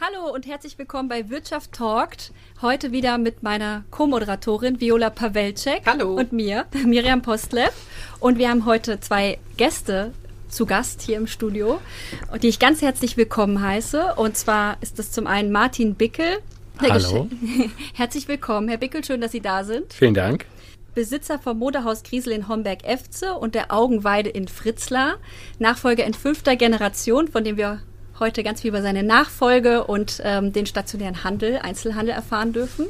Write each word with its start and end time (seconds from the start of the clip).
Hallo 0.00 0.30
und 0.32 0.46
herzlich 0.46 0.78
willkommen 0.78 1.08
bei 1.08 1.30
Wirtschaft 1.30 1.72
Talkt. 1.72 2.32
Heute 2.60 2.92
wieder 2.92 3.16
mit 3.18 3.42
meiner 3.42 3.84
Co-Moderatorin 3.90 4.78
Viola 4.80 5.08
Pawelczek 5.10 5.82
Hallo. 5.86 6.14
und 6.14 6.32
mir, 6.32 6.66
Miriam 6.84 7.22
Postlev. 7.22 7.72
Und 8.20 8.38
wir 8.38 8.50
haben 8.50 8.66
heute 8.66 9.00
zwei 9.00 9.38
Gäste 9.56 10.12
zu 10.48 10.66
Gast 10.66 11.00
hier 11.02 11.16
im 11.16 11.26
Studio, 11.26 11.80
die 12.42 12.48
ich 12.48 12.58
ganz 12.58 12.82
herzlich 12.82 13.16
willkommen 13.16 13.62
heiße. 13.62 14.14
Und 14.16 14.36
zwar 14.36 14.76
ist 14.82 14.98
das 14.98 15.12
zum 15.12 15.26
einen 15.26 15.50
Martin 15.50 15.94
Bickel. 15.94 16.38
der 16.82 16.90
Hallo. 16.92 17.28
Gesch- 17.32 17.70
Herzlich 17.94 18.28
willkommen, 18.28 18.68
Herr 18.68 18.78
Bickel, 18.78 19.02
schön, 19.02 19.20
dass 19.22 19.32
Sie 19.32 19.40
da 19.40 19.64
sind. 19.64 19.94
Vielen 19.94 20.14
Dank. 20.14 20.44
Besitzer 20.94 21.38
vom 21.38 21.58
Modehaus 21.58 22.02
Griesel 22.02 22.32
in 22.32 22.48
Homberg-Efze 22.48 23.34
und 23.34 23.54
der 23.54 23.72
Augenweide 23.72 24.28
in 24.30 24.46
Fritzlar. 24.48 25.16
Nachfolger 25.58 26.04
in 26.04 26.14
fünfter 26.14 26.56
Generation, 26.56 27.28
von 27.28 27.44
dem 27.44 27.56
wir 27.56 27.80
heute 28.18 28.42
ganz 28.42 28.62
viel 28.62 28.68
über 28.68 28.82
seine 28.82 29.02
Nachfolge 29.02 29.84
und 29.84 30.20
ähm, 30.24 30.52
den 30.52 30.66
stationären 30.66 31.24
Handel, 31.24 31.58
Einzelhandel 31.62 32.14
erfahren 32.14 32.52
dürfen. 32.52 32.86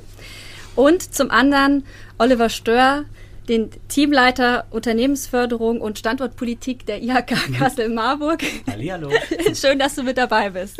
Und 0.75 1.15
zum 1.15 1.30
anderen 1.30 1.85
Oliver 2.19 2.49
Stör, 2.49 3.05
den 3.49 3.71
Teamleiter 3.89 4.66
Unternehmensförderung 4.71 5.80
und 5.80 5.99
Standortpolitik 5.99 6.85
der 6.87 7.02
IHK 7.02 7.59
Kassel-Marburg. 7.59 8.43
Hallihallo. 8.66 9.10
Schön, 9.55 9.79
dass 9.79 9.95
du 9.95 10.02
mit 10.02 10.18
dabei 10.18 10.51
bist. 10.51 10.77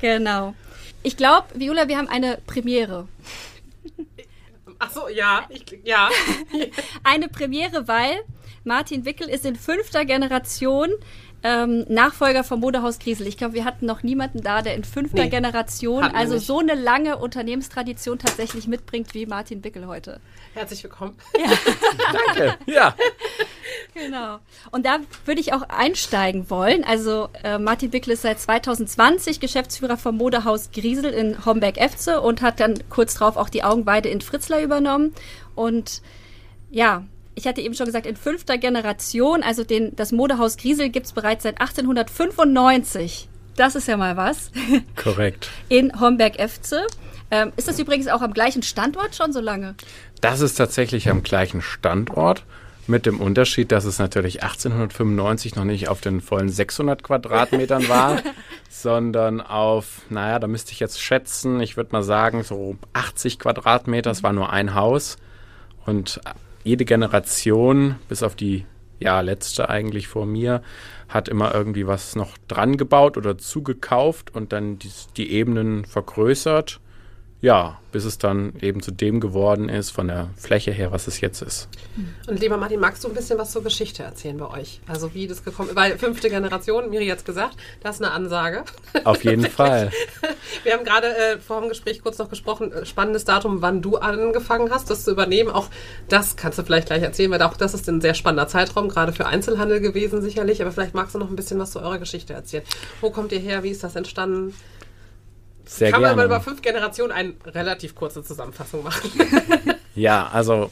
Genau. 0.00 0.54
Ich 1.02 1.16
glaube, 1.16 1.46
Viola, 1.54 1.88
wir 1.88 1.98
haben 1.98 2.08
eine 2.08 2.38
Premiere. 2.46 3.08
Ach 4.78 4.90
so, 4.90 5.08
ja, 5.08 5.46
ich, 5.48 5.64
ja. 5.84 6.10
eine 7.04 7.28
Premiere, 7.28 7.86
weil 7.86 8.20
Martin 8.64 9.04
Wickel 9.04 9.28
ist 9.28 9.44
in 9.44 9.56
fünfter 9.56 10.04
Generation 10.04 10.90
ähm, 11.42 11.84
Nachfolger 11.88 12.44
vom 12.44 12.60
Modehaus 12.60 12.98
Griesel. 12.98 13.26
Ich 13.26 13.36
glaube, 13.36 13.54
wir 13.54 13.64
hatten 13.64 13.86
noch 13.86 14.02
niemanden 14.02 14.42
da, 14.42 14.62
der 14.62 14.74
in 14.74 14.84
fünfter 14.84 15.24
Nee, 15.24 15.28
Generation, 15.28 16.04
also 16.04 16.38
so 16.38 16.60
eine 16.60 16.74
lange 16.74 17.18
Unternehmenstradition 17.18 18.18
tatsächlich 18.18 18.68
mitbringt 18.68 19.12
wie 19.14 19.26
Martin 19.26 19.64
Wickel 19.64 19.86
heute. 19.86 20.20
Herzlich 20.54 20.82
willkommen. 20.84 21.16
Danke. 22.36 22.56
Ja. 22.66 22.94
Genau. 23.94 24.38
Und 24.70 24.86
da 24.86 24.98
würde 25.24 25.40
ich 25.40 25.52
auch 25.52 25.62
einsteigen 25.62 26.48
wollen. 26.50 26.84
Also 26.84 27.28
äh, 27.42 27.58
Martin 27.58 27.92
Wickel 27.92 28.12
ist 28.12 28.22
seit 28.22 28.40
2020 28.40 29.40
Geschäftsführer 29.40 29.96
vom 29.96 30.16
Modehaus 30.16 30.70
Griesel 30.72 31.12
in 31.12 31.44
Homberg-Efze 31.44 32.20
und 32.20 32.42
hat 32.42 32.60
dann 32.60 32.78
kurz 32.88 33.14
drauf 33.14 33.36
auch 33.36 33.48
die 33.48 33.64
Augenweide 33.64 34.08
in 34.08 34.20
Fritzlar 34.20 34.60
übernommen. 34.60 35.14
Und 35.54 36.02
ja, 36.70 37.04
ich 37.34 37.46
hatte 37.46 37.60
eben 37.60 37.74
schon 37.74 37.86
gesagt, 37.86 38.06
in 38.06 38.16
fünfter 38.16 38.58
Generation, 38.58 39.42
also 39.42 39.64
den, 39.64 39.94
das 39.96 40.12
Modehaus 40.12 40.56
Griesel 40.56 40.90
gibt's 40.90 41.12
bereits 41.12 41.44
seit 41.44 41.60
1895. 41.60 43.28
Das 43.56 43.74
ist 43.74 43.88
ja 43.88 43.96
mal 43.96 44.16
was. 44.16 44.50
Korrekt. 44.96 45.50
In 45.68 45.98
Homberg-Efze. 46.00 46.86
Ähm, 47.30 47.52
ist 47.56 47.68
das 47.68 47.78
übrigens 47.78 48.08
auch 48.08 48.22
am 48.22 48.34
gleichen 48.34 48.62
Standort 48.62 49.14
schon 49.14 49.32
so 49.32 49.40
lange? 49.40 49.74
Das 50.20 50.40
ist 50.40 50.54
tatsächlich 50.54 51.08
am 51.08 51.22
gleichen 51.22 51.62
Standort. 51.62 52.44
Mit 52.88 53.06
dem 53.06 53.20
Unterschied, 53.20 53.70
dass 53.70 53.84
es 53.84 54.00
natürlich 54.00 54.42
1895 54.42 55.54
noch 55.54 55.64
nicht 55.64 55.88
auf 55.88 56.00
den 56.00 56.20
vollen 56.20 56.48
600 56.48 57.02
Quadratmetern 57.04 57.88
war, 57.88 58.20
sondern 58.68 59.40
auf, 59.40 60.02
naja, 60.10 60.40
da 60.40 60.48
müsste 60.48 60.72
ich 60.72 60.80
jetzt 60.80 61.00
schätzen, 61.00 61.60
ich 61.60 61.76
würde 61.76 61.92
mal 61.92 62.02
sagen, 62.02 62.42
so 62.42 62.76
80 62.92 63.38
Quadratmeter. 63.38 64.10
Es 64.10 64.24
war 64.24 64.32
nur 64.32 64.52
ein 64.52 64.74
Haus. 64.74 65.16
Und 65.86 66.20
jede 66.64 66.84
Generation, 66.84 67.96
bis 68.08 68.22
auf 68.22 68.36
die, 68.36 68.66
ja, 69.00 69.20
letzte 69.20 69.68
eigentlich 69.68 70.08
vor 70.08 70.26
mir, 70.26 70.62
hat 71.08 71.28
immer 71.28 71.54
irgendwie 71.54 71.86
was 71.86 72.16
noch 72.16 72.38
dran 72.48 72.76
gebaut 72.76 73.16
oder 73.16 73.36
zugekauft 73.36 74.34
und 74.34 74.52
dann 74.52 74.78
die, 74.78 74.90
die 75.16 75.32
Ebenen 75.32 75.84
vergrößert. 75.84 76.80
Ja, 77.42 77.80
bis 77.90 78.04
es 78.04 78.18
dann 78.18 78.52
eben 78.60 78.82
zu 78.82 78.92
dem 78.92 79.18
geworden 79.18 79.68
ist, 79.68 79.90
von 79.90 80.06
der 80.06 80.30
Fläche 80.36 80.70
her, 80.70 80.92
was 80.92 81.08
es 81.08 81.20
jetzt 81.20 81.42
ist. 81.42 81.68
Und 82.28 82.38
lieber 82.38 82.56
Martin, 82.56 82.78
magst 82.78 83.02
du 83.02 83.08
ein 83.08 83.14
bisschen 83.14 83.36
was 83.36 83.50
zur 83.50 83.64
Geschichte 83.64 84.04
erzählen 84.04 84.38
bei 84.38 84.48
euch? 84.48 84.80
Also 84.86 85.12
wie 85.12 85.26
das 85.26 85.42
gekommen 85.44 85.70
ist? 85.70 85.76
Weil 85.76 85.98
fünfte 85.98 86.30
Generation, 86.30 86.88
Miri 86.88 87.08
hat 87.08 87.24
gesagt, 87.24 87.56
das 87.82 87.96
ist 87.96 88.02
eine 88.02 88.12
Ansage. 88.12 88.62
Auf 89.02 89.24
jeden 89.24 89.44
Fall. 89.50 89.90
Wir 90.62 90.74
haben 90.74 90.84
gerade 90.84 91.08
äh, 91.08 91.38
vor 91.38 91.60
dem 91.60 91.68
Gespräch 91.68 92.00
kurz 92.00 92.16
noch 92.18 92.30
gesprochen, 92.30 92.70
äh, 92.70 92.86
spannendes 92.86 93.24
Datum, 93.24 93.60
wann 93.60 93.82
du 93.82 93.96
angefangen 93.96 94.70
hast, 94.70 94.88
das 94.88 95.02
zu 95.02 95.10
übernehmen. 95.10 95.50
Auch 95.50 95.66
das 96.08 96.36
kannst 96.36 96.60
du 96.60 96.62
vielleicht 96.62 96.86
gleich 96.86 97.02
erzählen, 97.02 97.32
weil 97.32 97.42
auch 97.42 97.56
das 97.56 97.74
ist 97.74 97.88
ein 97.88 98.00
sehr 98.00 98.14
spannender 98.14 98.46
Zeitraum, 98.46 98.88
gerade 98.88 99.12
für 99.12 99.26
Einzelhandel 99.26 99.80
gewesen 99.80 100.22
sicherlich. 100.22 100.62
Aber 100.62 100.70
vielleicht 100.70 100.94
magst 100.94 101.16
du 101.16 101.18
noch 101.18 101.28
ein 101.28 101.34
bisschen 101.34 101.58
was 101.58 101.72
zu 101.72 101.80
eurer 101.80 101.98
Geschichte 101.98 102.34
erzählen. 102.34 102.62
Wo 103.00 103.10
kommt 103.10 103.32
ihr 103.32 103.40
her? 103.40 103.64
Wie 103.64 103.70
ist 103.70 103.82
das 103.82 103.96
entstanden? 103.96 104.54
Sehr 105.64 105.90
Kann 105.90 106.02
man 106.02 106.10
gerne. 106.10 106.22
aber 106.22 106.36
über 106.36 106.40
fünf 106.42 106.62
Generationen 106.62 107.12
eine 107.12 107.34
relativ 107.46 107.94
kurze 107.94 108.22
Zusammenfassung 108.22 108.82
machen. 108.82 109.10
Ja, 109.94 110.28
also 110.28 110.70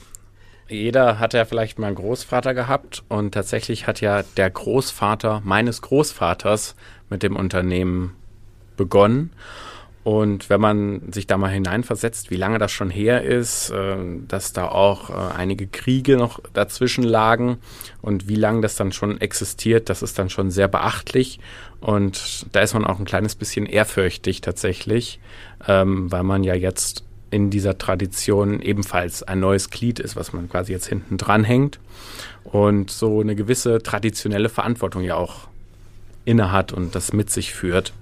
jeder 0.68 1.18
hat 1.18 1.34
ja 1.34 1.44
vielleicht 1.44 1.78
mal 1.78 1.88
einen 1.88 1.96
Großvater 1.96 2.54
gehabt 2.54 3.02
und 3.08 3.32
tatsächlich 3.32 3.86
hat 3.86 4.00
ja 4.00 4.22
der 4.36 4.50
Großvater 4.50 5.42
meines 5.44 5.82
Großvaters 5.82 6.76
mit 7.10 7.22
dem 7.22 7.36
Unternehmen 7.36 8.16
begonnen. 8.76 9.32
Und 10.10 10.50
wenn 10.50 10.60
man 10.60 11.12
sich 11.12 11.28
da 11.28 11.38
mal 11.38 11.52
hineinversetzt, 11.52 12.32
wie 12.32 12.36
lange 12.36 12.58
das 12.58 12.72
schon 12.72 12.90
her 12.90 13.22
ist, 13.22 13.70
äh, 13.70 13.94
dass 14.26 14.52
da 14.52 14.66
auch 14.66 15.08
äh, 15.10 15.34
einige 15.36 15.68
Kriege 15.68 16.16
noch 16.16 16.40
dazwischen 16.52 17.04
lagen 17.04 17.58
und 18.02 18.26
wie 18.26 18.34
lange 18.34 18.60
das 18.60 18.74
dann 18.74 18.90
schon 18.90 19.20
existiert, 19.20 19.88
das 19.88 20.02
ist 20.02 20.18
dann 20.18 20.28
schon 20.28 20.50
sehr 20.50 20.66
beachtlich. 20.66 21.38
Und 21.80 22.46
da 22.50 22.58
ist 22.58 22.74
man 22.74 22.84
auch 22.84 22.98
ein 22.98 23.04
kleines 23.04 23.36
bisschen 23.36 23.66
ehrfürchtig 23.66 24.40
tatsächlich, 24.40 25.20
ähm, 25.68 26.10
weil 26.10 26.24
man 26.24 26.42
ja 26.42 26.54
jetzt 26.54 27.04
in 27.30 27.50
dieser 27.50 27.78
Tradition 27.78 28.60
ebenfalls 28.60 29.22
ein 29.22 29.38
neues 29.38 29.70
Glied 29.70 30.00
ist, 30.00 30.16
was 30.16 30.32
man 30.32 30.48
quasi 30.48 30.72
jetzt 30.72 30.88
hinten 30.88 31.18
dran 31.18 31.44
hängt 31.44 31.78
und 32.42 32.90
so 32.90 33.20
eine 33.20 33.36
gewisse 33.36 33.80
traditionelle 33.80 34.48
Verantwortung 34.48 35.04
ja 35.04 35.14
auch 35.14 35.46
innehat 36.24 36.72
und 36.72 36.96
das 36.96 37.12
mit 37.12 37.30
sich 37.30 37.54
führt. 37.54 37.92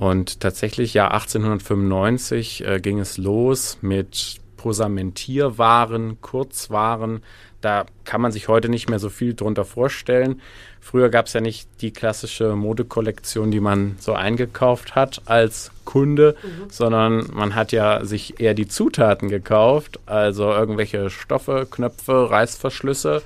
Und 0.00 0.40
tatsächlich, 0.40 0.94
ja, 0.94 1.08
1895 1.08 2.66
äh, 2.66 2.80
ging 2.80 3.00
es 3.00 3.18
los 3.18 3.76
mit 3.82 4.40
Posamentierwaren, 4.56 6.22
Kurzwaren. 6.22 7.22
Da 7.60 7.84
kann 8.04 8.22
man 8.22 8.32
sich 8.32 8.48
heute 8.48 8.70
nicht 8.70 8.88
mehr 8.88 8.98
so 8.98 9.10
viel 9.10 9.34
drunter 9.34 9.66
vorstellen. 9.66 10.40
Früher 10.80 11.10
gab 11.10 11.26
es 11.26 11.34
ja 11.34 11.42
nicht 11.42 11.68
die 11.82 11.90
klassische 11.92 12.56
Modekollektion, 12.56 13.50
die 13.50 13.60
man 13.60 13.96
so 13.98 14.14
eingekauft 14.14 14.94
hat 14.94 15.20
als 15.26 15.70
Kunde, 15.84 16.34
sondern 16.70 17.26
man 17.34 17.54
hat 17.54 17.70
ja 17.72 18.02
sich 18.02 18.40
eher 18.40 18.54
die 18.54 18.68
Zutaten 18.68 19.28
gekauft, 19.28 20.00
also 20.06 20.50
irgendwelche 20.50 21.10
Stoffe, 21.10 21.68
Knöpfe, 21.70 22.30
Reißverschlüsse 22.30 23.20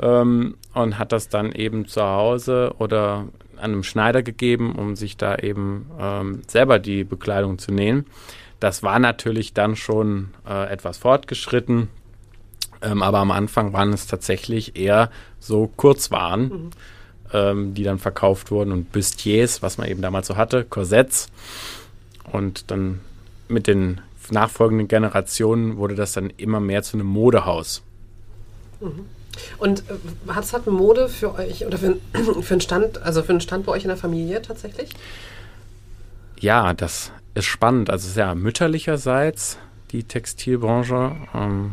ähm, 0.00 0.56
und 0.72 0.98
hat 0.98 1.12
das 1.12 1.28
dann 1.28 1.52
eben 1.52 1.86
zu 1.86 2.02
Hause 2.02 2.72
oder 2.78 3.26
an 3.58 3.72
einem 3.72 3.82
Schneider 3.82 4.22
gegeben, 4.22 4.74
um 4.74 4.96
sich 4.96 5.16
da 5.16 5.36
eben 5.36 5.90
ähm, 6.00 6.42
selber 6.46 6.78
die 6.78 7.04
Bekleidung 7.04 7.58
zu 7.58 7.72
nähen. 7.72 8.06
Das 8.60 8.82
war 8.82 8.98
natürlich 8.98 9.52
dann 9.52 9.76
schon 9.76 10.30
äh, 10.48 10.70
etwas 10.70 10.98
fortgeschritten, 10.98 11.88
ähm, 12.82 13.02
aber 13.02 13.18
am 13.18 13.30
Anfang 13.30 13.72
waren 13.72 13.92
es 13.92 14.06
tatsächlich 14.06 14.76
eher 14.76 15.10
so 15.38 15.70
Kurzwaren, 15.76 16.70
ähm, 17.32 17.74
die 17.74 17.84
dann 17.84 17.98
verkauft 17.98 18.50
wurden 18.50 18.72
und 18.72 18.92
Bustiers, 18.92 19.62
was 19.62 19.78
man 19.78 19.88
eben 19.88 20.02
damals 20.02 20.26
so 20.26 20.36
hatte, 20.36 20.64
Korsetts. 20.64 21.28
Und 22.24 22.70
dann 22.70 23.00
mit 23.48 23.66
den 23.66 24.00
nachfolgenden 24.30 24.88
Generationen 24.88 25.76
wurde 25.76 25.94
das 25.94 26.12
dann 26.12 26.30
immer 26.36 26.60
mehr 26.60 26.82
zu 26.82 26.96
einem 26.96 27.06
Modehaus. 27.06 27.82
Und 29.58 29.80
äh, 29.80 30.32
hat 30.32 30.44
es 30.44 30.52
hat 30.52 30.66
Mode 30.66 31.08
für 31.08 31.34
euch 31.34 31.66
oder 31.66 31.78
für, 31.78 31.96
für 32.42 32.54
einen 32.54 32.60
Stand, 32.60 33.02
also 33.02 33.22
für 33.22 33.30
einen 33.30 33.40
Stand 33.40 33.66
bei 33.66 33.72
euch 33.72 33.84
in 33.84 33.88
der 33.88 33.96
Familie 33.96 34.42
tatsächlich? 34.42 34.90
Ja, 36.40 36.72
das 36.74 37.10
ist 37.34 37.46
spannend. 37.46 37.90
Also 37.90 38.08
sehr 38.08 38.34
mütterlicherseits 38.34 39.58
die 39.90 40.04
Textilbranche. 40.04 41.16
Ähm, 41.34 41.72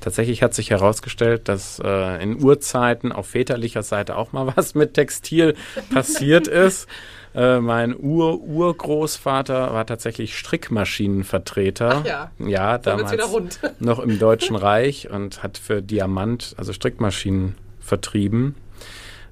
tatsächlich 0.00 0.42
hat 0.42 0.54
sich 0.54 0.70
herausgestellt, 0.70 1.48
dass 1.48 1.80
äh, 1.84 2.22
in 2.22 2.42
Urzeiten 2.42 3.12
auf 3.12 3.28
väterlicher 3.28 3.82
Seite 3.82 4.16
auch 4.16 4.32
mal 4.32 4.52
was 4.56 4.74
mit 4.74 4.94
Textil 4.94 5.54
passiert 5.92 6.48
ist. 6.48 6.88
Äh, 7.34 7.60
mein 7.60 7.96
Ur-Urgroßvater 7.96 9.72
war 9.72 9.86
tatsächlich 9.86 10.36
Strickmaschinenvertreter. 10.36 12.00
Ach 12.00 12.04
ja. 12.04 12.30
Ja, 12.38 12.78
damals 12.78 13.12
noch 13.78 14.00
im 14.00 14.18
Deutschen 14.18 14.56
Reich 14.56 15.08
und 15.10 15.42
hat 15.42 15.58
für 15.58 15.80
Diamant, 15.82 16.54
also 16.58 16.72
Strickmaschinen 16.72 17.54
vertrieben. 17.80 18.56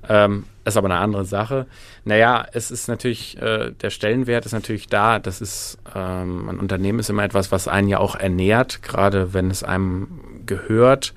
Ähm, 0.09 0.45
ist 0.65 0.77
aber 0.77 0.87
eine 0.87 0.99
andere 0.99 1.25
Sache. 1.25 1.67
Naja, 2.05 2.47
es 2.53 2.71
ist 2.71 2.89
natürlich, 2.89 3.41
äh, 3.41 3.73
der 3.73 3.91
Stellenwert 3.91 4.47
ist 4.47 4.53
natürlich 4.53 4.87
da. 4.87 5.19
Das 5.19 5.41
ist, 5.41 5.79
ähm, 5.95 6.49
ein 6.49 6.59
Unternehmen 6.59 6.99
ist 6.99 7.11
immer 7.11 7.25
etwas, 7.25 7.51
was 7.51 7.69
einen 7.69 7.89
ja 7.89 7.99
auch 7.99 8.15
ernährt, 8.15 8.83
gerade 8.83 9.35
wenn 9.35 9.51
es 9.51 9.65
einem 9.65 10.45
gehört. 10.47 11.15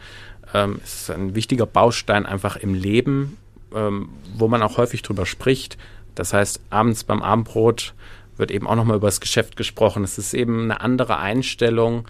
Ähm, 0.54 0.80
es 0.84 1.04
ist 1.04 1.12
ein 1.12 1.36
wichtiger 1.36 1.66
Baustein 1.66 2.26
einfach 2.26 2.56
im 2.56 2.74
Leben, 2.74 3.38
ähm, 3.74 4.10
wo 4.36 4.48
man 4.48 4.62
auch 4.64 4.78
häufig 4.78 5.02
drüber 5.04 5.26
spricht. 5.26 5.78
Das 6.16 6.34
heißt, 6.34 6.62
abends 6.70 7.04
beim 7.04 7.22
Abendbrot 7.22 7.94
wird 8.38 8.52
eben 8.52 8.68
auch 8.68 8.76
nochmal 8.76 8.98
über 8.98 9.08
das 9.08 9.22
Geschäft 9.22 9.56
gesprochen. 9.56 10.04
Es 10.04 10.18
ist 10.18 10.34
eben 10.34 10.64
eine 10.64 10.82
andere 10.82 11.18
Einstellung, 11.20 12.06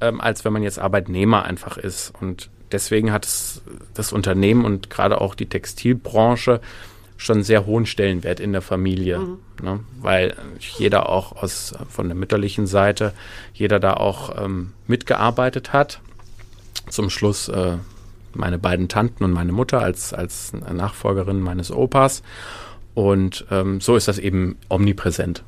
ähm, 0.00 0.20
als 0.20 0.44
wenn 0.44 0.52
man 0.52 0.62
jetzt 0.62 0.78
Arbeitnehmer 0.78 1.44
einfach 1.44 1.78
ist. 1.78 2.12
Und 2.20 2.50
deswegen 2.72 3.12
hat 3.12 3.24
es 3.24 3.62
das 3.94 4.12
Unternehmen 4.12 4.64
und 4.64 4.90
gerade 4.90 5.20
auch 5.20 5.34
die 5.34 5.46
Textilbranche 5.46 6.60
schon 7.16 7.36
einen 7.36 7.44
sehr 7.44 7.66
hohen 7.66 7.84
Stellenwert 7.84 8.40
in 8.40 8.52
der 8.52 8.62
Familie, 8.62 9.20
ne? 9.62 9.80
weil 10.00 10.34
jeder 10.78 11.08
auch 11.10 11.42
aus 11.42 11.74
von 11.90 12.08
der 12.08 12.16
mütterlichen 12.16 12.66
Seite, 12.66 13.12
jeder 13.52 13.78
da 13.78 13.94
auch 13.94 14.42
ähm, 14.42 14.72
mitgearbeitet 14.86 15.74
hat. 15.74 16.00
Zum 16.88 17.10
Schluss 17.10 17.48
äh, 17.48 17.76
meine 18.32 18.58
beiden 18.58 18.88
Tanten 18.88 19.24
und 19.24 19.32
meine 19.32 19.52
Mutter 19.52 19.80
als, 19.80 20.14
als 20.14 20.52
Nachfolgerin 20.52 21.40
meines 21.40 21.70
Opas. 21.70 22.22
Und 22.94 23.46
ähm, 23.50 23.80
so 23.80 23.96
ist 23.96 24.08
das 24.08 24.18
eben 24.18 24.56
omnipräsent. 24.68 25.44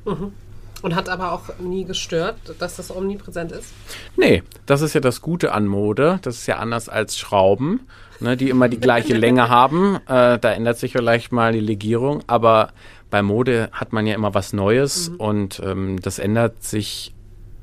Und 0.83 0.95
hat 0.95 1.09
aber 1.09 1.33
auch 1.33 1.59
nie 1.59 1.85
gestört, 1.85 2.37
dass 2.59 2.77
das 2.77 2.95
omnipräsent 2.95 3.53
ist. 3.53 3.73
Nee, 4.17 4.43
das 4.67 4.81
ist 4.81 4.95
ja 4.95 5.01
das 5.01 5.21
Gute 5.21 5.53
an 5.53 5.67
Mode. 5.67 6.19
Das 6.23 6.37
ist 6.39 6.47
ja 6.47 6.57
anders 6.59 6.89
als 6.89 7.19
Schrauben, 7.19 7.81
ne, 8.21 8.37
die 8.37 8.49
immer 8.49 8.69
die 8.69 8.81
gleiche 8.81 9.15
Länge 9.15 9.49
haben. 9.49 9.97
Äh, 10.09 10.39
da 10.39 10.53
ändert 10.53 10.79
sich 10.79 10.93
vielleicht 10.93 11.31
mal 11.31 11.53
die 11.53 11.61
Legierung, 11.61 12.23
aber 12.27 12.73
bei 13.11 13.23
Mode 13.23 13.69
hat 13.73 13.93
man 13.93 14.07
ja 14.07 14.15
immer 14.15 14.35
was 14.35 14.53
Neues 14.53 15.09
und 15.19 15.61
ähm, 15.65 16.01
das 16.01 16.19
ändert 16.19 16.65
sich 16.65 17.15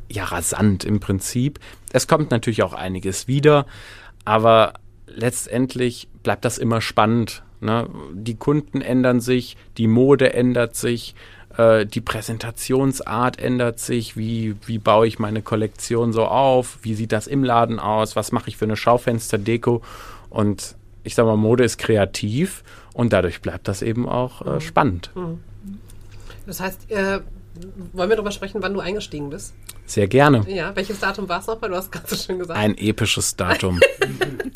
ja 0.07 0.25
rasant 0.25 0.83
im 0.83 0.99
Prinzip. 0.99 1.59
Es 1.91 2.07
kommt 2.07 2.31
natürlich 2.31 2.63
auch 2.63 2.73
einiges 2.73 3.27
wieder, 3.27 3.65
aber 4.25 4.73
letztendlich 5.07 6.07
bleibt 6.23 6.45
das 6.45 6.57
immer 6.57 6.81
spannend. 6.81 7.43
Ne? 7.61 7.87
Die 8.13 8.35
Kunden 8.35 8.81
ändern 8.81 9.21
sich, 9.21 9.55
die 9.77 9.87
Mode 9.87 10.33
ändert 10.33 10.75
sich, 10.75 11.15
äh, 11.57 11.85
die 11.85 12.01
Präsentationsart 12.01 13.39
ändert 13.39 13.79
sich, 13.79 14.17
wie, 14.17 14.55
wie 14.65 14.77
baue 14.77 15.07
ich 15.07 15.19
meine 15.19 15.41
Kollektion 15.41 16.13
so 16.13 16.25
auf, 16.25 16.79
wie 16.81 16.95
sieht 16.95 17.11
das 17.11 17.27
im 17.27 17.43
Laden 17.43 17.79
aus, 17.79 18.15
was 18.15 18.31
mache 18.31 18.49
ich 18.49 18.57
für 18.57 18.65
eine 18.65 18.77
Schaufensterdeko 18.77 19.81
und 20.29 20.75
ich 21.03 21.15
sag 21.15 21.25
mal, 21.25 21.37
Mode 21.37 21.63
ist 21.63 21.77
kreativ 21.77 22.63
und 22.93 23.13
dadurch 23.13 23.41
bleibt 23.41 23.67
das 23.67 23.81
eben 23.81 24.07
auch 24.07 24.45
äh, 24.45 24.61
spannend. 24.61 25.11
Das 26.45 26.59
heißt, 26.59 26.91
äh, 26.91 27.21
wollen 27.93 28.09
wir 28.09 28.15
darüber 28.15 28.31
sprechen, 28.31 28.61
wann 28.61 28.73
du 28.73 28.79
eingestiegen 28.79 29.29
bist? 29.29 29.53
Sehr 29.85 30.07
gerne. 30.07 30.45
Ja, 30.47 30.75
welches 30.75 30.99
Datum 30.99 31.27
war 31.27 31.39
es 31.39 31.47
nochmal? 31.47 31.69
Du 31.69 31.75
hast 31.75 31.91
gerade 31.91 32.07
so 32.07 32.15
schön 32.15 32.39
gesagt. 32.39 32.59
Ein 32.59 32.77
episches 32.77 33.35
Datum. 33.35 33.79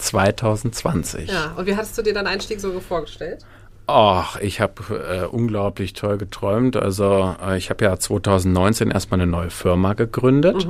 20.02.2020. 0.00 1.32
ja, 1.32 1.52
und 1.56 1.66
wie 1.66 1.76
hattest 1.76 1.96
du 1.98 2.02
dir 2.02 2.14
deinen 2.14 2.26
Einstieg 2.26 2.60
so 2.60 2.78
vorgestellt? 2.80 3.44
Ach, 3.86 4.38
ich 4.40 4.60
habe 4.60 4.82
äh, 4.94 5.26
unglaublich 5.26 5.94
toll 5.94 6.16
geträumt. 6.16 6.76
Also 6.76 7.34
äh, 7.44 7.58
ich 7.58 7.70
habe 7.70 7.84
ja 7.84 7.98
2019 7.98 8.90
erstmal 8.90 9.20
eine 9.20 9.30
neue 9.30 9.50
Firma 9.50 9.94
gegründet. 9.94 10.68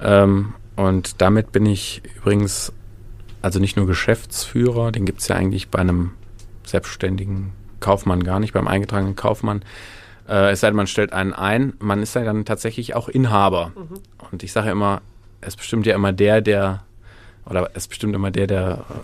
Ähm, 0.00 0.54
und 0.76 1.20
damit 1.20 1.52
bin 1.52 1.66
ich 1.66 2.00
übrigens 2.16 2.72
also 3.42 3.58
nicht 3.58 3.76
nur 3.76 3.86
Geschäftsführer, 3.86 4.92
den 4.92 5.04
gibt 5.04 5.20
es 5.20 5.28
ja 5.28 5.36
eigentlich 5.36 5.68
bei 5.68 5.78
einem 5.78 6.12
selbstständigen 6.64 7.52
Kaufmann 7.80 8.22
gar 8.22 8.40
nicht, 8.40 8.52
beim 8.52 8.68
eingetragenen 8.68 9.16
Kaufmann. 9.16 9.62
Äh, 10.28 10.52
es 10.52 10.60
sei 10.60 10.68
denn, 10.68 10.76
man 10.76 10.86
stellt 10.86 11.12
einen 11.12 11.32
ein, 11.32 11.72
man 11.78 12.02
ist 12.02 12.14
ja 12.14 12.24
dann 12.24 12.44
tatsächlich 12.44 12.94
auch 12.94 13.08
Inhaber. 13.08 13.72
Und 14.30 14.42
ich 14.42 14.52
sage 14.52 14.70
immer, 14.70 15.00
es 15.40 15.56
bestimmt 15.56 15.86
ja 15.86 15.94
immer 15.94 16.12
der, 16.12 16.40
der, 16.40 16.84
oder 17.46 17.70
es 17.74 17.88
bestimmt 17.88 18.14
immer 18.14 18.30
der, 18.30 18.46
der 18.46 18.84
äh, 18.90 18.94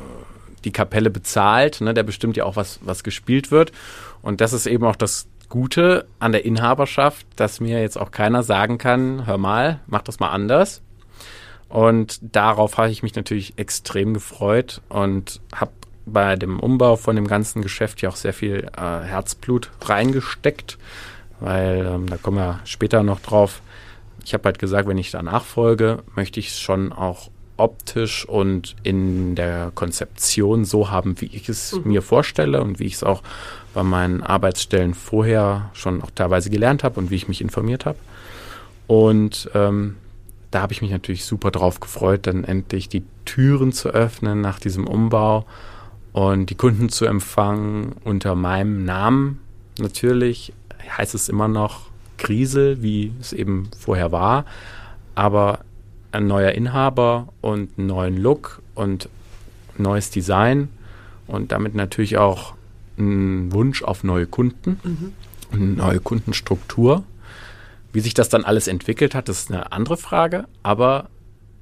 die 0.64 0.72
Kapelle 0.72 1.10
bezahlt, 1.10 1.80
ne, 1.80 1.94
der 1.94 2.02
bestimmt 2.02 2.36
ja 2.36 2.44
auch, 2.44 2.56
was, 2.56 2.80
was 2.82 3.04
gespielt 3.04 3.50
wird. 3.50 3.72
Und 4.22 4.40
das 4.40 4.52
ist 4.52 4.66
eben 4.66 4.84
auch 4.84 4.96
das 4.96 5.28
Gute 5.48 6.06
an 6.18 6.32
der 6.32 6.44
Inhaberschaft, 6.44 7.26
dass 7.36 7.60
mir 7.60 7.80
jetzt 7.80 7.96
auch 7.96 8.10
keiner 8.10 8.42
sagen 8.42 8.78
kann, 8.78 9.26
hör 9.26 9.38
mal, 9.38 9.80
mach 9.86 10.02
das 10.02 10.18
mal 10.18 10.30
anders. 10.30 10.82
Und 11.68 12.18
darauf 12.34 12.78
habe 12.78 12.90
ich 12.90 13.02
mich 13.02 13.14
natürlich 13.14 13.54
extrem 13.56 14.14
gefreut 14.14 14.80
und 14.88 15.40
habe 15.54 15.72
bei 16.04 16.36
dem 16.36 16.60
Umbau 16.60 16.96
von 16.96 17.16
dem 17.16 17.26
ganzen 17.26 17.62
Geschäft 17.62 18.00
ja 18.02 18.08
auch 18.08 18.16
sehr 18.16 18.32
viel 18.32 18.68
äh, 18.76 18.80
Herzblut 18.80 19.70
reingesteckt, 19.82 20.78
weil 21.40 21.84
ähm, 21.86 22.08
da 22.08 22.16
kommen 22.16 22.38
wir 22.38 22.60
später 22.64 23.02
noch 23.02 23.20
drauf. 23.20 23.60
Ich 24.24 24.32
habe 24.32 24.44
halt 24.44 24.58
gesagt, 24.58 24.88
wenn 24.88 24.98
ich 24.98 25.10
da 25.10 25.22
nachfolge, 25.22 26.02
möchte 26.14 26.40
ich 26.40 26.48
es 26.48 26.60
schon 26.60 26.92
auch 26.92 27.30
optisch 27.56 28.28
und 28.28 28.76
in 28.82 29.34
der 29.34 29.72
Konzeption 29.74 30.64
so 30.64 30.90
haben, 30.90 31.20
wie 31.20 31.26
ich 31.26 31.48
es 31.48 31.78
mir 31.84 32.02
vorstelle 32.02 32.62
und 32.62 32.78
wie 32.78 32.84
ich 32.84 32.94
es 32.94 33.02
auch 33.02 33.22
bei 33.74 33.82
meinen 33.82 34.22
Arbeitsstellen 34.22 34.94
vorher 34.94 35.70
schon 35.72 36.02
auch 36.02 36.10
teilweise 36.14 36.50
gelernt 36.50 36.84
habe 36.84 37.00
und 37.00 37.10
wie 37.10 37.16
ich 37.16 37.28
mich 37.28 37.40
informiert 37.40 37.86
habe. 37.86 37.98
Und 38.86 39.50
ähm, 39.54 39.96
da 40.50 40.62
habe 40.62 40.72
ich 40.72 40.82
mich 40.82 40.90
natürlich 40.90 41.24
super 41.24 41.50
drauf 41.50 41.80
gefreut, 41.80 42.26
dann 42.26 42.44
endlich 42.44 42.88
die 42.88 43.04
Türen 43.24 43.72
zu 43.72 43.88
öffnen 43.90 44.40
nach 44.40 44.58
diesem 44.58 44.86
Umbau 44.86 45.44
und 46.12 46.48
die 46.48 46.54
Kunden 46.54 46.88
zu 46.88 47.04
empfangen 47.04 47.94
unter 48.04 48.34
meinem 48.34 48.84
Namen. 48.84 49.40
Natürlich 49.78 50.52
heißt 50.96 51.14
es 51.14 51.28
immer 51.28 51.48
noch 51.48 51.88
Krise, 52.16 52.82
wie 52.82 53.12
es 53.20 53.32
eben 53.32 53.68
vorher 53.78 54.12
war, 54.12 54.46
aber 55.14 55.60
ein 56.16 56.26
neuer 56.26 56.52
Inhaber 56.52 57.28
und 57.40 57.78
einen 57.78 57.86
neuen 57.86 58.16
Look 58.16 58.62
und 58.74 59.08
neues 59.78 60.10
Design 60.10 60.68
und 61.26 61.52
damit 61.52 61.74
natürlich 61.74 62.16
auch 62.16 62.54
ein 62.98 63.52
Wunsch 63.52 63.82
auf 63.82 64.04
neue 64.04 64.26
Kunden 64.26 64.80
und 65.52 65.60
eine 65.60 65.72
neue 65.72 66.00
Kundenstruktur. 66.00 67.04
Wie 67.92 68.00
sich 68.00 68.14
das 68.14 68.28
dann 68.28 68.44
alles 68.44 68.68
entwickelt 68.68 69.14
hat, 69.14 69.28
ist 69.28 69.50
eine 69.50 69.72
andere 69.72 69.96
Frage, 69.96 70.46
aber 70.62 71.08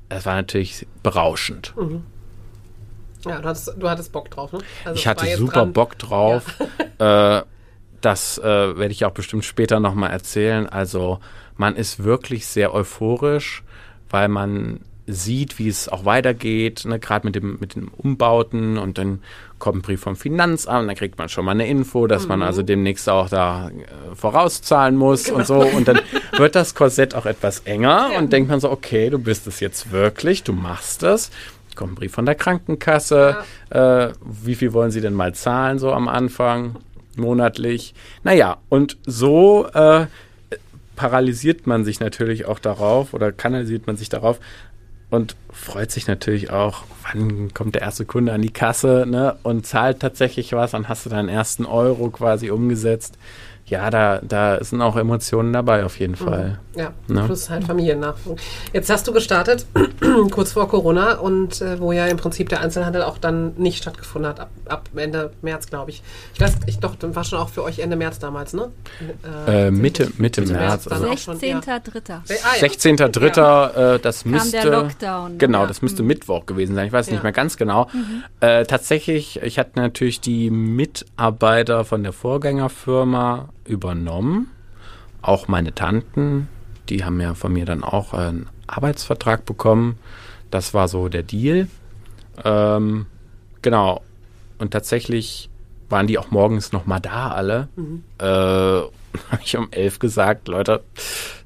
es 0.09 0.27
war 0.27 0.35
natürlich 0.35 0.87
berauschend. 1.03 1.75
Ja, 3.25 3.41
du 3.41 3.49
hattest, 3.49 3.75
du 3.79 3.89
hattest 3.89 4.13
Bock 4.13 4.31
drauf, 4.31 4.53
ne? 4.53 4.59
Also 4.85 4.99
ich 4.99 5.07
hatte 5.07 5.37
super 5.37 5.53
dran. 5.61 5.73
Bock 5.73 5.99
drauf. 5.99 6.45
äh, 6.99 7.43
das 8.01 8.39
äh, 8.39 8.43
werde 8.43 8.93
ich 8.93 9.05
auch 9.05 9.13
bestimmt 9.13 9.45
später 9.45 9.81
nochmal 9.81 10.11
erzählen. 10.11 10.69
Also 10.69 11.21
man 11.57 11.75
ist 11.75 12.05
wirklich 12.05 12.47
sehr 12.47 12.75
euphorisch, 12.75 13.63
weil 14.15 14.29
man 14.29 14.79
sieht, 15.09 15.59
wie 15.59 15.69
es 15.69 15.89
auch 15.89 16.05
weitergeht, 16.05 16.85
ne? 16.85 17.01
gerade 17.01 17.27
mit, 17.27 17.35
dem, 17.35 17.59
mit 17.59 17.75
den 17.75 17.89
Umbauten 17.89 18.79
und 18.79 18.97
dann 18.97 19.19
kommt 19.59 19.79
ein 19.79 19.83
Brief 19.83 20.03
vom 20.03 20.15
Finanzamt, 20.15 20.89
dann 20.89 20.95
kriegt 20.95 21.19
man 21.19 21.29
schon 21.29 21.45
mal 21.45 21.51
eine 21.51 21.67
Info, 21.67 22.07
dass 22.07 22.29
man 22.29 22.41
also 22.43 22.63
demnächst 22.63 23.09
auch 23.09 23.29
da 23.29 23.71
äh, 23.71 24.15
vorauszahlen 24.15 24.95
muss 24.95 25.29
und 25.31 25.49
so 25.49 25.59
und 25.63 25.89
dann 25.89 25.99
wird 26.37 26.55
das 26.55 26.77
Korsett 26.77 27.17
auch 27.17 27.27
etwas 27.27 27.59
enger 27.65 28.13
und 28.17 28.33
denkt 28.33 28.49
man 28.49 28.61
so, 28.61 28.71
okay, 28.71 29.11
du 29.11 29.19
bist 29.19 29.49
es 29.49 29.59
jetzt 29.59 29.91
wirklich, 29.91 30.45
du 30.45 30.53
machst 30.53 31.03
es. 31.03 31.33
Kommt 31.75 31.95
ein 31.95 31.97
Brief 31.97 32.13
von 32.13 32.25
der 32.25 32.37
Krankenkasse, 32.37 33.39
äh, 33.71 34.11
wie 34.25 34.55
viel 34.55 34.73
wollen 34.73 34.93
sie 34.93 35.01
denn 35.01 35.15
mal 35.15 35.35
zahlen 35.35 35.81
so 35.81 35.93
am 35.93 36.07
Anfang, 36.07 36.77
monatlich. 37.17 37.95
Naja, 38.23 38.59
und 38.69 38.97
so 39.07 39.67
äh, 39.75 40.07
paralysiert 40.97 41.67
man 41.67 41.85
sich 41.85 42.01
natürlich 42.01 42.47
auch 42.47 42.59
darauf 42.59 43.15
oder 43.15 43.33
kanalisiert 43.33 43.87
man 43.87 43.97
sich 43.97 44.09
darauf 44.09 44.41
und 45.11 45.37
freut 45.51 45.91
sich 45.91 46.07
natürlich 46.07 46.51
auch, 46.51 46.85
wann 47.03 47.55
kommt 47.55 47.75
der 47.75 47.83
erste 47.83 48.05
Kunde 48.05 48.33
an 48.33 48.43
die 48.43 48.53
Kasse 48.53 49.07
ne, 49.09 49.37
und 49.43 49.67
zahlt 49.67 50.01
tatsächlich 50.01 50.53
was, 50.53 50.73
dann 50.73 50.89
hast 50.89 51.07
du 51.07 51.11
deinen 51.11 51.29
ersten 51.29 51.67
Euro 51.67 52.11
quasi 52.11 52.51
umgesetzt. 52.51 53.19
Ja, 53.67 53.89
da, 53.89 54.21
da 54.23 54.63
sind 54.63 54.83
auch 54.83 54.97
Emotionen 54.97 55.53
dabei 55.53 55.85
auf 55.85 55.99
jeden 55.99 56.13
mhm. 56.13 56.17
Fall. 56.17 56.59
Ja, 56.77 56.93
ne? 57.09 57.23
plus 57.25 57.49
halt 57.49 57.65
Familiennachwuchs. 57.65 58.43
Jetzt 58.73 58.91
hast 58.91 59.07
du 59.09 59.13
gestartet, 59.13 59.67
kurz 60.33 60.53
vor 60.53 60.69
Corona, 60.69 61.15
und 61.15 61.63
äh, 61.63 61.81
wo 61.81 61.93
ja 61.93 62.07
im 62.07 62.19
Prinzip 62.19 62.51
der 62.51 62.61
Einzelhandel 62.61 63.03
auch 63.03 63.17
dann 63.17 63.55
nicht 63.57 63.79
stattgefunden 63.79 64.29
hat, 64.29 64.41
ab, 64.41 64.51
ab 64.69 64.91
Ende 64.95 65.33
März, 65.41 65.69
glaube 65.69 65.93
ich. 65.93 66.03
Ich 66.35 66.41
weiß, 66.41 66.57
ich 66.67 66.79
doch, 66.79 66.95
dann 66.97 67.17
war 67.17 67.25
schon 67.25 67.39
auch 67.39 67.49
für 67.49 67.63
euch 67.63 67.79
Ende 67.79 67.97
März 67.97 68.19
damals, 68.19 68.53
ne? 68.53 68.71
Äh, 69.47 69.71
Mitte, 69.71 70.11
Mitte, 70.19 70.43
Mitte 70.43 70.53
März. 70.53 70.87
Also 70.89 71.07
16.3. 71.07 72.09
Ja. 72.09 72.23
Ah, 72.43 72.57
ja. 72.61 72.67
16.3. 72.67 73.95
Äh, 73.95 73.99
das 74.01 74.27
müsste. 74.27 74.59
Kam 74.59 74.71
der 74.71 74.81
Lockdown. 74.81 75.39
Genau, 75.39 75.63
ja. 75.63 75.67
das 75.67 75.81
müsste 75.81 76.03
mhm. 76.03 76.09
Mittwoch 76.09 76.45
gewesen 76.45 76.75
sein. 76.75 76.87
Ich 76.87 76.93
weiß 76.93 77.11
nicht 77.11 77.23
mehr 77.23 77.33
ganz 77.33 77.57
genau. 77.57 77.89
Mhm. 77.93 78.25
Äh, 78.41 78.65
tatsächlich, 78.65 79.41
ich 79.43 79.59
hatte 79.59 79.81
natürlich 79.81 80.21
die 80.21 80.51
Mitarbeiter 80.51 81.85
von 81.87 82.03
der 82.03 82.13
Vorgängerfirma 82.13 83.49
übernommen. 83.65 84.51
Auch 85.23 85.49
meine 85.49 85.75
Tanten, 85.75 86.49
die 86.89 87.05
haben 87.05 87.21
ja 87.21 87.35
von 87.35 87.53
mir 87.53 87.65
dann 87.65 87.83
auch 87.83 88.13
einen 88.13 88.49
Arbeitsvertrag 88.67 89.45
bekommen. 89.45 89.99
Das 90.51 90.75
war 90.75 90.89
so 90.89 91.09
der 91.09 91.23
Deal. 91.23 91.69
Ähm, 92.45 93.07
genau. 93.63 94.03
Und 94.59 94.71
tatsächlich 94.71 95.51
waren 95.89 96.07
die 96.07 96.19
auch 96.19 96.31
morgens 96.31 96.73
noch 96.73 96.87
mal 96.87 97.01
da 97.01 97.31
alle. 97.31 97.69
Mhm. 97.77 98.05
Äh, 98.19 98.25
habe 99.31 99.43
ich 99.43 99.57
um 99.57 99.69
elf 99.71 99.99
gesagt, 99.99 100.49
Leute, 100.49 100.83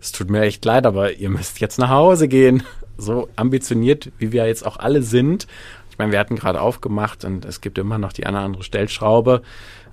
es 0.01 0.13
tut 0.13 0.31
mir 0.31 0.43
echt 0.43 0.65
leid, 0.65 0.87
aber 0.87 1.13
ihr 1.13 1.29
müsst 1.29 1.61
jetzt 1.61 1.79
nach 1.79 1.91
Hause 1.91 2.29
gehen. 2.29 2.63
So 2.97 3.29
ambitioniert, 3.37 4.11
wie 4.19 4.33
wir 4.33 4.47
jetzt 4.47 4.67
auch 4.67 4.79
alle 4.79 5.03
sind. 5.03 5.47
Ich 5.99 6.01
meine, 6.01 6.13
wir 6.13 6.21
hatten 6.21 6.37
gerade 6.37 6.61
aufgemacht 6.61 7.25
und 7.25 7.45
es 7.45 7.61
gibt 7.61 7.77
immer 7.77 7.99
noch 7.99 8.13
die 8.13 8.25
eine 8.25 8.37
oder 8.37 8.45
andere 8.45 8.63
Stellschraube 8.63 9.43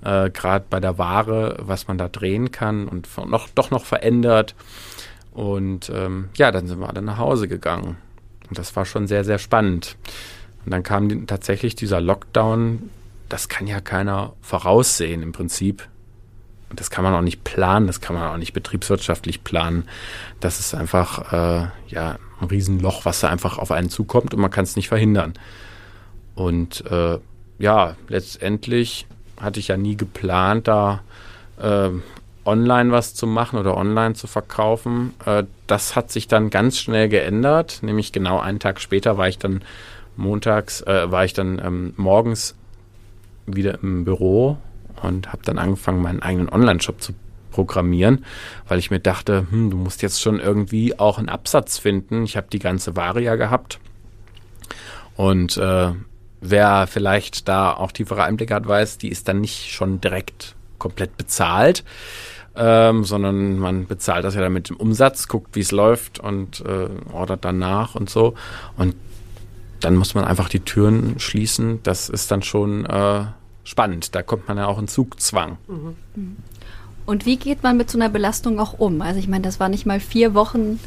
äh, 0.04 0.30
gerade 0.30 0.64
bei 0.70 0.78
der 0.78 0.98
Ware, 0.98 1.56
was 1.58 1.88
man 1.88 1.98
da 1.98 2.06
drehen 2.08 2.52
kann 2.52 2.86
und 2.86 3.08
noch, 3.26 3.48
doch 3.48 3.72
noch 3.72 3.84
verändert. 3.84 4.54
Und 5.32 5.90
ähm, 5.92 6.28
ja, 6.36 6.52
dann 6.52 6.68
sind 6.68 6.78
wir 6.78 6.88
alle 6.88 7.02
nach 7.02 7.18
Hause 7.18 7.48
gegangen. 7.48 7.96
Und 8.48 8.56
das 8.56 8.76
war 8.76 8.84
schon 8.84 9.08
sehr, 9.08 9.24
sehr 9.24 9.38
spannend. 9.38 9.96
Und 10.64 10.70
dann 10.70 10.84
kam 10.84 11.26
tatsächlich 11.26 11.74
dieser 11.74 12.00
Lockdown. 12.00 12.88
Das 13.28 13.48
kann 13.48 13.66
ja 13.66 13.80
keiner 13.80 14.34
voraussehen 14.42 15.24
im 15.24 15.32
Prinzip. 15.32 15.88
Und 16.70 16.78
das 16.78 16.88
kann 16.88 17.02
man 17.02 17.14
auch 17.14 17.20
nicht 17.20 17.42
planen, 17.42 17.88
das 17.88 18.00
kann 18.00 18.14
man 18.14 18.30
auch 18.30 18.36
nicht 18.36 18.52
betriebswirtschaftlich 18.52 19.42
planen. 19.42 19.88
Das 20.38 20.60
ist 20.60 20.72
einfach 20.72 21.32
äh, 21.32 21.66
ja, 21.88 22.18
ein 22.40 22.46
Riesenloch, 22.46 23.04
was 23.04 23.18
da 23.18 23.28
einfach 23.28 23.58
auf 23.58 23.72
einen 23.72 23.90
zukommt 23.90 24.34
und 24.34 24.40
man 24.40 24.52
kann 24.52 24.62
es 24.62 24.76
nicht 24.76 24.86
verhindern. 24.86 25.34
Und 26.36 26.84
äh, 26.88 27.18
ja, 27.58 27.96
letztendlich 28.08 29.06
hatte 29.40 29.58
ich 29.58 29.68
ja 29.68 29.76
nie 29.76 29.96
geplant, 29.96 30.68
da 30.68 31.00
äh, 31.60 31.90
online 32.44 32.92
was 32.92 33.14
zu 33.14 33.26
machen 33.26 33.58
oder 33.58 33.76
online 33.76 34.14
zu 34.14 34.28
verkaufen. 34.28 35.14
Äh, 35.24 35.44
das 35.66 35.96
hat 35.96 36.12
sich 36.12 36.28
dann 36.28 36.50
ganz 36.50 36.78
schnell 36.78 37.08
geändert, 37.08 37.80
nämlich 37.82 38.12
genau 38.12 38.38
einen 38.38 38.60
Tag 38.60 38.80
später 38.80 39.18
war 39.18 39.28
ich 39.28 39.38
dann 39.38 39.62
montags, 40.16 40.82
äh, 40.82 41.10
war 41.10 41.24
ich 41.24 41.32
dann 41.32 41.60
ähm, 41.64 41.94
morgens 41.96 42.54
wieder 43.46 43.82
im 43.82 44.04
Büro 44.04 44.58
und 45.02 45.32
habe 45.32 45.42
dann 45.44 45.58
angefangen, 45.58 46.02
meinen 46.02 46.22
eigenen 46.22 46.48
Online-Shop 46.48 47.00
zu 47.00 47.14
programmieren, 47.50 48.24
weil 48.68 48.78
ich 48.78 48.90
mir 48.90 49.00
dachte, 49.00 49.46
hm, 49.50 49.70
du 49.70 49.76
musst 49.78 50.02
jetzt 50.02 50.20
schon 50.20 50.38
irgendwie 50.38 50.98
auch 50.98 51.18
einen 51.18 51.30
Absatz 51.30 51.78
finden. 51.78 52.24
Ich 52.24 52.36
habe 52.36 52.48
die 52.52 52.58
ganze 52.58 52.96
Ware 52.96 53.22
ja 53.22 53.36
gehabt 53.36 53.78
und 55.16 55.56
äh, 55.56 55.92
wer 56.40 56.86
vielleicht 56.86 57.48
da 57.48 57.72
auch 57.72 57.92
tiefere 57.92 58.24
Einblicke 58.24 58.54
hat, 58.54 58.66
weiß, 58.66 58.98
die 58.98 59.08
ist 59.08 59.28
dann 59.28 59.40
nicht 59.40 59.72
schon 59.72 60.00
direkt 60.00 60.54
komplett 60.78 61.16
bezahlt, 61.16 61.84
ähm, 62.54 63.04
sondern 63.04 63.58
man 63.58 63.86
bezahlt 63.86 64.24
das 64.24 64.34
ja 64.34 64.40
dann 64.40 64.52
mit 64.52 64.68
dem 64.68 64.76
Umsatz, 64.76 65.28
guckt, 65.28 65.56
wie 65.56 65.60
es 65.60 65.72
läuft 65.72 66.18
und 66.18 66.60
äh, 66.60 66.88
ordert 67.12 67.44
dann 67.44 67.58
nach 67.58 67.94
und 67.94 68.10
so. 68.10 68.34
Und 68.76 68.94
dann 69.80 69.96
muss 69.96 70.14
man 70.14 70.24
einfach 70.24 70.48
die 70.48 70.60
Türen 70.60 71.18
schließen. 71.18 71.80
Das 71.82 72.08
ist 72.08 72.30
dann 72.30 72.42
schon 72.42 72.86
äh, 72.86 73.24
spannend. 73.64 74.14
Da 74.14 74.22
kommt 74.22 74.48
man 74.48 74.56
ja 74.56 74.66
auch 74.66 74.78
in 74.78 74.88
Zugzwang. 74.88 75.58
Mhm. 75.66 76.36
Und 77.04 77.26
wie 77.26 77.36
geht 77.36 77.62
man 77.62 77.76
mit 77.76 77.90
so 77.90 77.98
einer 77.98 78.08
Belastung 78.08 78.58
auch 78.58 78.78
um? 78.78 79.00
Also 79.00 79.18
ich 79.20 79.28
meine, 79.28 79.42
das 79.42 79.60
war 79.60 79.68
nicht 79.68 79.86
mal 79.86 80.00
vier 80.00 80.34
Wochen 80.34 80.80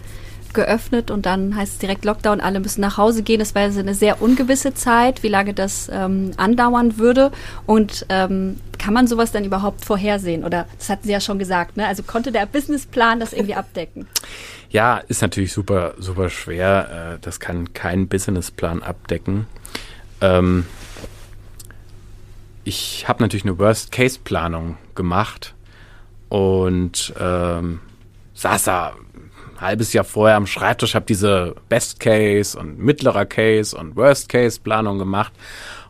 geöffnet 0.53 1.11
und 1.11 1.25
dann 1.25 1.55
heißt 1.55 1.73
es 1.73 1.79
direkt 1.79 2.05
Lockdown, 2.05 2.41
alle 2.41 2.59
müssen 2.59 2.81
nach 2.81 2.97
Hause 2.97 3.23
gehen. 3.23 3.39
Das 3.39 3.55
war 3.55 3.63
also 3.63 3.79
eine 3.79 3.93
sehr 3.93 4.21
ungewisse 4.21 4.73
Zeit, 4.73 5.23
wie 5.23 5.27
lange 5.27 5.53
das 5.53 5.89
ähm, 5.91 6.31
andauern 6.37 6.97
würde. 6.97 7.31
Und 7.65 8.05
ähm, 8.09 8.57
kann 8.77 8.93
man 8.93 9.07
sowas 9.07 9.31
dann 9.31 9.43
überhaupt 9.43 9.85
vorhersehen? 9.85 10.43
Oder 10.43 10.67
das 10.77 10.89
hatten 10.89 11.03
Sie 11.03 11.11
ja 11.11 11.19
schon 11.19 11.39
gesagt, 11.39 11.77
ne? 11.77 11.87
Also 11.87 12.03
konnte 12.03 12.31
der 12.31 12.45
Businessplan 12.45 13.19
das 13.19 13.33
irgendwie 13.33 13.55
abdecken? 13.55 14.07
Ja, 14.69 14.97
ist 14.97 15.21
natürlich 15.21 15.53
super, 15.53 15.93
super 15.97 16.29
schwer. 16.29 17.15
Äh, 17.15 17.19
das 17.21 17.39
kann 17.39 17.73
kein 17.73 18.07
Businessplan 18.07 18.81
abdecken. 18.83 19.47
Ähm, 20.21 20.65
ich 22.63 23.07
habe 23.07 23.23
natürlich 23.23 23.45
eine 23.45 23.57
Worst-Case-Planung 23.57 24.77
gemacht 24.95 25.55
und 26.29 27.13
ähm, 27.19 27.79
saß 28.35 28.63
da 28.63 28.93
halbes 29.61 29.93
Jahr 29.93 30.03
vorher 30.03 30.37
am 30.37 30.47
Schreibtisch, 30.47 30.95
habe 30.95 31.05
diese 31.05 31.55
Best 31.69 31.99
Case 31.99 32.57
und 32.57 32.79
mittlerer 32.79 33.25
Case 33.25 33.77
und 33.77 33.95
Worst 33.95 34.29
Case 34.29 34.59
Planung 34.59 34.97
gemacht 34.97 35.33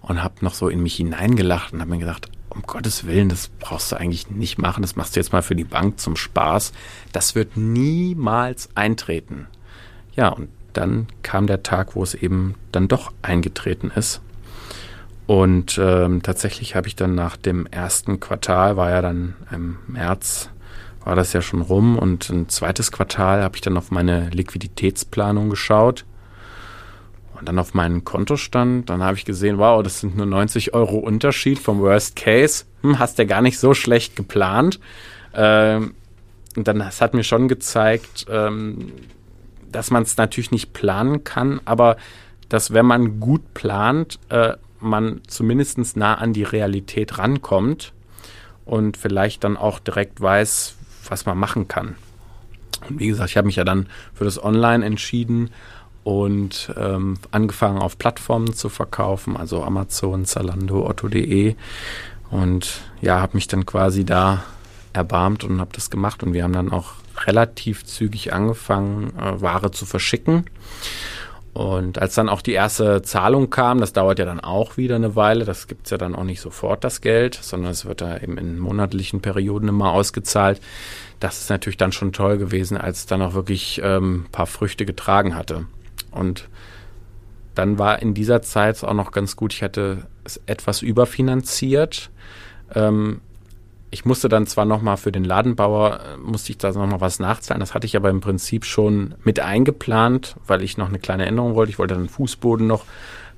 und 0.01 0.23
habe 0.23 0.35
noch 0.41 0.53
so 0.53 0.69
in 0.69 0.81
mich 0.81 0.95
hineingelacht 0.95 1.73
und 1.73 1.81
habe 1.81 1.91
mir 1.91 1.99
gedacht, 1.99 2.29
um 2.49 2.63
Gottes 2.63 3.05
Willen, 3.05 3.29
das 3.29 3.47
brauchst 3.47 3.91
du 3.91 3.95
eigentlich 3.95 4.29
nicht 4.29 4.57
machen, 4.57 4.81
das 4.81 4.95
machst 4.95 5.15
du 5.15 5.19
jetzt 5.19 5.31
mal 5.31 5.43
für 5.43 5.55
die 5.55 5.63
Bank 5.63 5.99
zum 5.99 6.15
Spaß. 6.15 6.73
Das 7.11 7.35
wird 7.35 7.57
niemals 7.57 8.69
eintreten. 8.75 9.47
Ja, 10.15 10.29
und 10.29 10.49
dann 10.73 11.07
kam 11.23 11.47
der 11.47 11.63
Tag, 11.63 11.95
wo 11.95 12.03
es 12.03 12.15
eben 12.15 12.55
dann 12.71 12.87
doch 12.87 13.11
eingetreten 13.21 13.91
ist. 13.95 14.21
Und 15.27 15.79
ähm, 15.81 16.23
tatsächlich 16.23 16.75
habe 16.75 16.87
ich 16.87 16.95
dann 16.95 17.13
nach 17.13 17.37
dem 17.37 17.67
ersten 17.67 18.19
Quartal, 18.19 18.77
war 18.77 18.89
ja 18.89 19.01
dann 19.01 19.35
im 19.51 19.77
März 19.87 20.49
war 21.03 21.15
das 21.15 21.33
ja 21.33 21.41
schon 21.41 21.61
rum 21.61 21.97
und 21.97 22.29
ein 22.29 22.49
zweites 22.49 22.91
Quartal 22.91 23.41
habe 23.43 23.55
ich 23.55 23.61
dann 23.61 23.77
auf 23.77 23.91
meine 23.91 24.29
Liquiditätsplanung 24.29 25.49
geschaut 25.49 26.05
und 27.39 27.47
dann 27.47 27.57
auf 27.57 27.73
meinen 27.73 28.03
Kontostand. 28.03 28.89
Dann 28.89 29.01
habe 29.01 29.17
ich 29.17 29.25
gesehen, 29.25 29.57
wow, 29.57 29.81
das 29.81 30.01
sind 30.01 30.17
nur 30.17 30.25
90 30.25 30.73
Euro 30.73 30.97
Unterschied 30.97 31.59
vom 31.59 31.79
Worst 31.79 32.15
Case. 32.15 32.65
Hm, 32.81 32.99
hast 32.99 33.17
ja 33.17 33.25
gar 33.25 33.41
nicht 33.41 33.59
so 33.59 33.73
schlecht 33.73 34.15
geplant. 34.15 34.79
Ähm, 35.33 35.93
und 36.55 36.67
dann 36.67 36.79
das 36.79 37.01
hat 37.01 37.13
mir 37.13 37.23
schon 37.23 37.47
gezeigt, 37.47 38.25
ähm, 38.29 38.91
dass 39.71 39.91
man 39.91 40.03
es 40.03 40.17
natürlich 40.17 40.51
nicht 40.51 40.73
planen 40.73 41.23
kann, 41.23 41.61
aber 41.65 41.97
dass 42.49 42.73
wenn 42.73 42.85
man 42.85 43.19
gut 43.19 43.53
plant, 43.53 44.19
äh, 44.29 44.53
man 44.79 45.21
zumindest 45.27 45.97
nah 45.97 46.15
an 46.15 46.33
die 46.33 46.43
Realität 46.43 47.17
rankommt 47.17 47.93
und 48.65 48.97
vielleicht 48.97 49.43
dann 49.43 49.57
auch 49.57 49.79
direkt 49.79 50.19
weiß, 50.19 50.75
was 51.09 51.25
man 51.25 51.37
machen 51.37 51.67
kann. 51.67 51.95
Und 52.87 52.99
wie 52.99 53.07
gesagt, 53.07 53.31
ich 53.31 53.37
habe 53.37 53.47
mich 53.47 53.57
ja 53.57 53.63
dann 53.63 53.87
für 54.13 54.23
das 54.23 54.41
Online 54.41 54.85
entschieden 54.85 55.49
und 56.03 56.73
ähm, 56.77 57.17
angefangen 57.31 57.79
auf 57.79 57.97
Plattformen 57.97 58.53
zu 58.53 58.69
verkaufen, 58.69 59.35
also 59.35 59.63
Amazon, 59.63 60.25
Zalando, 60.25 60.87
Otto.de 60.87 61.55
und 62.31 62.81
ja, 63.01 63.19
habe 63.19 63.35
mich 63.35 63.47
dann 63.47 63.65
quasi 63.65 64.05
da 64.05 64.43
erbarmt 64.93 65.43
und 65.43 65.59
habe 65.59 65.71
das 65.73 65.89
gemacht 65.89 66.23
und 66.23 66.33
wir 66.33 66.43
haben 66.43 66.53
dann 66.53 66.71
auch 66.71 66.93
relativ 67.25 67.85
zügig 67.85 68.33
angefangen, 68.33 69.13
äh, 69.17 69.41
Ware 69.41 69.71
zu 69.71 69.85
verschicken. 69.85 70.45
Und 71.53 71.99
als 71.99 72.15
dann 72.15 72.29
auch 72.29 72.41
die 72.41 72.53
erste 72.53 73.01
Zahlung 73.01 73.49
kam, 73.49 73.79
das 73.79 73.91
dauert 73.91 74.19
ja 74.19 74.25
dann 74.25 74.39
auch 74.39 74.77
wieder 74.77 74.95
eine 74.95 75.15
Weile, 75.15 75.45
das 75.45 75.67
gibt 75.67 75.85
es 75.85 75.91
ja 75.91 75.97
dann 75.97 76.15
auch 76.15 76.23
nicht 76.23 76.41
sofort 76.41 76.83
das 76.83 77.01
Geld, 77.01 77.35
sondern 77.41 77.71
es 77.71 77.85
wird 77.85 78.01
da 78.01 78.17
eben 78.17 78.37
in 78.37 78.59
monatlichen 78.59 79.21
Perioden 79.21 79.67
immer 79.67 79.91
ausgezahlt. 79.91 80.61
Das 81.19 81.41
ist 81.41 81.49
natürlich 81.49 81.77
dann 81.77 81.91
schon 81.91 82.13
toll 82.13 82.37
gewesen, 82.37 82.77
als 82.77 83.07
dann 83.07 83.21
auch 83.21 83.33
wirklich 83.33 83.81
ähm, 83.83 84.27
paar 84.31 84.45
Früchte 84.45 84.85
getragen 84.85 85.35
hatte. 85.35 85.65
Und 86.11 86.47
dann 87.55 87.77
war 87.77 88.01
in 88.01 88.13
dieser 88.13 88.41
Zeit 88.41 88.83
auch 88.83 88.93
noch 88.93 89.11
ganz 89.11 89.35
gut, 89.35 89.53
ich 89.53 89.63
hatte 89.63 90.07
es 90.23 90.39
etwas 90.45 90.81
überfinanziert. 90.81 92.11
Ähm, 92.73 93.21
ich 93.91 94.05
musste 94.05 94.29
dann 94.29 94.45
zwar 94.47 94.65
nochmal 94.65 94.97
für 94.97 95.11
den 95.11 95.23
Ladenbauer, 95.23 95.99
äh, 95.99 96.17
musste 96.17 96.51
ich 96.51 96.57
da 96.57 96.71
nochmal 96.71 97.01
was 97.01 97.19
nachzahlen, 97.19 97.59
das 97.59 97.73
hatte 97.73 97.87
ich 97.87 97.95
aber 97.95 98.09
im 98.09 98.21
Prinzip 98.21 98.65
schon 98.65 99.15
mit 99.23 99.39
eingeplant, 99.39 100.35
weil 100.45 100.61
ich 100.61 100.77
noch 100.77 100.89
eine 100.89 100.99
kleine 100.99 101.25
Änderung 101.25 101.55
wollte. 101.55 101.71
Ich 101.71 101.79
wollte 101.79 101.95
dann 101.95 102.03
den 102.03 102.09
Fußboden 102.09 102.67
noch 102.67 102.85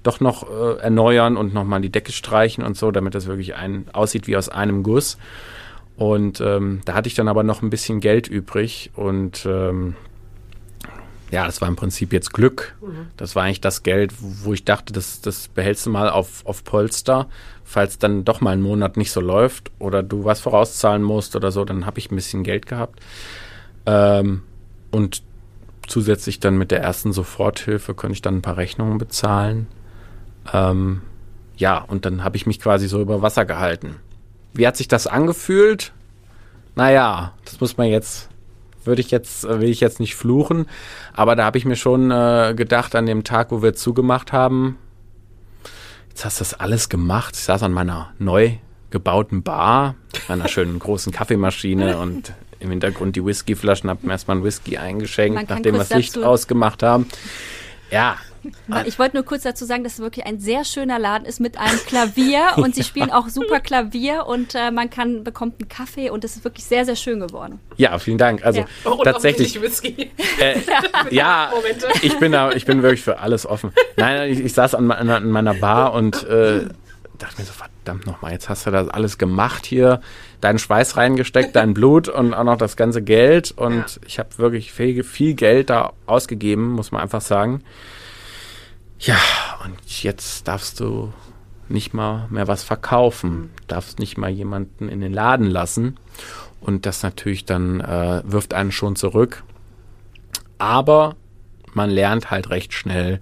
doch 0.04 0.20
noch 0.20 0.50
äh, 0.50 0.80
erneuern 0.80 1.38
und 1.38 1.54
nochmal 1.54 1.82
die 1.82 1.92
Decke 1.92 2.12
streichen 2.12 2.64
und 2.64 2.76
so, 2.76 2.92
damit 2.92 3.14
das 3.14 3.28
wirklich 3.28 3.56
ein, 3.56 3.86
aussieht 3.94 4.28
wie 4.28 4.36
aus 4.36 4.50
einem 4.50 4.82
Guss. 4.82 5.18
Und 5.96 6.42
ähm, 6.42 6.82
da 6.86 6.96
hatte 6.96 7.08
ich 7.08 7.14
dann 7.14 7.28
aber 7.28 7.44
noch 7.44 7.62
ein 7.62 7.70
bisschen 7.70 8.00
Geld 8.00 8.28
übrig 8.28 8.90
und 8.96 9.46
ähm, 9.46 9.96
ja, 11.32 11.46
das 11.46 11.62
war 11.62 11.68
im 11.68 11.76
Prinzip 11.76 12.14
jetzt 12.14 12.34
Glück. 12.34 12.76
Das 13.18 13.36
war 13.36 13.44
eigentlich 13.44 13.62
das 13.62 13.84
Geld, 13.84 14.14
wo 14.20 14.54
ich 14.54 14.66
dachte, 14.66 14.94
das, 14.94 15.22
das 15.22 15.48
behältst 15.48 15.86
du 15.86 15.90
mal 15.90 16.10
auf, 16.10 16.46
auf 16.46 16.64
Polster, 16.64 17.28
falls 17.64 17.98
dann 17.98 18.26
doch 18.26 18.42
mal 18.42 18.52
ein 18.52 18.62
Monat 18.62 18.98
nicht 18.98 19.12
so 19.12 19.22
läuft 19.22 19.72
oder 19.80 20.04
du 20.04 20.26
was 20.26 20.42
vorauszahlen 20.42 21.02
musst 21.02 21.36
oder 21.36 21.52
so, 21.52 21.64
dann 21.66 21.86
habe 21.86 22.00
ich 22.00 22.12
ein 22.12 22.16
bisschen 22.16 22.44
Geld 22.44 22.66
gehabt. 22.66 23.00
Ähm, 23.86 24.44
und 24.92 25.24
zusätzlich 25.88 26.40
dann 26.40 26.58
mit 26.58 26.72
der 26.72 26.82
ersten 26.82 27.14
Soforthilfe 27.14 27.94
konnte 27.94 28.14
ich 28.14 28.22
dann 28.22 28.38
ein 28.38 28.42
paar 28.42 28.58
Rechnungen 28.58 28.98
bezahlen. 28.98 29.68
Ähm, 30.54 31.02
ja, 31.56 31.78
und 31.78 32.06
dann 32.06 32.24
habe 32.24 32.38
ich 32.38 32.46
mich 32.46 32.60
quasi 32.60 32.88
so 32.88 33.00
über 33.02 33.22
Wasser 33.22 33.46
gehalten. 33.46 33.98
Wie 34.54 34.68
hat 34.68 34.76
sich 34.76 34.88
das 34.88 35.08
angefühlt? 35.08 35.94
Naja, 36.76 37.34
das 37.46 37.60
muss 37.62 37.78
man 37.78 37.88
jetzt, 37.88 38.30
würde 38.84 39.02
ich 39.02 39.12
jetzt, 39.12 39.44
will 39.44 39.70
ich 39.70 39.80
jetzt 39.80 40.00
nicht 40.00 40.16
fluchen, 40.16 40.68
aber 41.14 41.36
da 41.36 41.46
habe 41.46 41.58
ich 41.58 41.66
mir 41.66 41.76
schon 41.76 42.12
äh, 42.12 42.54
gedacht, 42.56 42.96
an 42.96 43.06
dem 43.06 43.24
Tag, 43.24 43.52
wo 43.52 43.62
wir 43.62 43.74
zugemacht 43.74 44.32
haben, 44.32 44.78
jetzt 46.10 46.26
hast 46.26 46.40
du 46.40 46.44
das 46.44 46.54
alles 46.54 46.90
gemacht. 46.90 47.36
Ich 47.36 47.44
saß 47.44 47.64
an 47.64 47.72
meiner 47.72 48.14
neu 48.20 48.54
gebauten 48.90 49.44
Bar, 49.44 49.96
meiner 50.28 50.48
schönen 50.48 50.78
großen 50.80 51.12
Kaffeemaschine 51.12 51.98
und 52.00 52.34
im 52.60 52.70
Hintergrund 52.70 53.16
die 53.16 53.26
Whiskyflaschen, 53.26 53.90
hab 53.90 54.04
mir 54.04 54.12
erstmal 54.12 54.38
einen 54.38 54.44
Whisky 54.46 54.78
eingeschenkt, 54.78 55.50
nachdem 55.50 55.74
wir 55.74 55.80
das 55.80 55.90
Licht 55.92 56.18
ausgemacht 56.18 56.84
haben. 56.84 57.08
Ja, 57.90 58.18
ich 58.86 59.00
wollte 59.00 59.16
nur 59.16 59.26
kurz 59.26 59.44
dazu 59.44 59.66
sagen, 59.66 59.84
dass 59.84 59.94
es 59.94 60.00
wirklich 60.00 60.26
ein 60.26 60.40
sehr 60.40 60.66
schöner 60.66 61.00
Laden 61.00 61.26
ist 61.26 61.40
mit 61.40 61.58
einem 61.58 61.80
Klavier 61.86 62.42
und 62.58 62.76
sie 62.76 62.84
spielen 62.84 63.12
auch 63.12 63.30
super 63.30 63.60
Klavier 63.60 64.26
und 64.26 64.56
äh, 64.56 64.72
man 64.72 64.90
kann 64.90 65.24
bekommt 65.24 65.60
einen 65.60 65.70
Kaffee 65.70 66.10
und 66.10 66.24
es 66.24 66.36
ist 66.36 66.44
wirklich 66.44 66.66
sehr 66.66 66.86
sehr 66.86 66.96
schön 66.96 67.20
geworden. 67.20 67.60
Ja, 67.78 67.98
vielen 68.00 68.18
Dank. 68.18 68.46
Also 68.46 68.62
ja. 68.62 68.66
oh, 68.86 69.04
tatsächlich. 69.04 69.62
Whisky. 69.62 70.12
Äh, 70.40 70.60
ja, 71.12 71.52
ich 72.02 72.18
bin 72.20 72.32
da, 72.32 72.52
ich 72.52 72.66
bin 72.66 72.82
wirklich 72.82 73.02
für 73.02 73.20
alles 73.20 73.46
offen. 73.46 73.72
Nein, 73.98 74.32
ich, 74.32 74.40
ich 74.40 74.54
saß 74.54 74.76
an, 74.76 74.92
an, 74.92 75.10
an, 75.10 75.30
meiner 75.30 75.54
Bar 75.54 75.94
und 75.94 76.24
äh, 76.24 76.66
dachte 77.18 77.40
mir 77.40 77.46
so 77.46 77.54
verdammt 77.54 78.06
nochmal, 78.06 78.32
jetzt 78.32 78.50
hast 78.50 78.66
du 78.66 78.72
das 78.72 78.90
alles 78.90 79.18
gemacht 79.18 79.66
hier, 79.66 80.02
deinen 80.42 80.60
Schweiß 80.60 80.98
reingesteckt, 80.98 81.56
dein 81.56 81.74
Blut 81.74 82.10
und 82.10 82.34
auch 82.34 82.44
noch 82.44 82.58
das 82.58 82.76
ganze 82.76 83.02
Geld 83.02 83.52
und 83.52 83.76
ja. 83.76 83.86
ich 84.06 84.20
habe 84.20 84.38
wirklich 84.38 84.72
viel, 84.72 85.04
viel 85.04 85.36
Geld 85.36 85.70
da 85.70 85.94
ausgegeben, 86.08 86.72
muss 86.72 86.92
man 86.92 87.02
einfach 87.02 87.22
sagen. 87.22 87.64
Ja, 89.04 89.18
und 89.64 90.04
jetzt 90.04 90.48
darfst 90.48 90.80
du 90.80 91.12
nicht 91.70 91.92
mal 91.92 92.28
mehr 92.30 92.48
was 92.48 92.64
verkaufen, 92.64 93.50
darfst 93.66 93.98
nicht 93.98 94.16
mal 94.16 94.30
jemanden 94.30 94.90
in 94.90 95.02
den 95.02 95.12
Laden 95.12 95.48
lassen. 95.48 95.98
Und 96.60 96.86
das 96.86 97.02
natürlich 97.02 97.46
dann 97.46 97.82
äh, 97.82 98.22
wirft 98.26 98.54
einen 98.54 98.72
schon 98.72 98.96
zurück. 98.96 99.44
Aber 100.60 101.16
man 101.74 101.90
lernt 101.90 102.30
halt 102.30 102.52
recht 102.52 102.74
schnell 102.74 103.22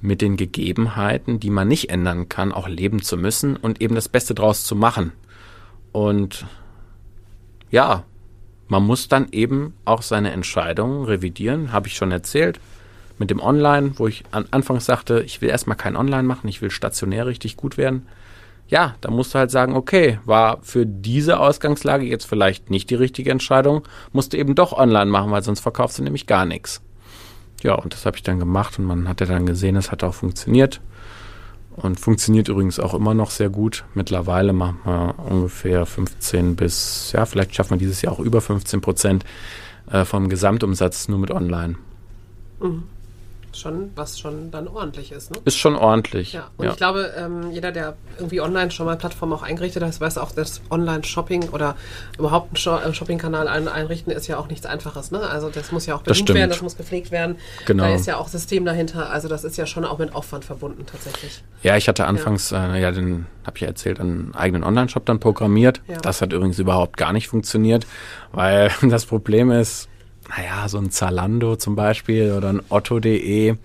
mit 0.00 0.22
den 0.22 0.38
Gegebenheiten, 0.38 1.38
die 1.38 1.50
man 1.50 1.68
nicht 1.68 1.90
ändern 1.90 2.30
kann, 2.30 2.50
auch 2.50 2.66
leben 2.66 3.02
zu 3.02 3.18
müssen 3.18 3.56
und 3.56 3.82
eben 3.82 3.94
das 3.94 4.08
Beste 4.08 4.34
draus 4.34 4.64
zu 4.64 4.74
machen. 4.74 5.12
Und 5.92 6.46
ja, 7.70 8.04
man 8.68 8.84
muss 8.84 9.08
dann 9.08 9.28
eben 9.32 9.74
auch 9.84 10.00
seine 10.00 10.30
Entscheidungen 10.30 11.04
revidieren, 11.04 11.72
habe 11.72 11.88
ich 11.88 11.96
schon 11.96 12.10
erzählt 12.10 12.58
mit 13.20 13.30
dem 13.30 13.40
Online, 13.40 13.92
wo 13.96 14.08
ich 14.08 14.24
an 14.30 14.46
Anfangs 14.50 14.86
sagte, 14.86 15.20
ich 15.20 15.42
will 15.42 15.50
erstmal 15.50 15.76
kein 15.76 15.94
Online 15.94 16.22
machen, 16.22 16.48
ich 16.48 16.62
will 16.62 16.70
stationär 16.70 17.26
richtig 17.26 17.58
gut 17.58 17.76
werden. 17.76 18.06
Ja, 18.66 18.94
da 19.02 19.10
musst 19.10 19.34
du 19.34 19.38
halt 19.38 19.50
sagen, 19.50 19.76
okay, 19.76 20.18
war 20.24 20.58
für 20.62 20.86
diese 20.86 21.38
Ausgangslage 21.38 22.06
jetzt 22.06 22.24
vielleicht 22.24 22.70
nicht 22.70 22.88
die 22.88 22.94
richtige 22.94 23.30
Entscheidung, 23.30 23.82
musst 24.12 24.32
du 24.32 24.38
eben 24.38 24.54
doch 24.54 24.72
online 24.72 25.10
machen, 25.10 25.30
weil 25.30 25.42
sonst 25.42 25.60
verkaufst 25.60 25.98
du 25.98 26.02
nämlich 26.02 26.26
gar 26.26 26.46
nichts. 26.46 26.80
Ja, 27.62 27.74
und 27.74 27.92
das 27.92 28.06
habe 28.06 28.16
ich 28.16 28.22
dann 28.22 28.38
gemacht 28.38 28.78
und 28.78 28.86
man 28.86 29.06
hat 29.06 29.20
ja 29.20 29.26
dann 29.26 29.44
gesehen, 29.44 29.76
es 29.76 29.92
hat 29.92 30.02
auch 30.02 30.14
funktioniert. 30.14 30.80
Und 31.76 32.00
funktioniert 32.00 32.48
übrigens 32.48 32.80
auch 32.80 32.94
immer 32.94 33.12
noch 33.12 33.30
sehr 33.30 33.50
gut. 33.50 33.84
Mittlerweile 33.94 34.54
machen 34.54 34.78
wir 34.84 35.14
ungefähr 35.18 35.84
15 35.84 36.56
bis, 36.56 37.12
ja, 37.12 37.26
vielleicht 37.26 37.54
schaffen 37.54 37.72
wir 37.72 37.78
dieses 37.78 38.00
Jahr 38.00 38.14
auch 38.14 38.18
über 38.18 38.40
15 38.40 38.80
Prozent 38.80 39.24
äh, 39.90 40.06
vom 40.06 40.30
Gesamtumsatz 40.30 41.08
nur 41.08 41.18
mit 41.18 41.30
Online. 41.30 41.76
Mhm 42.60 42.84
schon, 43.56 43.90
was 43.94 44.18
schon 44.18 44.50
dann 44.50 44.68
ordentlich 44.68 45.12
ist. 45.12 45.30
Ne? 45.30 45.38
Ist 45.44 45.58
schon 45.58 45.76
ordentlich. 45.76 46.32
Ja, 46.32 46.50
und 46.56 46.66
ja. 46.66 46.70
ich 46.70 46.76
glaube, 46.76 47.12
ähm, 47.16 47.50
jeder, 47.50 47.72
der 47.72 47.96
irgendwie 48.18 48.40
online 48.40 48.70
schon 48.70 48.86
mal 48.86 48.96
Plattformen 48.96 49.32
auch 49.32 49.42
eingerichtet 49.42 49.82
hat, 49.82 50.00
weiß 50.00 50.18
auch, 50.18 50.32
dass 50.32 50.62
Online-Shopping 50.70 51.50
oder 51.50 51.76
überhaupt 52.18 52.66
einen 52.68 52.94
Shopping-Kanal 52.94 53.48
ein, 53.48 53.68
einrichten 53.68 54.12
ist 54.12 54.26
ja 54.26 54.38
auch 54.38 54.48
nichts 54.48 54.66
Einfaches. 54.66 55.10
Ne? 55.10 55.20
Also 55.20 55.50
das 55.50 55.72
muss 55.72 55.86
ja 55.86 55.94
auch 55.94 56.02
bedient 56.02 56.28
werden, 56.28 56.50
das 56.50 56.62
muss 56.62 56.76
gepflegt 56.76 57.10
werden. 57.10 57.36
Genau. 57.66 57.84
Da 57.84 57.94
ist 57.94 58.06
ja 58.06 58.16
auch 58.16 58.28
System 58.28 58.64
dahinter. 58.64 59.10
Also 59.10 59.28
das 59.28 59.44
ist 59.44 59.56
ja 59.56 59.66
schon 59.66 59.84
auch 59.84 59.98
mit 59.98 60.14
Aufwand 60.14 60.44
verbunden 60.44 60.86
tatsächlich. 60.86 61.42
Ja, 61.62 61.76
ich 61.76 61.88
hatte 61.88 62.06
anfangs, 62.06 62.50
ja, 62.50 62.74
äh, 62.74 62.80
ja 62.80 62.90
den 62.90 63.26
habe 63.44 63.56
ich 63.56 63.62
ja 63.62 63.68
erzählt, 63.68 64.00
einen 64.00 64.34
eigenen 64.34 64.64
Online-Shop 64.64 65.04
dann 65.06 65.20
programmiert. 65.20 65.82
Ja. 65.88 65.96
Das 65.98 66.22
hat 66.22 66.32
übrigens 66.32 66.58
überhaupt 66.58 66.96
gar 66.96 67.12
nicht 67.12 67.28
funktioniert, 67.28 67.86
weil 68.32 68.70
das 68.82 69.06
Problem 69.06 69.50
ist, 69.50 69.89
naja, 70.36 70.68
so 70.68 70.78
ein 70.78 70.90
Zalando 70.90 71.56
zum 71.56 71.76
Beispiel 71.76 72.32
oder 72.32 72.50
ein 72.50 72.62
Otto.de, 72.68 73.56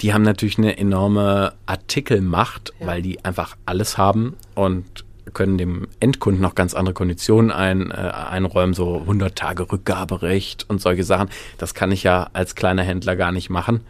die 0.00 0.14
haben 0.14 0.22
natürlich 0.22 0.58
eine 0.58 0.76
enorme 0.76 1.52
Artikelmacht, 1.66 2.72
ja. 2.80 2.86
weil 2.86 3.02
die 3.02 3.24
einfach 3.24 3.56
alles 3.66 3.96
haben 3.96 4.36
und 4.54 5.04
können 5.32 5.56
dem 5.56 5.88
Endkunden 6.00 6.42
noch 6.42 6.54
ganz 6.54 6.74
andere 6.74 6.94
Konditionen 6.94 7.50
ein, 7.50 7.90
äh, 7.90 7.94
einräumen, 7.94 8.74
so 8.74 9.00
100 9.00 9.34
Tage 9.34 9.70
Rückgaberecht 9.72 10.66
und 10.68 10.80
solche 10.80 11.04
Sachen. 11.04 11.30
Das 11.58 11.74
kann 11.74 11.90
ich 11.92 12.02
ja 12.02 12.28
als 12.32 12.54
kleiner 12.54 12.82
Händler 12.82 13.16
gar 13.16 13.32
nicht 13.32 13.48
machen. 13.48 13.80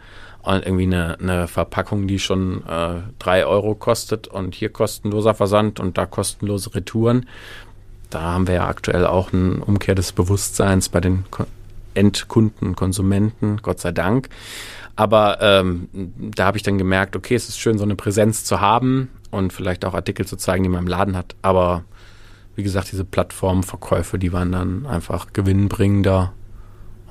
Und 0.41 0.63
irgendwie 0.63 0.83
eine, 0.83 1.19
eine 1.19 1.47
Verpackung, 1.47 2.07
die 2.07 2.19
schon 2.19 2.63
äh, 2.67 3.01
drei 3.17 3.45
Euro 3.45 3.73
kostet 3.73 4.27
und 4.27 4.53
hier 4.53 4.69
kostenloser 4.69 5.33
Versand 5.33 5.79
und 5.79 5.97
da 5.97 6.05
kostenlose 6.05 6.75
Retouren. 6.75 7.27
Da 8.11 8.21
haben 8.21 8.47
wir 8.47 8.55
ja 8.55 8.67
aktuell 8.67 9.05
auch 9.07 9.33
ein 9.33 9.61
Umkehr 9.61 9.95
des 9.95 10.11
Bewusstseins 10.11 10.89
bei 10.89 11.01
den 11.01 11.25
Endkunden, 11.95 12.75
Konsumenten, 12.75 13.57
Gott 13.61 13.79
sei 13.79 13.91
Dank. 13.91 14.29
Aber 14.95 15.41
ähm, 15.41 15.89
da 16.17 16.45
habe 16.45 16.57
ich 16.57 16.63
dann 16.63 16.77
gemerkt, 16.77 17.15
okay, 17.15 17.35
es 17.35 17.49
ist 17.49 17.59
schön, 17.59 17.77
so 17.77 17.83
eine 17.83 17.95
Präsenz 17.95 18.45
zu 18.45 18.61
haben 18.61 19.09
und 19.31 19.51
vielleicht 19.51 19.83
auch 19.83 19.93
Artikel 19.93 20.25
zu 20.25 20.37
zeigen, 20.37 20.63
die 20.63 20.69
man 20.69 20.83
im 20.83 20.87
Laden 20.87 21.17
hat. 21.17 21.35
Aber 21.41 21.83
wie 22.55 22.63
gesagt, 22.63 22.91
diese 22.91 23.03
Plattformverkäufe, 23.03 24.17
die 24.17 24.31
waren 24.31 24.51
dann 24.51 24.85
einfach 24.85 25.33
gewinnbringender 25.33 26.31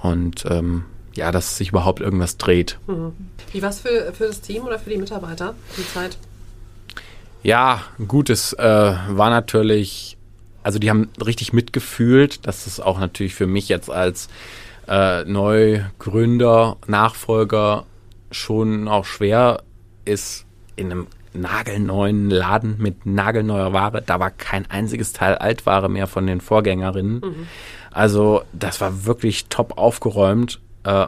und 0.03 0.45
ähm, 0.49 0.85
ja, 1.15 1.31
dass 1.31 1.59
sich 1.59 1.69
überhaupt 1.69 2.01
irgendwas 2.01 2.39
dreht. 2.39 2.79
Mhm. 2.87 3.13
Wie 3.53 3.63
war 3.63 3.71
es 3.71 3.81
für, 3.81 4.13
für 4.13 4.27
das 4.27 4.41
Team 4.41 4.65
oder 4.65 4.79
für 4.79 4.91
die 4.91 4.99
Mitarbeiter, 4.99 5.55
die 5.77 5.87
Zeit? 5.87 6.17
Ja, 7.43 7.83
gut, 8.09 8.31
es 8.31 8.55
äh, 8.55 8.65
war 8.65 9.31
natürlich, 9.31 10.17
also 10.63 10.79
die 10.79 10.89
haben 10.89 11.11
richtig 11.25 11.53
mitgefühlt, 11.53 12.47
dass 12.47 12.67
es 12.67 12.81
auch 12.81 12.99
natürlich 12.99 13.35
für 13.35 13.47
mich 13.47 13.69
jetzt 13.69 13.91
als 13.91 14.29
äh, 14.89 15.25
Neugründer, 15.25 16.77
Nachfolger 16.87 17.85
schon 18.31 18.89
auch 18.89 19.05
schwer 19.05 19.63
ist 20.05 20.45
in 20.77 20.91
einem 20.91 21.07
nagelneuen 21.33 22.31
Laden 22.31 22.77
mit 22.79 23.07
nagelneuer 23.07 23.73
Ware. 23.73 24.03
Da 24.03 24.21
war 24.21 24.31
kein 24.31 24.71
einziges 24.71 25.13
Teil 25.13 25.35
Altware 25.35 25.89
mehr 25.89 26.07
von 26.07 26.27
den 26.27 26.41
Vorgängerinnen. 26.41 27.21
Mhm. 27.21 27.47
Also 27.91 28.43
das 28.53 28.81
war 28.81 29.05
wirklich 29.05 29.47
top 29.47 29.79
aufgeräumt. 29.79 30.61
Äh, 30.85 31.07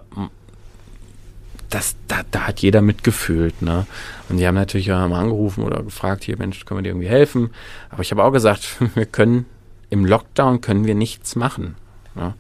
das, 1.71 1.97
da, 2.09 2.21
da 2.31 2.49
hat 2.49 2.61
jeder 2.61 2.81
mitgefühlt. 2.81 3.63
Ne? 3.63 3.87
Und 4.29 4.39
die 4.39 4.47
haben 4.47 4.55
natürlich 4.55 4.93
auch 4.93 5.09
mal 5.09 5.21
angerufen 5.21 5.65
oder 5.65 5.83
gefragt, 5.83 6.25
hier 6.25 6.37
Mensch, 6.39 6.65
können 6.65 6.79
wir 6.79 6.83
dir 6.83 6.91
irgendwie 6.91 7.09
helfen? 7.09 7.51
Aber 7.91 8.03
ich 8.03 8.11
habe 8.11 8.23
auch 8.23 8.33
gesagt, 8.33 8.77
wir 8.95 9.07
können 9.07 9.47
im 9.91 10.05
Lockdown 10.05 10.61
können 10.61 10.85
wir 10.85 10.95
nichts 10.95 11.37
machen. 11.37 11.77
Ne? 12.15 12.35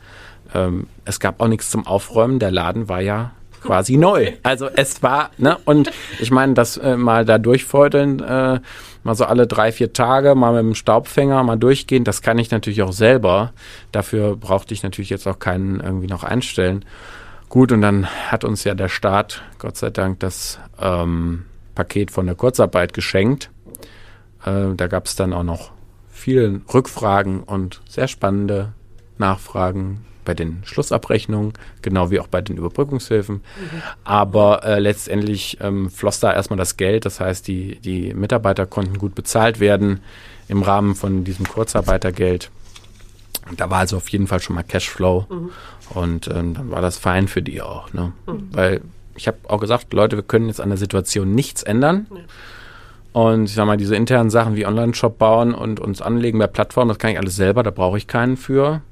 Ähm, 0.54 0.86
es 1.04 1.20
gab 1.20 1.40
auch 1.40 1.48
nichts 1.48 1.70
zum 1.70 1.86
Aufräumen. 1.86 2.38
Der 2.38 2.50
Laden 2.50 2.88
war 2.88 3.00
ja 3.00 3.32
quasi 3.62 3.96
neu. 3.96 4.32
Also 4.42 4.68
es 4.68 5.02
war, 5.02 5.30
ne, 5.38 5.58
und 5.64 5.90
ich 6.20 6.30
meine, 6.30 6.54
das 6.54 6.76
äh, 6.76 6.96
mal 6.96 7.24
da 7.24 7.38
durchfeudeln, 7.38 8.20
äh, 8.20 8.60
mal 9.02 9.14
so 9.14 9.24
alle 9.24 9.46
drei, 9.46 9.72
vier 9.72 9.92
Tage, 9.92 10.34
mal 10.34 10.52
mit 10.52 10.72
dem 10.72 10.74
Staubfänger 10.74 11.42
mal 11.42 11.56
durchgehen, 11.56 12.04
das 12.04 12.22
kann 12.22 12.38
ich 12.38 12.50
natürlich 12.50 12.82
auch 12.82 12.92
selber. 12.92 13.52
Dafür 13.92 14.36
brauchte 14.36 14.74
ich 14.74 14.82
natürlich 14.82 15.10
jetzt 15.10 15.26
auch 15.26 15.38
keinen 15.38 15.80
irgendwie 15.80 16.08
noch 16.08 16.24
einstellen. 16.24 16.84
Gut, 17.48 17.70
und 17.70 17.80
dann 17.80 18.06
hat 18.06 18.44
uns 18.44 18.64
ja 18.64 18.74
der 18.74 18.88
Staat, 18.88 19.42
Gott 19.58 19.76
sei 19.76 19.90
Dank, 19.90 20.20
das 20.20 20.58
ähm, 20.80 21.44
Paket 21.74 22.10
von 22.10 22.26
der 22.26 22.34
Kurzarbeit 22.34 22.92
geschenkt. 22.92 23.50
Äh, 24.44 24.74
da 24.76 24.88
gab 24.88 25.06
es 25.06 25.14
dann 25.14 25.32
auch 25.32 25.44
noch 25.44 25.70
viele 26.10 26.60
Rückfragen 26.72 27.42
und 27.44 27.82
sehr 27.88 28.08
spannende 28.08 28.72
Nachfragen 29.18 30.04
bei 30.26 30.34
den 30.34 30.62
Schlussabrechnungen, 30.64 31.54
genau 31.80 32.10
wie 32.10 32.20
auch 32.20 32.26
bei 32.26 32.42
den 32.42 32.58
Überbrückungshilfen. 32.58 33.36
Mhm. 33.36 33.82
Aber 34.04 34.64
äh, 34.64 34.78
letztendlich 34.78 35.56
ähm, 35.62 35.88
floss 35.88 36.20
da 36.20 36.34
erstmal 36.34 36.58
das 36.58 36.76
Geld. 36.76 37.06
Das 37.06 37.20
heißt, 37.20 37.48
die, 37.48 37.78
die 37.80 38.12
Mitarbeiter 38.12 38.66
konnten 38.66 38.98
gut 38.98 39.14
bezahlt 39.14 39.58
werden 39.58 40.00
im 40.48 40.62
Rahmen 40.62 40.94
von 40.94 41.24
diesem 41.24 41.48
Kurzarbeitergeld. 41.48 42.50
Da 43.56 43.70
war 43.70 43.78
also 43.78 43.96
auf 43.96 44.08
jeden 44.08 44.26
Fall 44.26 44.40
schon 44.40 44.56
mal 44.56 44.64
Cashflow 44.64 45.26
mhm. 45.28 45.50
und 45.90 46.28
ähm, 46.28 46.54
dann 46.54 46.70
war 46.70 46.82
das 46.82 46.98
fein 46.98 47.28
für 47.28 47.42
die 47.42 47.62
auch. 47.62 47.92
Ne? 47.92 48.12
Mhm. 48.26 48.48
Weil 48.50 48.80
ich 49.14 49.28
habe 49.28 49.38
auch 49.48 49.60
gesagt, 49.60 49.92
Leute, 49.92 50.16
wir 50.16 50.22
können 50.22 50.48
jetzt 50.48 50.60
an 50.60 50.68
der 50.68 50.78
Situation 50.78 51.34
nichts 51.34 51.62
ändern. 51.62 52.06
Ja. 52.10 52.20
Und 53.12 53.44
ich 53.44 53.54
sag 53.54 53.64
mal, 53.64 53.78
diese 53.78 53.96
internen 53.96 54.28
Sachen 54.28 54.56
wie 54.56 54.66
Online-Shop 54.66 55.16
bauen 55.16 55.54
und 55.54 55.80
uns 55.80 56.02
anlegen 56.02 56.38
bei 56.38 56.46
Plattformen, 56.46 56.90
das 56.90 56.98
kann 56.98 57.12
ich 57.12 57.18
alles 57.18 57.34
selber, 57.34 57.62
da 57.62 57.70
brauche 57.70 57.96
ich 57.96 58.06
keinen 58.06 58.36
für. 58.36 58.82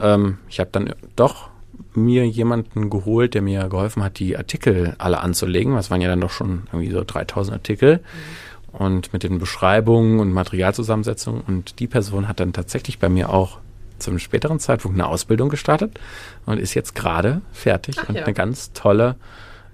Ähm, 0.00 0.38
ich 0.48 0.60
habe 0.60 0.70
dann 0.72 0.94
doch 1.14 1.50
mir 1.94 2.26
jemanden 2.26 2.90
geholt, 2.90 3.34
der 3.34 3.42
mir 3.42 3.68
geholfen 3.68 4.02
hat, 4.02 4.18
die 4.18 4.36
Artikel 4.36 4.94
alle 4.98 5.20
anzulegen. 5.20 5.74
Das 5.74 5.90
waren 5.90 6.00
ja 6.00 6.08
dann 6.08 6.20
doch 6.20 6.30
schon 6.30 6.64
irgendwie 6.72 6.90
so 6.90 7.02
3000 7.04 7.54
Artikel. 7.54 7.96
Mhm. 7.98 8.76
Und 8.78 9.12
mit 9.14 9.22
den 9.22 9.38
Beschreibungen 9.38 10.20
und 10.20 10.32
Materialzusammensetzungen. 10.32 11.40
Und 11.46 11.80
die 11.80 11.86
Person 11.86 12.28
hat 12.28 12.40
dann 12.40 12.52
tatsächlich 12.52 12.98
bei 12.98 13.08
mir 13.08 13.30
auch 13.30 13.58
zum 13.98 14.18
späteren 14.18 14.60
Zeitpunkt 14.60 14.98
eine 14.98 15.08
Ausbildung 15.08 15.48
gestartet 15.48 15.98
und 16.44 16.58
ist 16.58 16.74
jetzt 16.74 16.94
gerade 16.94 17.40
fertig 17.52 17.96
Ach, 17.98 18.10
und 18.10 18.16
ja. 18.16 18.24
eine 18.24 18.34
ganz 18.34 18.74
tolle, 18.74 19.16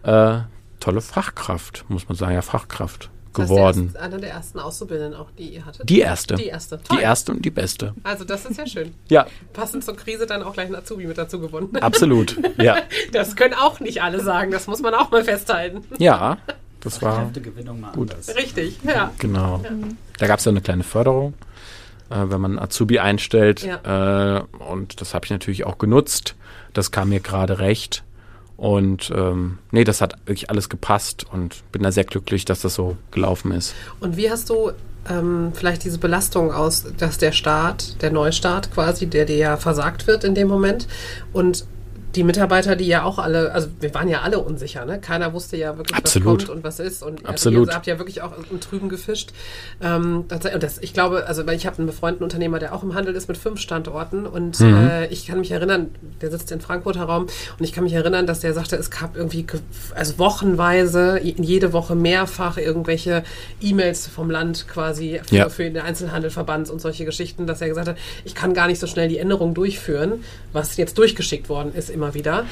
äh, 0.05 0.39
tolle 0.79 1.01
Fachkraft, 1.01 1.85
muss 1.89 2.09
man 2.09 2.17
sagen, 2.17 2.35
ja, 2.35 2.43
Fachkraft 2.43 3.11
das 3.33 3.49
geworden. 3.49 3.93
Heißt, 3.95 3.97
einer 3.97 4.19
der 4.19 4.31
ersten 4.31 4.59
Auszubildenden 4.59 5.19
auch, 5.19 5.31
die 5.37 5.55
ihr 5.55 5.65
hattet? 5.65 5.89
Die 5.89 6.01
erste. 6.01 6.35
Die 6.37 6.47
erste. 6.47 6.81
Toll. 6.83 6.99
Die 6.99 7.03
erste 7.03 7.33
und 7.33 7.45
die 7.45 7.51
beste. 7.51 7.95
Also 8.03 8.25
das 8.25 8.45
ist 8.47 8.59
ja 8.59 8.67
schön. 8.67 8.95
ja. 9.09 9.27
Passend 9.53 9.85
zur 9.85 9.97
Krise 9.97 10.27
dann 10.27 10.43
auch 10.43 10.53
gleich 10.55 10.69
ein 10.69 10.75
Azubi 10.75 11.07
mit 11.07 11.19
dazu 11.19 11.41
gewonnen. 11.41 11.77
Absolut, 11.81 12.37
ja. 12.59 12.77
Das 13.13 13.37
können 13.37 13.55
auch 13.55 13.81
nicht 13.81 14.03
alle 14.03 14.21
sagen, 14.21 14.51
das 14.51 14.67
muss 14.67 14.81
man 14.81 14.95
auch 14.95 15.11
mal 15.11 15.25
festhalten. 15.25 15.85
Ja, 15.99 16.39
das 16.81 17.01
war 17.03 17.31
gut. 17.95 18.15
Richtig, 18.37 18.79
ja. 18.85 19.13
Genau. 19.19 19.61
Ja. 19.63 19.71
Da 20.19 20.27
gab 20.27 20.39
es 20.39 20.45
ja 20.45 20.51
eine 20.51 20.61
kleine 20.61 20.83
Förderung, 20.83 21.35
äh, 22.11 22.17
wenn 22.25 22.41
man 22.41 22.59
Azubi 22.59 22.99
einstellt. 22.99 23.63
Ja. 23.63 24.39
Äh, 24.39 24.43
und 24.71 25.01
das 25.01 25.15
habe 25.15 25.25
ich 25.25 25.31
natürlich 25.31 25.65
auch 25.65 25.79
genutzt. 25.79 26.35
Das 26.73 26.91
kam 26.91 27.11
mir 27.11 27.21
gerade 27.21 27.59
recht. 27.59 28.03
Und 28.57 29.11
ähm, 29.15 29.59
nee, 29.71 29.85
das 29.85 30.01
hat 30.01 30.17
wirklich 30.27 30.51
alles 30.51 30.69
gepasst 30.69 31.27
und 31.33 31.63
bin 31.73 31.83
da 31.83 31.91
sehr 31.91 32.05
glücklich, 32.05 32.45
dass 32.45 32.61
das 32.61 32.75
so 32.75 32.97
gelaufen 33.11 33.53
ist. 33.53 33.75
Und 34.01 34.17
wie 34.17 34.31
hast 34.31 34.51
du 34.51 34.73
ähm, 35.09 35.53
vielleicht 35.55 35.85
diese 35.85 35.99
Belastung 35.99 36.53
aus, 36.53 36.85
dass 36.97 37.19
der 37.19 37.33
Start, 37.33 38.01
der 38.03 38.13
Neustart 38.13 38.73
quasi, 38.73 39.07
der 39.07 39.25
dir 39.25 39.37
ja 39.37 39.57
versagt 39.57 40.07
wird 40.07 40.25
in 40.25 40.35
dem 40.35 40.49
Moment 40.49 40.87
und 41.33 41.67
die 42.15 42.25
Mitarbeiter, 42.25 42.77
die 42.77 42.87
ja 42.87 43.05
auch 43.05 43.19
alle, 43.19 43.53
also 43.53 43.69
wir 43.81 43.95
waren 43.95 44.09
ja 44.09 44.21
alle 44.21 44.39
unsicher, 44.39 44.85
ne? 44.85 45.01
Keiner 45.01 45.33
wusste 45.33 45.57
ja 45.57 45.77
wirklich, 45.79 45.97
Absolut. 45.97 46.27
was 46.27 46.47
kommt 46.47 46.57
und 46.57 46.65
was 46.65 46.79
ist. 46.79 47.03
Und 47.03 47.27
Absolut. 47.27 47.69
ihr 47.69 47.75
habt 47.75 47.87
ja 47.87 47.99
wirklich 47.99 48.21
auch 48.23 48.33
im 48.51 48.61
Trüben 48.61 48.89
gefischt. 48.89 49.33
Ähm, 49.81 50.25
das, 50.29 50.41
das, 50.41 50.79
ich 50.79 50.93
glaube, 50.93 51.27
also 51.27 51.47
ich 51.49 51.67
habe 51.67 51.79
einen 51.79 51.87
befreundeten 51.87 52.25
Unternehmer, 52.25 52.59
der 52.59 52.75
auch 52.75 52.83
im 52.83 52.95
Handel 52.95 53.15
ist 53.15 53.29
mit 53.29 53.39
fünf 53.39 53.61
Standorten 53.61 54.27
und 54.27 54.61
mhm. 54.61 54.75
äh, 54.75 55.07
ich 55.07 55.27
kann 55.27 55.41
mich 55.41 55.51
erinnern, 55.51 55.91
der 56.21 56.31
sitzt 56.31 56.53
in 56.53 56.61
Frankfurter 56.61 57.05
Raum 57.05 57.23
und 57.59 57.65
ich 57.65 57.73
kann 57.73 57.85
mich 57.85 57.95
erinnern, 57.95 58.27
dass 58.27 58.41
der 58.41 58.53
sagte, 58.53 58.77
es 58.77 58.91
gab 58.91 59.17
irgendwie 59.17 59.47
also 59.95 60.19
wochenweise, 60.19 61.19
jede 61.23 61.73
Woche 61.73 61.95
mehrfach 61.95 62.59
irgendwelche 62.59 63.25
E-Mails 63.61 64.07
vom 64.07 64.31
Land 64.31 64.69
quasi 64.69 65.21
für, 65.27 65.35
ja. 65.35 65.49
für 65.49 65.65
den 65.65 65.79
Einzelhandelverband 65.79 66.69
und 66.69 66.81
solche 66.81 67.05
Geschichten, 67.05 67.47
dass 67.47 67.61
er 67.61 67.69
gesagt 67.69 67.89
hat, 67.89 67.97
ich 68.25 68.35
kann 68.35 68.53
gar 68.53 68.67
nicht 68.67 68.81
so 68.81 68.87
schnell 68.87 69.09
die 69.09 69.19
Änderung 69.19 69.55
durchführen, 69.55 70.25
was 70.53 70.77
jetzt 70.77 70.99
durchgeschickt 70.99 71.49
worden 71.49 71.73
ist 71.75 71.89
im 71.89 72.02
immer 72.03 72.15
wieder. 72.15 72.45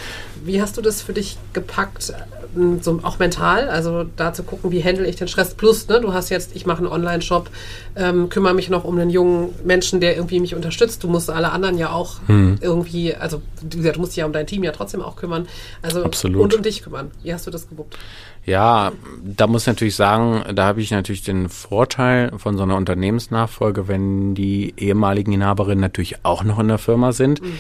Wie 0.45 0.63
hast 0.63 0.77
du 0.77 0.83
das 0.83 1.03
für 1.03 1.13
dich 1.13 1.37
gepackt, 1.53 2.13
ähm, 2.57 2.81
so 2.81 3.01
auch 3.03 3.19
mental? 3.19 3.69
Also 3.69 4.05
da 4.17 4.33
zu 4.33 4.43
gucken, 4.45 4.71
wie 4.71 4.83
handle 4.83 5.07
ich 5.07 5.17
den 5.17 5.29
Stress? 5.29 5.55
Plus, 5.55 5.89
ne, 5.89 6.01
du 6.01 6.13
hast 6.13 6.31
jetzt, 6.31 6.55
ich 6.55 6.67
mache 6.67 6.79
einen 6.79 6.87
Online-Shop, 6.87 7.51
ähm, 7.97 8.29
kümmere 8.29 8.55
mich 8.55 8.71
noch 8.71 8.85
um 8.85 8.99
einen 8.99 9.11
jungen 9.11 9.51
Menschen, 9.65 10.01
der 10.01 10.15
irgendwie 10.15 10.41
mich 10.41 10.55
unterstützt. 10.55 11.03
Du 11.03 11.09
musst 11.09 11.31
alle 11.31 11.51
anderen 11.51 11.79
ja 11.79 11.91
auch 11.91 12.17
hm. 12.27 12.59
irgendwie, 12.61 13.15
also 13.15 13.43
du 13.63 13.79
musst 13.99 14.13
dich 14.13 14.19
ja 14.19 14.27
um 14.27 14.33
dein 14.33 14.47
Team 14.47 14.63
ja 14.63 14.73
trotzdem 14.73 15.03
auch 15.03 15.17
kümmern. 15.17 15.49
Also 15.83 16.05
Absolut. 16.05 16.41
und 16.41 16.55
um 16.55 16.63
dich 16.63 16.83
kümmern. 16.83 17.11
Wie 17.23 17.35
hast 17.35 17.47
du 17.47 17.51
das 17.51 17.69
gewuppt? 17.69 17.99
Ja, 18.47 18.93
da 19.23 19.47
muss 19.47 19.63
ich 19.63 19.67
natürlich 19.67 19.97
sagen, 19.97 20.43
da 20.55 20.65
habe 20.65 20.81
ich 20.81 20.91
natürlich 20.91 21.23
den 21.23 21.51
Vorteil 21.51 22.33
von 22.39 22.57
so 22.57 22.63
einer 22.63 22.77
Unternehmensnachfolge, 22.77 23.87
wenn 23.87 24.35
die 24.35 24.73
ehemaligen 24.79 25.33
Inhaberinnen 25.33 25.81
natürlich 25.81 26.25
auch 26.25 26.43
noch 26.43 26.59
in 26.59 26.69
der 26.69 26.79
Firma 26.79 27.13
sind. 27.13 27.43
Mhm 27.43 27.59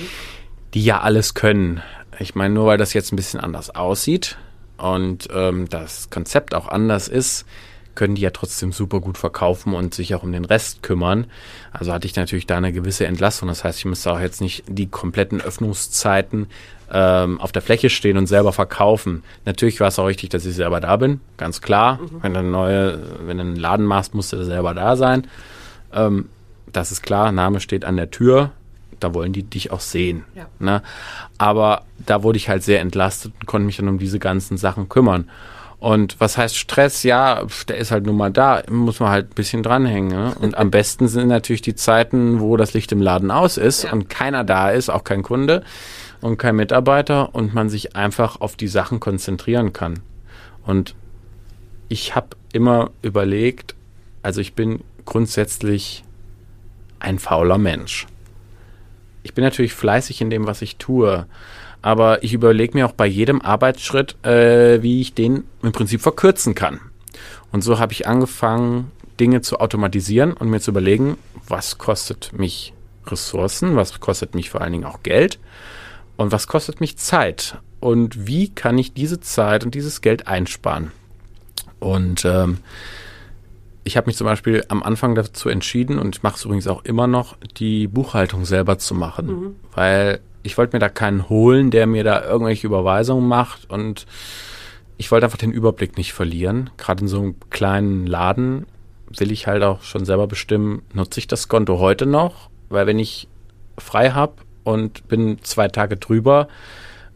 die 0.74 0.84
ja 0.84 1.00
alles 1.00 1.34
können. 1.34 1.82
Ich 2.18 2.34
meine, 2.34 2.54
nur 2.54 2.66
weil 2.66 2.78
das 2.78 2.92
jetzt 2.92 3.12
ein 3.12 3.16
bisschen 3.16 3.40
anders 3.40 3.74
aussieht 3.74 4.36
und 4.76 5.28
ähm, 5.32 5.68
das 5.68 6.10
Konzept 6.10 6.54
auch 6.54 6.68
anders 6.68 7.08
ist, 7.08 7.46
können 7.94 8.14
die 8.14 8.22
ja 8.22 8.30
trotzdem 8.30 8.72
super 8.72 9.00
gut 9.00 9.18
verkaufen 9.18 9.74
und 9.74 9.94
sich 9.94 10.14
auch 10.14 10.22
um 10.22 10.32
den 10.32 10.44
Rest 10.44 10.82
kümmern. 10.82 11.26
Also 11.72 11.92
hatte 11.92 12.06
ich 12.06 12.16
natürlich 12.16 12.46
da 12.46 12.56
eine 12.56 12.72
gewisse 12.72 13.06
Entlastung. 13.06 13.48
Das 13.48 13.64
heißt, 13.64 13.78
ich 13.78 13.84
müsste 13.84 14.12
auch 14.12 14.20
jetzt 14.20 14.40
nicht 14.40 14.64
die 14.68 14.86
kompletten 14.86 15.40
Öffnungszeiten 15.40 16.46
ähm, 16.90 17.40
auf 17.40 17.52
der 17.52 17.62
Fläche 17.62 17.90
stehen 17.90 18.16
und 18.16 18.26
selber 18.26 18.52
verkaufen. 18.52 19.22
Natürlich 19.44 19.80
war 19.80 19.88
es 19.88 19.98
auch 19.98 20.06
richtig, 20.06 20.30
dass 20.30 20.46
ich 20.46 20.54
selber 20.54 20.80
da 20.80 20.96
bin, 20.96 21.20
ganz 21.36 21.60
klar. 21.60 21.98
Mhm. 21.98 22.22
Wenn 22.22 22.34
du 22.34 22.42
neue, 22.42 23.26
wenn 23.26 23.36
du 23.36 23.42
einen 23.42 23.56
Laden 23.56 23.86
machst, 23.86 24.14
musst 24.14 24.32
du 24.32 24.44
selber 24.44 24.72
da 24.72 24.96
sein. 24.96 25.26
Ähm, 25.92 26.28
das 26.72 26.92
ist 26.92 27.02
klar, 27.02 27.32
Name 27.32 27.60
steht 27.60 27.84
an 27.84 27.96
der 27.96 28.10
Tür 28.10 28.52
da 29.00 29.14
wollen 29.14 29.32
die 29.32 29.42
dich 29.42 29.72
auch 29.72 29.80
sehen. 29.80 30.24
Ja. 30.34 30.46
Ne? 30.58 30.82
Aber 31.38 31.82
da 32.06 32.22
wurde 32.22 32.36
ich 32.36 32.48
halt 32.48 32.62
sehr 32.62 32.80
entlastet 32.80 33.32
und 33.40 33.46
konnte 33.46 33.66
mich 33.66 33.76
dann 33.76 33.88
um 33.88 33.98
diese 33.98 34.18
ganzen 34.18 34.56
Sachen 34.56 34.88
kümmern. 34.88 35.28
Und 35.80 36.20
was 36.20 36.36
heißt 36.36 36.56
Stress? 36.58 37.02
Ja, 37.04 37.42
der 37.68 37.78
ist 37.78 37.90
halt 37.90 38.04
nun 38.04 38.16
mal 38.16 38.30
da, 38.30 38.62
muss 38.68 39.00
man 39.00 39.08
halt 39.08 39.30
ein 39.30 39.34
bisschen 39.34 39.62
dranhängen. 39.62 40.10
Ne? 40.10 40.34
Und 40.38 40.56
am 40.56 40.70
besten 40.70 41.08
sind 41.08 41.28
natürlich 41.28 41.62
die 41.62 41.74
Zeiten, 41.74 42.38
wo 42.38 42.58
das 42.58 42.74
Licht 42.74 42.92
im 42.92 43.00
Laden 43.00 43.30
aus 43.30 43.56
ist 43.56 43.84
ja. 43.84 43.92
und 43.92 44.10
keiner 44.10 44.44
da 44.44 44.70
ist, 44.70 44.90
auch 44.90 45.04
kein 45.04 45.22
Kunde 45.22 45.64
und 46.20 46.36
kein 46.36 46.56
Mitarbeiter 46.56 47.34
und 47.34 47.54
man 47.54 47.70
sich 47.70 47.96
einfach 47.96 48.42
auf 48.42 48.56
die 48.56 48.68
Sachen 48.68 49.00
konzentrieren 49.00 49.72
kann. 49.72 50.00
Und 50.66 50.94
ich 51.88 52.14
habe 52.14 52.28
immer 52.52 52.90
überlegt, 53.00 53.74
also 54.22 54.42
ich 54.42 54.52
bin 54.52 54.80
grundsätzlich 55.06 56.04
ein 56.98 57.18
fauler 57.18 57.56
Mensch 57.56 58.06
ich 59.22 59.34
bin 59.34 59.44
natürlich 59.44 59.74
fleißig 59.74 60.20
in 60.20 60.30
dem, 60.30 60.46
was 60.46 60.62
ich 60.62 60.76
tue. 60.76 61.26
Aber 61.82 62.22
ich 62.22 62.34
überlege 62.34 62.76
mir 62.76 62.86
auch 62.86 62.92
bei 62.92 63.06
jedem 63.06 63.40
Arbeitsschritt, 63.40 64.22
äh, 64.24 64.82
wie 64.82 65.00
ich 65.00 65.14
den 65.14 65.44
im 65.62 65.72
Prinzip 65.72 66.00
verkürzen 66.00 66.54
kann. 66.54 66.80
Und 67.52 67.62
so 67.62 67.78
habe 67.78 67.92
ich 67.92 68.06
angefangen, 68.06 68.90
Dinge 69.18 69.40
zu 69.40 69.60
automatisieren 69.60 70.32
und 70.32 70.48
mir 70.48 70.60
zu 70.60 70.70
überlegen, 70.70 71.16
was 71.46 71.78
kostet 71.78 72.32
mich 72.32 72.72
Ressourcen, 73.06 73.76
was 73.76 73.98
kostet 74.00 74.34
mich 74.34 74.50
vor 74.50 74.60
allen 74.60 74.72
Dingen 74.72 74.84
auch 74.84 75.02
Geld 75.02 75.38
und 76.16 76.32
was 76.32 76.46
kostet 76.46 76.80
mich 76.80 76.96
Zeit 76.96 77.58
und 77.80 78.26
wie 78.26 78.48
kann 78.48 78.78
ich 78.78 78.92
diese 78.92 79.20
Zeit 79.20 79.64
und 79.64 79.74
dieses 79.74 80.00
Geld 80.00 80.26
einsparen. 80.26 80.92
Und 81.78 82.24
ähm, 82.24 82.58
ich 83.84 83.96
habe 83.96 84.06
mich 84.06 84.16
zum 84.16 84.26
Beispiel 84.26 84.64
am 84.68 84.82
Anfang 84.82 85.14
dazu 85.14 85.48
entschieden, 85.48 85.98
und 85.98 86.16
ich 86.16 86.22
mache 86.22 86.36
es 86.36 86.44
übrigens 86.44 86.66
auch 86.66 86.84
immer 86.84 87.06
noch, 87.06 87.36
die 87.56 87.86
Buchhaltung 87.86 88.44
selber 88.44 88.78
zu 88.78 88.94
machen. 88.94 89.26
Mhm. 89.26 89.56
Weil 89.74 90.20
ich 90.42 90.56
wollte 90.58 90.76
mir 90.76 90.80
da 90.80 90.88
keinen 90.88 91.28
holen, 91.28 91.70
der 91.70 91.86
mir 91.86 92.04
da 92.04 92.24
irgendwelche 92.24 92.66
Überweisungen 92.66 93.26
macht. 93.26 93.70
Und 93.70 94.06
ich 94.96 95.10
wollte 95.10 95.26
einfach 95.26 95.38
den 95.38 95.52
Überblick 95.52 95.96
nicht 95.96 96.12
verlieren. 96.12 96.70
Gerade 96.76 97.02
in 97.02 97.08
so 97.08 97.20
einem 97.20 97.34
kleinen 97.50 98.06
Laden 98.06 98.66
will 99.18 99.32
ich 99.32 99.46
halt 99.46 99.62
auch 99.62 99.82
schon 99.82 100.04
selber 100.04 100.26
bestimmen, 100.26 100.82
nutze 100.92 101.20
ich 101.20 101.26
das 101.26 101.48
Konto 101.48 101.78
heute 101.78 102.06
noch? 102.06 102.48
Weil 102.68 102.86
wenn 102.86 102.98
ich 102.98 103.28
frei 103.76 104.10
habe 104.10 104.34
und 104.62 105.08
bin 105.08 105.38
zwei 105.42 105.68
Tage 105.68 105.96
drüber, 105.96 106.48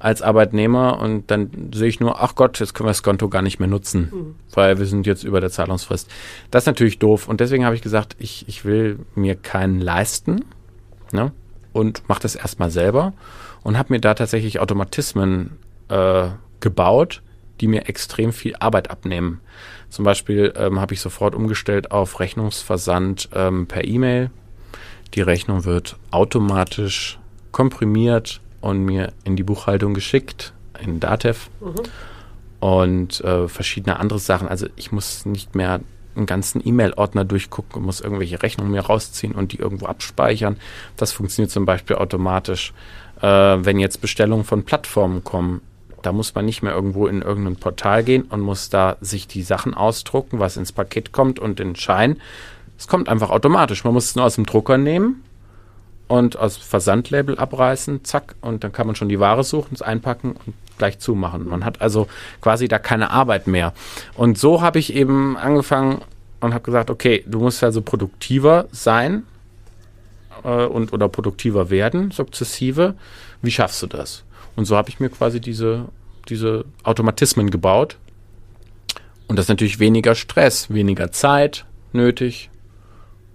als 0.05 0.21
Arbeitnehmer 0.21 1.01
und 1.01 1.31
dann 1.31 1.71
sehe 1.73 1.88
ich 1.88 1.99
nur, 1.99 2.23
ach 2.23 2.35
Gott, 2.35 2.61
jetzt 2.61 2.75
können 2.75 2.87
wir 2.87 2.90
das 2.90 3.03
Konto 3.03 3.31
gar 3.31 3.40
nicht 3.40 3.59
mehr 3.59 3.69
nutzen, 3.69 4.11
mhm. 4.12 4.35
weil 4.53 4.79
wir 4.79 4.85
sind 4.85 5.07
jetzt 5.07 5.25
über 5.25 5.40
der 5.40 5.51
Zahlungsfrist. 5.51 6.11
Das 6.51 6.64
ist 6.64 6.67
natürlich 6.67 6.99
doof 6.99 7.27
und 7.27 7.40
deswegen 7.40 7.64
habe 7.64 7.75
ich 7.75 7.81
gesagt, 7.81 8.14
ich, 8.19 8.47
ich 8.47 8.67
will 8.67 8.99
mir 9.14 9.35
keinen 9.35 9.81
leisten 9.81 10.45
ne? 11.11 11.33
und 11.73 12.07
mache 12.07 12.21
das 12.21 12.35
erstmal 12.35 12.71
selber 12.71 13.14
und 13.62 13.79
habe 13.79 13.95
mir 13.95 14.01
da 14.01 14.12
tatsächlich 14.12 14.61
Automatismen 14.61 15.57
äh, 15.88 16.29
gebaut, 16.61 17.23
die 17.62 17.67
mir 17.67 17.88
extrem 17.88 18.35
viel 18.35 18.57
Arbeit 18.57 18.90
abnehmen. 18.90 19.40
Zum 19.88 20.05
Beispiel 20.05 20.53
ähm, 20.57 20.81
habe 20.81 20.93
ich 20.93 21.01
sofort 21.01 21.35
umgestellt 21.35 21.93
auf 21.93 22.21
Rechnungsversand 22.21 23.31
ähm, 23.35 23.67
per 23.69 23.85
E-Mail. 23.85 24.31
Die 25.14 25.23
Rechnung 25.23 25.64
wird 25.64 25.97
automatisch 26.11 27.19
komprimiert 27.53 28.43
und 28.64 28.83
mir 28.83 29.12
in 29.24 29.37
die 29.37 29.42
Buchhaltung 29.42 29.92
geschickt, 29.92 30.55
in 30.81 30.98
Datev. 30.98 31.50
Mhm. 31.61 31.74
Und 32.61 33.20
äh, 33.20 33.46
verschiedene 33.46 34.00
andere 34.00 34.18
Sachen. 34.18 34.48
Also 34.48 34.66
ich 34.74 34.90
muss 34.90 35.27
nicht 35.27 35.55
mehr 35.55 35.81
einen 36.16 36.24
ganzen 36.24 36.66
E-Mail-Ordner 36.66 37.27
durchgucken 37.27 37.77
und 37.77 37.85
muss 37.85 38.00
irgendwelche 38.00 38.42
Rechnungen 38.42 38.72
mir 38.72 38.81
rausziehen 38.81 39.35
und 39.35 39.53
die 39.53 39.59
irgendwo 39.59 39.85
abspeichern. 39.85 40.57
Das 40.96 41.12
funktioniert 41.12 41.50
zum 41.50 41.66
Beispiel 41.66 41.96
automatisch. 41.96 42.72
Äh, 43.20 43.27
wenn 43.27 43.79
jetzt 43.79 44.00
Bestellungen 44.00 44.44
von 44.46 44.64
Plattformen 44.64 45.22
kommen, 45.24 45.61
da 46.00 46.12
muss 46.12 46.35
man 46.35 46.46
nicht 46.46 46.62
mehr 46.62 46.72
irgendwo 46.72 47.07
in 47.07 47.20
irgendein 47.20 47.57
Portal 47.57 48.03
gehen 48.03 48.22
und 48.22 48.40
muss 48.40 48.70
da 48.70 48.96
sich 49.03 49.29
die 49.29 49.42
Sachen 49.42 49.74
ausdrucken, 49.74 50.38
was 50.38 50.57
ins 50.57 50.72
Paket 50.72 51.12
kommt 51.12 51.38
und 51.38 51.59
den 51.59 51.77
Schein. 51.77 52.16
Es 52.79 52.88
kommt 52.88 53.11
einfach 53.11 53.29
automatisch. 53.29 53.85
Man 53.85 53.92
muss 53.92 54.07
es 54.07 54.16
nur 54.16 54.24
aus 54.24 54.37
dem 54.37 54.46
Drucker 54.46 54.79
nehmen 54.79 55.22
und 56.09 56.38
aus 56.38 56.57
Versandlabel 56.57 57.38
abreißen, 57.38 58.05
zack, 58.05 58.35
und 58.40 58.64
dann 58.64 58.73
kann 58.73 58.87
man 58.87 58.97
schon 58.97 59.09
die 59.09 59.21
Ware 59.21 59.45
suchen, 59.45 59.75
es 59.75 59.83
einpacken 59.83 60.33
und 60.33 60.55
gleich 60.79 60.99
zumachen. 60.99 61.49
Man 61.49 61.64
hat 61.64 61.81
also 61.81 62.09
quasi 62.40 62.69
da 62.69 62.79
keine 62.79 63.11
Arbeit 63.11 63.47
mehr. 63.47 63.73
Und 64.14 64.38
so 64.38 64.61
habe 64.61 64.79
ich 64.79 64.95
eben 64.95 65.37
angefangen 65.37 66.03
und 66.40 66.53
habe 66.53 66.64
gesagt, 66.64 66.90
okay, 66.90 67.25
du 67.27 67.40
musst 67.40 67.62
also 67.64 67.81
produktiver 67.81 68.67
sein 68.71 69.25
äh, 70.43 70.64
und 70.64 70.93
oder 70.93 71.09
produktiver 71.09 71.71
werden, 71.71 72.11
sukzessive. 72.11 72.95
Wie 73.43 73.51
schaffst 73.51 73.83
du 73.83 73.87
das? 73.87 74.25
Und 74.57 74.67
so 74.67 74.77
habe 74.77 74.88
ich 74.88 75.01
mir 75.01 75.09
quasi 75.09 75.40
diese, 75.40 75.87
diese 76.29 76.64
Automatismen 76.83 77.51
gebaut. 77.51 77.97
Und 79.27 79.37
das 79.37 79.47
ist 79.47 79.51
natürlich 79.51 79.79
weniger 79.79 80.14
Stress, 80.14 80.73
weniger 80.73 81.11
Zeit 81.12 81.64
nötig, 81.93 82.51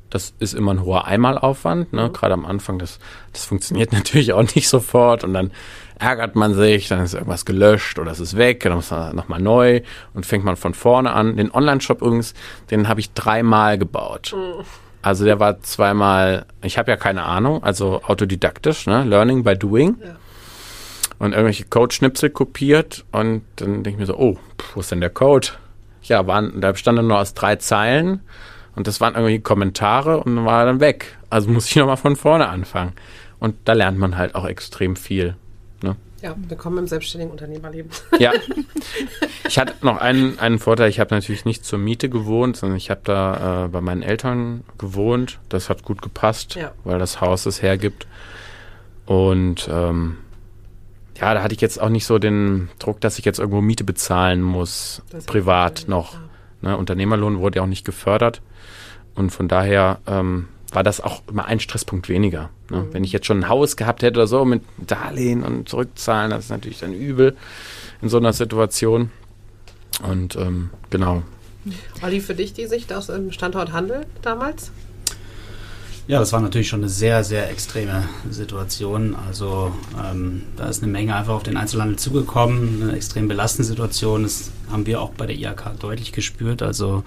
das 0.09 0.33
ist 0.39 0.53
immer 0.53 0.73
ein 0.73 0.83
hoher 0.83 1.05
Einmalaufwand, 1.05 1.93
ne? 1.93 2.07
Mhm. 2.07 2.13
gerade 2.13 2.33
am 2.33 2.45
Anfang. 2.45 2.79
Das, 2.79 2.99
das 3.33 3.45
funktioniert 3.45 3.91
natürlich 3.93 4.33
auch 4.33 4.43
nicht 4.55 4.69
sofort 4.69 5.23
und 5.23 5.33
dann 5.33 5.51
ärgert 5.99 6.35
man 6.35 6.53
sich, 6.53 6.87
dann 6.87 7.03
ist 7.03 7.13
irgendwas 7.13 7.45
gelöscht 7.45 7.99
oder 7.99 8.11
es 8.11 8.19
ist 8.19 8.37
weg, 8.37 8.61
dann 8.61 8.73
muss 8.73 8.89
man 8.89 9.15
nochmal 9.15 9.41
neu 9.41 9.81
und 10.13 10.25
fängt 10.25 10.45
man 10.45 10.55
von 10.55 10.73
vorne 10.73 11.11
an. 11.11 11.35
Den 11.35 11.51
Online-Shop 11.51 12.01
übrigens, 12.01 12.33
den 12.71 12.87
habe 12.87 13.01
ich 13.01 13.13
dreimal 13.13 13.77
gebaut. 13.77 14.33
Mhm. 14.35 14.63
Also 15.01 15.25
der 15.25 15.39
war 15.39 15.61
zweimal, 15.61 16.45
ich 16.61 16.77
habe 16.77 16.91
ja 16.91 16.97
keine 16.97 17.23
Ahnung, 17.23 17.63
also 17.63 18.01
autodidaktisch, 18.03 18.87
ne? 18.87 19.03
Learning 19.03 19.43
by 19.43 19.57
Doing. 19.57 19.97
Ja. 20.03 20.15
Und 21.19 21.33
irgendwelche 21.33 21.65
Code-Schnipsel 21.65 22.29
kopiert 22.29 23.05
und 23.11 23.41
dann 23.57 23.83
denke 23.83 23.89
ich 23.89 23.97
mir 23.97 24.05
so, 24.05 24.17
oh, 24.17 24.37
wo 24.73 24.79
ist 24.79 24.91
denn 24.91 25.01
der 25.01 25.09
Code? 25.09 25.49
Ja, 26.03 26.25
waren, 26.27 26.61
da 26.61 26.71
bestand 26.71 27.01
nur 27.01 27.19
aus 27.19 27.33
drei 27.33 27.57
Zeilen 27.57 28.21
und 28.79 28.87
das 28.87 29.01
waren 29.01 29.15
irgendwie 29.15 29.39
Kommentare 29.39 30.23
und 30.23 30.37
dann 30.37 30.45
war 30.45 30.61
er 30.61 30.67
dann 30.67 30.79
weg. 30.79 31.17
Also 31.29 31.49
muss 31.49 31.67
ich 31.67 31.75
nochmal 31.75 31.97
von 31.97 32.15
vorne 32.15 32.47
anfangen. 32.47 32.93
Und 33.37 33.55
da 33.65 33.73
lernt 33.73 33.97
man 33.97 34.15
halt 34.15 34.35
auch 34.35 34.45
extrem 34.45 34.95
viel. 34.95 35.35
Ne? 35.83 35.97
Ja, 36.21 36.33
willkommen 36.47 36.77
im 36.77 36.87
selbstständigen 36.87 37.29
Unternehmerleben. 37.29 37.91
Ja. 38.19 38.31
Ich 39.47 39.57
hatte 39.57 39.73
noch 39.81 39.97
einen, 39.97 40.37
einen 40.37 40.59
Vorteil. 40.59 40.89
Ich 40.89 40.99
habe 40.99 41.13
natürlich 41.15 41.43
nicht 41.43 41.65
zur 41.65 41.79
Miete 41.79 42.07
gewohnt, 42.07 42.55
sondern 42.55 42.77
ich 42.77 42.91
habe 42.91 43.01
da 43.03 43.65
äh, 43.65 43.67
bei 43.67 43.81
meinen 43.81 44.03
Eltern 44.03 44.63
gewohnt. 44.77 45.39
Das 45.49 45.69
hat 45.69 45.83
gut 45.83 46.03
gepasst, 46.03 46.53
ja. 46.53 46.71
weil 46.83 46.99
das 46.99 47.19
Haus 47.19 47.47
es 47.47 47.63
hergibt. 47.63 48.05
Und 49.07 49.67
ähm, 49.71 50.17
ja, 51.19 51.33
da 51.33 51.41
hatte 51.41 51.55
ich 51.55 51.61
jetzt 51.61 51.81
auch 51.81 51.89
nicht 51.89 52.05
so 52.05 52.19
den 52.19 52.69
Druck, 52.77 53.01
dass 53.01 53.17
ich 53.17 53.25
jetzt 53.25 53.39
irgendwo 53.39 53.59
Miete 53.59 53.83
bezahlen 53.83 54.43
muss, 54.43 55.01
privat 55.25 55.85
noch. 55.87 56.13
Ja. 56.13 56.19
Ne, 56.61 56.77
Unternehmerlohn 56.77 57.39
wurde 57.39 57.57
ja 57.57 57.63
auch 57.63 57.67
nicht 57.67 57.85
gefördert. 57.85 58.41
Und 59.19 59.31
von 59.31 59.49
daher 59.49 59.99
ähm, 60.07 60.47
war 60.71 60.81
das 60.81 61.01
auch 61.01 61.23
immer 61.29 61.43
ein 61.45 61.59
Stresspunkt 61.59 62.07
weniger. 62.07 62.51
Ne? 62.69 62.77
Mhm. 62.77 62.93
Wenn 62.93 63.03
ich 63.03 63.11
jetzt 63.11 63.25
schon 63.25 63.41
ein 63.41 63.49
Haus 63.49 63.75
gehabt 63.75 64.01
hätte 64.01 64.17
oder 64.17 64.27
so 64.27 64.45
mit 64.45 64.61
Darlehen 64.77 65.43
und 65.43 65.67
Zurückzahlen, 65.67 66.31
das 66.31 66.45
ist 66.45 66.51
natürlich 66.51 66.79
dann 66.79 66.93
übel 66.93 67.35
in 68.01 68.07
so 68.07 68.15
einer 68.15 68.31
Situation. 68.31 69.11
Und 70.01 70.37
ähm, 70.37 70.69
genau. 70.89 71.23
Olli, 72.01 72.21
für 72.21 72.33
dich 72.33 72.53
die 72.53 72.65
Sicht 72.65 72.93
aus 72.93 73.07
dem 73.07 73.33
Standort 73.33 73.73
Handel 73.73 74.05
damals? 74.21 74.71
Ja, 76.09 76.17
das 76.17 76.33
war 76.33 76.41
natürlich 76.41 76.67
schon 76.67 76.79
eine 76.79 76.89
sehr, 76.89 77.23
sehr 77.23 77.51
extreme 77.51 78.09
Situation. 78.31 79.15
Also 79.15 79.71
ähm, 80.03 80.41
da 80.55 80.67
ist 80.67 80.81
eine 80.81 80.91
Menge 80.91 81.15
einfach 81.15 81.35
auf 81.35 81.43
den 81.43 81.55
Einzelhandel 81.55 81.99
zugekommen, 81.99 82.81
eine 82.81 82.95
extrem 82.95 83.27
belastende 83.27 83.67
Situation. 83.67 84.23
Das 84.23 84.49
haben 84.71 84.87
wir 84.87 85.01
auch 85.01 85.11
bei 85.11 85.27
der 85.27 85.35
IAK 85.35 85.79
deutlich 85.79 86.11
gespürt. 86.11 86.63
Also 86.63 87.03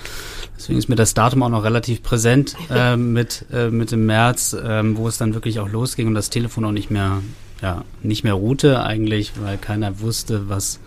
deswegen 0.56 0.78
ist 0.78 0.88
mir 0.88 0.94
das 0.94 1.14
Datum 1.14 1.42
auch 1.42 1.48
noch 1.48 1.64
relativ 1.64 2.04
präsent 2.04 2.54
äh, 2.70 2.96
mit, 2.96 3.44
äh, 3.52 3.70
mit 3.70 3.90
dem 3.90 4.06
März, 4.06 4.52
äh, 4.52 4.82
wo 4.96 5.08
es 5.08 5.18
dann 5.18 5.34
wirklich 5.34 5.58
auch 5.58 5.68
losging 5.68 6.06
und 6.06 6.14
das 6.14 6.30
Telefon 6.30 6.64
auch 6.64 6.70
nicht 6.70 6.92
mehr, 6.92 7.22
ja, 7.60 7.82
nicht 8.04 8.22
mehr 8.22 8.34
ruhte 8.34 8.84
eigentlich, 8.84 9.32
weil 9.40 9.58
keiner 9.58 9.98
wusste, 9.98 10.48
was 10.48 10.78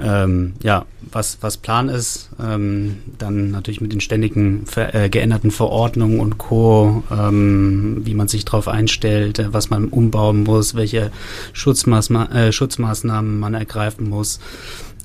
ähm, 0.00 0.54
ja, 0.62 0.86
was, 1.10 1.38
was 1.40 1.56
Plan 1.56 1.88
ist, 1.88 2.30
ähm, 2.42 2.98
dann 3.18 3.50
natürlich 3.50 3.80
mit 3.80 3.92
den 3.92 4.00
ständigen 4.00 4.66
ver 4.66 4.94
äh, 4.94 5.08
geänderten 5.08 5.50
Verordnungen 5.50 6.20
und 6.20 6.38
Co., 6.38 7.02
ähm, 7.10 8.02
wie 8.04 8.14
man 8.14 8.28
sich 8.28 8.44
darauf 8.44 8.68
einstellt, 8.68 9.38
äh, 9.38 9.52
was 9.52 9.70
man 9.70 9.86
umbauen 9.86 10.44
muss, 10.44 10.74
welche 10.74 11.10
Schutzmaßma 11.52 12.26
äh, 12.26 12.52
Schutzmaßnahmen 12.52 13.38
man 13.38 13.54
ergreifen 13.54 14.08
muss. 14.08 14.40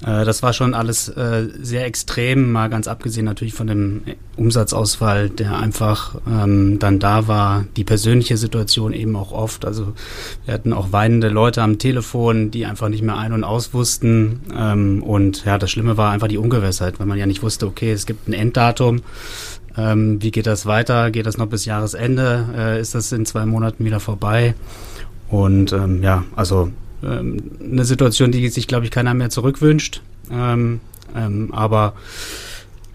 Äh, 0.05 0.25
das 0.25 0.43
war 0.43 0.53
schon 0.53 0.73
alles 0.73 1.09
äh, 1.09 1.47
sehr 1.61 1.85
extrem, 1.85 2.51
mal 2.51 2.69
ganz 2.69 2.87
abgesehen 2.87 3.25
natürlich 3.25 3.53
von 3.53 3.67
dem 3.67 4.01
Umsatzausfall, 4.35 5.29
der 5.29 5.57
einfach 5.57 6.15
ähm, 6.27 6.79
dann 6.79 6.99
da 6.99 7.27
war. 7.27 7.65
Die 7.75 7.83
persönliche 7.83 8.37
Situation 8.37 8.93
eben 8.93 9.15
auch 9.15 9.31
oft. 9.31 9.65
Also 9.65 9.93
wir 10.45 10.53
hatten 10.53 10.73
auch 10.73 10.91
weinende 10.91 11.29
Leute 11.29 11.61
am 11.61 11.79
Telefon, 11.79 12.51
die 12.51 12.65
einfach 12.65 12.89
nicht 12.89 13.03
mehr 13.03 13.17
ein- 13.17 13.33
und 13.33 13.43
aus 13.43 13.73
wussten. 13.73 14.41
Ähm, 14.55 15.01
und 15.03 15.45
ja, 15.45 15.57
das 15.57 15.71
Schlimme 15.71 15.97
war 15.97 16.11
einfach 16.11 16.27
die 16.27 16.37
Ungewissheit, 16.37 16.99
weil 16.99 17.07
man 17.07 17.17
ja 17.17 17.25
nicht 17.25 17.41
wusste, 17.41 17.65
okay, 17.67 17.91
es 17.91 18.05
gibt 18.05 18.27
ein 18.27 18.33
Enddatum. 18.33 19.01
Ähm, 19.75 20.21
wie 20.21 20.31
geht 20.31 20.47
das 20.47 20.65
weiter? 20.65 21.11
Geht 21.11 21.25
das 21.25 21.37
noch 21.37 21.47
bis 21.47 21.65
Jahresende? 21.65 22.45
Äh, 22.55 22.81
ist 22.81 22.95
das 22.95 23.11
in 23.11 23.25
zwei 23.25 23.45
Monaten 23.45 23.85
wieder 23.85 23.99
vorbei? 23.99 24.55
Und 25.29 25.73
ähm, 25.73 26.01
ja, 26.03 26.23
also 26.35 26.71
ähm, 27.03 27.51
eine 27.61 27.85
Situation, 27.85 28.31
die 28.31 28.47
sich, 28.49 28.67
glaube 28.67 28.85
ich, 28.85 28.91
keiner 28.91 29.13
mehr 29.13 29.29
zurückwünscht. 29.29 30.01
Ähm, 30.31 30.79
ähm, 31.15 31.53
aber 31.53 31.93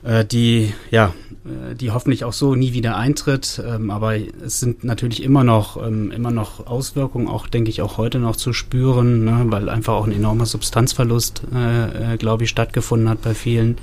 äh, 0.04 0.24
die, 0.24 0.72
ja, 0.90 1.14
die 1.44 1.90
hoffentlich 1.90 2.24
auch 2.24 2.32
so 2.32 2.54
nie 2.54 2.72
wieder 2.72 2.96
eintritt. 2.96 3.60
Ähm, 3.66 3.90
aber 3.90 4.14
es 4.16 4.60
sind 4.60 4.84
natürlich 4.84 5.22
immer 5.22 5.42
noch, 5.42 5.76
ähm, 5.84 6.12
immer 6.12 6.30
noch 6.30 6.66
Auswirkungen, 6.66 7.26
auch 7.26 7.48
denke 7.48 7.70
ich 7.70 7.82
auch 7.82 7.96
heute 7.98 8.18
noch 8.18 8.36
zu 8.36 8.52
spüren, 8.52 9.24
ne, 9.24 9.44
weil 9.46 9.68
einfach 9.68 9.94
auch 9.94 10.06
ein 10.06 10.12
enormer 10.12 10.46
Substanzverlust, 10.46 11.42
äh, 11.52 12.14
äh, 12.14 12.16
glaube 12.16 12.44
ich, 12.44 12.50
stattgefunden 12.50 13.08
hat 13.08 13.22
bei 13.22 13.34
vielen 13.34 13.78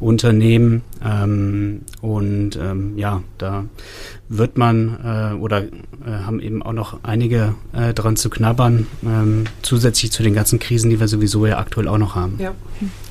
Unternehmen. 0.00 0.82
Ähm, 1.02 1.82
und 2.02 2.56
ähm, 2.56 2.98
ja, 2.98 3.22
da 3.38 3.64
wird 4.28 4.58
man 4.58 4.98
äh, 5.02 5.34
oder 5.36 5.62
äh, 5.62 5.68
haben 6.06 6.40
eben 6.40 6.62
auch 6.62 6.72
noch 6.72 7.00
einige 7.02 7.54
äh, 7.72 7.94
dran 7.94 8.16
zu 8.16 8.28
knabbern, 8.30 8.86
zusätzlich 9.62 10.12
zu 10.12 10.22
den 10.22 10.34
ganzen 10.34 10.58
Krisen, 10.58 10.90
die 10.90 11.00
wir 11.00 11.08
sowieso 11.08 11.46
ja 11.46 11.58
aktuell 11.58 11.88
auch 11.88 11.98
noch 11.98 12.14
haben. 12.14 12.36
Ja. 12.38 12.54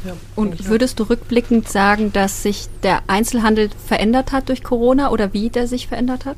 ja. 0.05 0.13
Und 0.35 0.69
würdest 0.69 0.99
du 0.99 1.03
rückblickend 1.03 1.67
sagen, 1.67 2.13
dass 2.13 2.43
sich 2.43 2.67
der 2.83 3.01
Einzelhandel 3.07 3.69
verändert 3.87 4.31
hat 4.31 4.49
durch 4.49 4.63
Corona 4.63 5.09
oder 5.11 5.33
wie 5.33 5.49
der 5.49 5.67
sich 5.67 5.87
verändert 5.87 6.25
hat? 6.25 6.37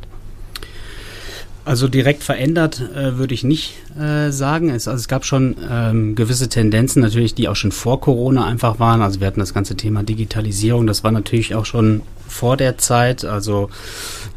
Also 1.65 1.87
direkt 1.87 2.23
verändert 2.23 2.81
äh, 2.95 3.17
würde 3.17 3.33
ich 3.33 3.43
nicht 3.43 3.75
äh, 3.99 4.31
sagen. 4.31 4.69
Es, 4.69 4.87
also 4.87 4.99
es 4.99 5.07
gab 5.07 5.23
schon 5.23 5.55
ähm, 5.69 6.15
gewisse 6.15 6.49
Tendenzen 6.49 7.01
natürlich, 7.01 7.35
die 7.35 7.47
auch 7.47 7.55
schon 7.55 7.71
vor 7.71 8.01
Corona 8.01 8.45
einfach 8.45 8.79
waren. 8.79 9.01
Also 9.01 9.19
wir 9.19 9.27
hatten 9.27 9.39
das 9.39 9.53
ganze 9.53 9.75
Thema 9.75 10.01
Digitalisierung, 10.01 10.87
das 10.87 11.03
war 11.03 11.11
natürlich 11.11 11.53
auch 11.53 11.65
schon 11.65 12.01
vor 12.27 12.57
der 12.57 12.77
Zeit. 12.77 13.25
Also 13.25 13.69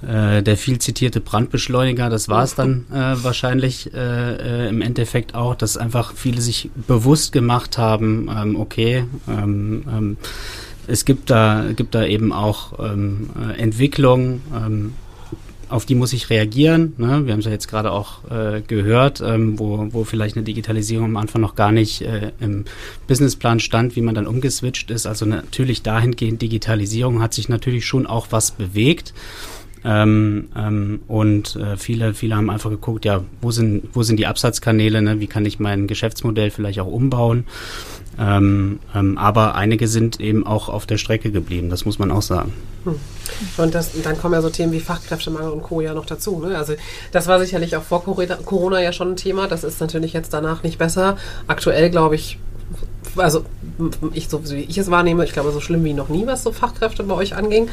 äh, 0.07 0.42
der 0.42 0.57
viel 0.57 0.79
zitierte 0.79 1.20
Brandbeschleuniger, 1.20 2.11
das 2.11 2.29
war 2.29 2.42
es 2.42 2.55
dann 2.55 2.87
äh, 2.92 3.22
wahrscheinlich 3.22 3.94
äh, 3.94 4.66
äh, 4.66 4.68
im 4.68 4.83
Endeffekt 4.83 5.35
auch, 5.35 5.55
dass 5.55 5.77
einfach 5.77 6.14
viele 6.14 6.40
sich 6.40 6.70
bewusst 6.87 7.33
gemacht 7.33 7.79
haben, 7.79 8.29
ähm, 8.37 8.61
okay, 8.61 9.05
ähm, 9.29 9.85
ähm, 9.88 10.16
es 10.87 11.05
gibt 11.05 11.31
da, 11.31 11.66
gibt 11.75 11.95
da 11.95 12.05
eben 12.05 12.33
auch 12.33 12.79
ähm, 12.79 13.31
äh, 13.40 13.61
Entwicklung, 13.61 14.40
ähm, 14.55 14.95
auf 15.73 15.87
die 15.87 15.95
muss 15.95 16.12
ich 16.12 16.29
reagieren. 16.29 16.92
Ne? 16.99 17.25
Wir 17.25 17.33
haben 17.33 17.40
es 17.40 17.47
ja 17.47 17.51
jetzt 17.51 17.66
gerade 17.66 17.92
auch 17.92 18.31
äh, 18.31 18.61
gehört, 18.61 19.23
ähm, 19.23 19.59
wo, 19.59 19.88
wo 19.90 20.05
vielleicht 20.05 20.37
eine 20.37 20.45
Digitalisierung 20.45 21.07
am 21.07 21.16
Anfang 21.16 21.40
noch 21.40 21.55
gar 21.55 21.73
nicht 21.73 22.03
äh, 22.03 22.33
im 22.40 22.66
Businessplan 23.07 23.59
stand, 23.59 23.97
wie 23.97 24.03
man 24.03 24.14
dann 24.14 24.27
umgeswitcht 24.27 24.90
ist. 24.90 25.07
Also 25.07 25.25
natürlich 25.25 25.83
dahingehend 25.83 26.42
Digitalisierung 26.42 27.23
hat 27.23 27.33
sich 27.33 27.49
natürlich 27.49 27.87
schon 27.87 28.07
auch 28.07 28.27
was 28.31 28.51
bewegt. 28.51 29.14
Ähm, 29.85 30.49
ähm, 30.57 31.03
und 31.09 31.57
äh, 31.57 31.77
viele, 31.77 32.14
viele 32.14 32.37
haben 32.37 32.51
einfach 32.51 32.71
geguckt, 32.71 33.05
ja, 33.05 33.23
wo 33.40 33.51
sind, 33.51 33.88
wo 33.92 34.03
sind 34.03 34.16
die 34.16 34.27
Absatzkanäle, 34.27 35.03
ne? 35.03 35.21
wie 35.21 35.27
kann 35.27 35.45
ich 35.45 35.59
mein 35.59 35.87
Geschäftsmodell 35.87 36.51
vielleicht 36.51 36.81
auch 36.81 36.87
umbauen. 36.87 37.45
Ähm, 38.18 38.79
ähm, 38.95 39.16
aber 39.16 39.55
einige 39.55 39.88
sind 39.88 40.21
eben 40.21 40.47
auch 40.47 40.68
auf 40.68 40.87
der 40.87 40.99
Strecke 40.99 41.31
geblieben, 41.31 41.71
das 41.71 41.85
muss 41.87 41.99
man 41.99 42.11
auch 42.11 42.23
sagen. 42.23 42.53
Hm. 42.85 42.97
Und 43.57 43.75
das, 43.75 43.90
dann 44.03 44.18
kommen 44.18 44.35
ja 44.35 44.42
so 44.42 44.51
Themen 44.51 44.73
wie 44.73 44.81
Fachkräftemangel 44.81 45.51
und 45.51 45.62
Co. 45.62 45.81
ja 45.81 45.95
noch 45.95 46.07
dazu. 46.07 46.38
Ne? 46.38 46.57
Also 46.57 46.75
das 47.11 47.27
war 47.27 47.40
sicherlich 47.40 47.75
auch 47.77 47.83
vor 47.83 48.05
Corona 48.05 48.83
ja 48.83 48.92
schon 48.92 49.12
ein 49.12 49.16
Thema. 49.16 49.49
Das 49.49 49.64
ist 49.64 49.81
natürlich 49.81 50.12
jetzt 50.12 50.35
danach 50.35 50.62
nicht 50.62 50.79
besser. 50.79 51.16
Aktuell 51.47 51.88
glaube 51.90 52.14
ich, 52.16 52.38
also 53.16 53.45
ich, 54.12 54.29
so 54.29 54.49
wie 54.51 54.61
ich 54.61 54.77
es 54.77 54.90
wahrnehme, 54.90 55.25
ich 55.25 55.33
glaube 55.33 55.51
so 55.51 55.61
schlimm 55.61 55.83
wie 55.85 55.95
noch 55.95 56.09
nie, 56.09 56.27
was 56.27 56.42
so 56.42 56.53
Fachkräfte 56.53 57.05
bei 57.05 57.14
euch 57.14 57.35
anging 57.35 57.68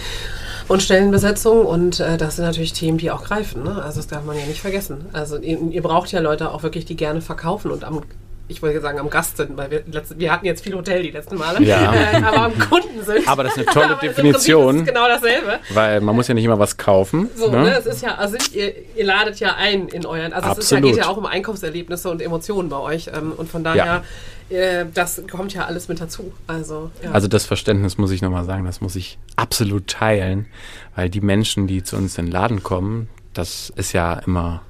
und 0.70 0.82
Stellenbesetzung. 0.82 1.66
Und 1.66 2.00
äh, 2.00 2.16
das 2.18 2.38
sind 2.38 2.46
natürlich 2.46 2.72
Themen, 2.72 2.98
die 2.98 3.12
auch 3.12 3.26
greifen. 3.26 3.64
Ne? 3.64 3.82
Also 3.84 3.98
das 3.98 4.08
darf 4.08 4.24
man 4.24 4.38
ja 4.38 4.46
nicht 4.46 4.62
vergessen. 4.62 5.06
Also 5.12 5.38
ihr, 5.38 5.60
ihr 5.60 5.82
braucht 5.82 6.12
ja 6.14 6.22
Leute 6.22 6.52
auch 6.52 6.64
wirklich, 6.64 6.86
die 6.86 6.96
gerne 6.96 7.20
verkaufen 7.20 7.72
und 7.72 7.84
am 7.84 8.02
ich 8.50 8.62
wollte 8.64 8.82
sagen 8.82 9.00
am 9.00 9.10
Gast 9.10 9.38
sind, 9.38 9.56
weil 9.56 9.70
wir, 9.70 9.84
letzte, 9.90 10.18
wir 10.20 10.32
hatten 10.32 10.46
jetzt 10.46 10.64
viel 10.64 10.74
Hotel 10.74 11.04
die 11.04 11.12
letzten 11.12 11.38
Male, 11.38 11.64
Ja. 11.64 11.94
äh, 12.12 12.16
aber 12.18 12.42
am 12.46 12.60
Kunden 12.60 13.04
sind. 13.06 13.28
Aber 13.28 13.44
das 13.44 13.56
ist 13.56 13.68
eine 13.68 13.74
tolle 13.74 13.96
Prinzip 13.96 14.16
Definition. 14.16 14.76
ist 14.76 14.82
es 14.82 14.88
genau 14.88 15.08
dasselbe. 15.08 15.60
Weil 15.70 16.02
man 16.02 16.16
muss 16.16 16.28
ja 16.28 16.34
nicht 16.34 16.44
immer 16.44 16.58
was 16.58 16.76
kaufen. 16.76 17.30
So, 17.36 17.52
ne? 17.52 17.62
ne? 17.62 17.78
Es 17.78 17.86
ist 17.86 18.02
ja, 18.02 18.16
also 18.16 18.38
ihr, 18.54 18.74
ihr 18.96 19.06
ladet 19.06 19.40
ja 19.40 19.56
ein 19.56 19.88
in 19.88 20.06
euren, 20.06 20.34
also 20.34 20.52
es 20.52 20.58
ist 20.58 20.72
ja, 20.72 20.78
Absolut. 20.78 20.96
geht 20.96 21.06
ja 21.06 21.10
auch 21.10 21.18
um 21.18 21.28
Einkaufserlebnisse 21.28 22.10
und 22.10 22.22
Emotionen 22.22 22.70
bei 22.70 22.78
euch 22.78 23.12
ähm, 23.14 23.34
und 23.38 23.50
von 23.50 23.64
daher, 23.64 24.04
äh, 24.50 24.86
das 24.94 25.22
kommt 25.30 25.54
ja 25.54 25.66
alles 25.66 25.88
mit 25.88 26.02
dazu. 26.02 26.34
Also, 26.48 26.90
ja. 27.04 27.12
Also 27.12 27.28
das 27.28 27.46
Verständnis 27.46 28.00
muss 28.00 28.10
ich 28.10 28.24
nochmal 28.24 28.46
sagen, 28.46 28.66
das 28.66 28.82
muss 28.82 28.96
ich 28.96 29.20
absolut 29.36 29.88
teilen, 29.88 30.48
weil 30.96 31.10
die 31.10 31.22
Menschen, 31.22 31.68
die 31.68 31.84
zu 31.84 31.96
uns 31.96 32.18
in 32.18 32.26
den 32.26 32.32
Laden 32.32 32.64
kommen, 32.64 33.10
das 33.34 33.72
ist 33.76 33.94
ja 33.94 34.14
immer 34.26 34.64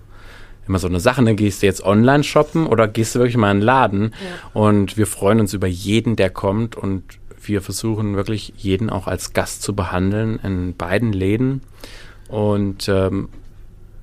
immer 0.69 0.79
so 0.79 0.87
eine 0.87 0.99
Sache, 0.99 1.21
ne? 1.23 1.35
gehst 1.35 1.61
du 1.61 1.65
jetzt 1.65 1.83
online 1.83 2.23
shoppen 2.23 2.67
oder 2.67 2.87
gehst 2.87 3.15
du 3.15 3.19
wirklich 3.19 3.37
mal 3.37 3.51
in 3.51 3.57
den 3.57 3.65
Laden 3.65 4.13
und 4.53 4.95
wir 4.95 5.07
freuen 5.07 5.39
uns 5.39 5.53
über 5.53 5.67
jeden, 5.67 6.15
der 6.15 6.29
kommt 6.29 6.75
und 6.75 7.03
wir 7.41 7.61
versuchen 7.61 8.15
wirklich 8.15 8.53
jeden 8.55 8.89
auch 8.89 9.07
als 9.07 9.33
Gast 9.33 9.63
zu 9.63 9.75
behandeln 9.75 10.39
in 10.43 10.75
beiden 10.75 11.11
Läden 11.11 11.61
und 12.27 12.87
ähm, 12.87 13.29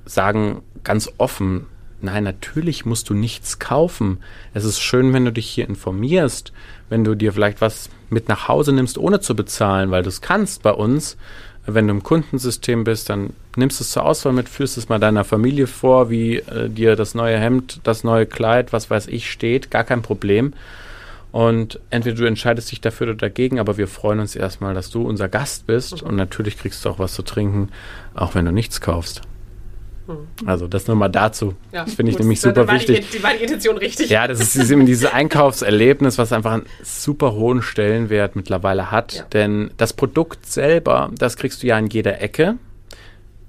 sagen 0.04 0.62
ganz 0.82 1.10
offen, 1.18 1.66
nein, 2.00 2.24
natürlich 2.24 2.84
musst 2.84 3.08
du 3.10 3.14
nichts 3.14 3.58
kaufen. 3.58 4.18
Es 4.52 4.64
ist 4.64 4.80
schön, 4.80 5.12
wenn 5.12 5.24
du 5.24 5.32
dich 5.32 5.48
hier 5.48 5.68
informierst, 5.68 6.52
wenn 6.88 7.04
du 7.04 7.14
dir 7.14 7.32
vielleicht 7.32 7.60
was 7.60 7.90
mit 8.10 8.28
nach 8.28 8.48
Hause 8.48 8.72
nimmst, 8.72 8.98
ohne 8.98 9.20
zu 9.20 9.36
bezahlen, 9.36 9.90
weil 9.90 10.02
du 10.02 10.08
es 10.08 10.20
kannst 10.20 10.62
bei 10.62 10.72
uns. 10.72 11.16
Wenn 11.64 11.88
du 11.88 11.94
im 11.94 12.02
Kundensystem 12.02 12.84
bist, 12.84 13.10
dann 13.10 13.30
nimmst 13.56 13.80
du 13.80 13.84
es 13.84 13.90
zur 13.90 14.04
Auswahl 14.04 14.32
mit, 14.32 14.48
führst 14.48 14.78
es 14.78 14.88
mal 14.88 14.98
deiner 14.98 15.24
Familie 15.24 15.66
vor, 15.66 16.10
wie 16.10 16.36
äh, 16.36 16.68
dir 16.68 16.96
das 16.96 17.14
neue 17.14 17.38
Hemd, 17.38 17.80
das 17.84 18.04
neue 18.04 18.26
Kleid, 18.26 18.72
was 18.72 18.90
weiß 18.90 19.08
ich, 19.08 19.30
steht, 19.30 19.70
gar 19.70 19.84
kein 19.84 20.02
Problem. 20.02 20.52
Und 21.32 21.80
entweder 21.90 22.16
du 22.16 22.24
entscheidest 22.24 22.72
dich 22.72 22.80
dafür 22.80 23.08
oder 23.08 23.16
dagegen, 23.16 23.58
aber 23.58 23.76
wir 23.76 23.88
freuen 23.88 24.20
uns 24.20 24.34
erstmal, 24.36 24.74
dass 24.74 24.90
du 24.90 25.06
unser 25.06 25.28
Gast 25.28 25.66
bist 25.66 26.02
und 26.02 26.16
natürlich 26.16 26.56
kriegst 26.56 26.84
du 26.84 26.88
auch 26.88 26.98
was 26.98 27.14
zu 27.14 27.22
trinken, 27.22 27.68
auch 28.14 28.34
wenn 28.34 28.46
du 28.46 28.52
nichts 28.52 28.80
kaufst. 28.80 29.22
Also 30.44 30.68
das 30.68 30.86
nur 30.86 30.96
mal 30.96 31.08
dazu. 31.08 31.54
ja, 31.72 31.84
das 31.84 31.94
finde 31.94 32.12
ich 32.12 32.18
nämlich 32.18 32.40
super 32.40 32.68
war 32.68 32.74
wichtig. 32.74 33.10
Die, 33.10 33.22
war 33.22 33.32
die 33.34 33.42
Intention 33.42 33.76
richtig. 33.76 34.08
Ja, 34.08 34.28
das 34.28 34.40
ist 34.40 34.70
dieses 34.70 35.04
Einkaufserlebnis, 35.12 36.16
was 36.18 36.32
einfach 36.32 36.52
einen 36.52 36.66
super 36.82 37.32
hohen 37.32 37.62
Stellenwert 37.62 38.36
mittlerweile 38.36 38.90
hat. 38.90 39.14
Ja. 39.14 39.22
Denn 39.32 39.70
das 39.76 39.92
Produkt 39.92 40.46
selber, 40.46 41.10
das 41.18 41.36
kriegst 41.36 41.62
du 41.62 41.66
ja 41.66 41.78
in 41.78 41.88
jeder 41.88 42.20
Ecke. 42.20 42.56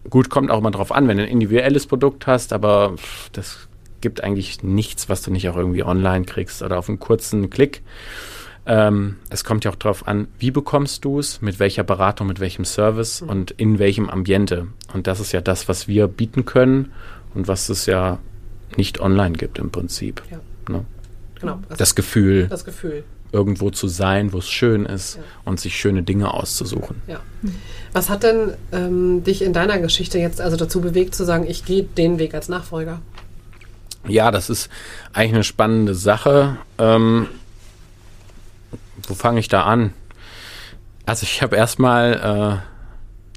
Gut, 0.10 0.30
kommt 0.30 0.52
auch 0.52 0.62
mal 0.62 0.72
drauf 0.72 0.92
an, 0.92 1.08
wenn 1.08 1.18
du 1.18 1.24
ein 1.24 1.30
individuelles 1.30 1.88
Produkt 1.88 2.28
hast, 2.28 2.54
aber 2.54 2.96
das 3.34 3.68
gibt 4.02 4.24
eigentlich 4.24 4.64
nichts, 4.64 5.10
was 5.10 5.22
du 5.22 5.32
nicht 5.32 5.50
auch 5.50 5.58
irgendwie 5.58 5.84
online 5.84 6.26
kriegst 6.26 6.62
oder 6.62 6.78
auf 6.78 6.88
einen 6.88 7.00
kurzen 7.00 7.50
Klick. 7.50 7.82
Ähm, 8.66 9.16
es 9.30 9.44
kommt 9.44 9.64
ja 9.66 9.72
auch 9.72 9.76
darauf 9.76 10.08
an, 10.08 10.28
wie 10.40 10.52
bekommst 10.52 11.06
du 11.06 11.20
es, 11.20 11.42
mit 11.42 11.60
welcher 11.60 11.84
Beratung, 11.84 12.28
mit 12.28 12.40
welchem 12.40 12.66
Service 12.66 13.22
Mhm. 13.22 13.30
und 13.30 13.52
in 13.52 13.80
welchem 13.80 14.10
Ambiente. 14.10 14.68
Und 14.94 15.08
das 15.08 15.20
ist 15.20 15.32
ja 15.32 15.42
das, 15.42 15.68
was 15.70 15.88
wir 15.88 16.08
bieten 16.08 16.46
können 16.46 16.92
und 17.34 17.48
was 17.48 17.70
es 17.70 17.86
ja 17.86 18.20
nicht 18.76 19.00
online 19.00 19.38
gibt 19.38 19.58
im 19.60 19.72
Prinzip. 19.72 20.22
Ja. 20.30 20.40
Ne? 20.70 20.86
Genau. 21.40 21.60
Also 21.70 21.76
Das 21.78 21.96
Gefühl, 21.96 22.48
das 22.50 22.66
Gefühl. 22.66 23.04
Irgendwo 23.32 23.70
zu 23.72 23.88
sein, 23.88 24.32
wo 24.34 24.38
es 24.40 24.50
schön 24.50 24.86
ist 24.86 25.16
Ja. 25.18 25.22
und 25.46 25.60
sich 25.60 25.78
schöne 25.78 26.04
Dinge 26.04 26.34
auszusuchen. 26.34 27.02
Ja. 27.08 27.20
Was 27.94 28.10
hat 28.10 28.24
denn 28.24 28.54
ähm, 28.72 29.24
dich 29.24 29.42
in 29.42 29.54
deiner 29.54 29.80
Geschichte 29.80 30.18
jetzt 30.20 30.40
also 30.42 30.56
dazu 30.58 30.82
bewegt 30.82 31.14
zu 31.16 31.26
sagen, 31.26 31.46
ich 31.48 31.66
gehe 31.66 31.84
den 31.84 32.20
Weg 32.20 32.34
als 32.34 32.48
Nachfolger? 32.50 33.02
Ja, 34.08 34.32
das 34.32 34.50
ist 34.50 34.70
eigentlich 35.14 35.34
eine 35.34 35.44
spannende 35.44 35.94
Sache. 35.96 36.58
Ähm, 36.78 37.28
wo 39.08 39.14
fange 39.14 39.40
ich 39.40 39.48
da 39.50 39.64
an? 39.64 39.94
Also 41.06 41.24
ich 41.24 41.42
habe 41.42 41.56
erstmal 41.56 42.62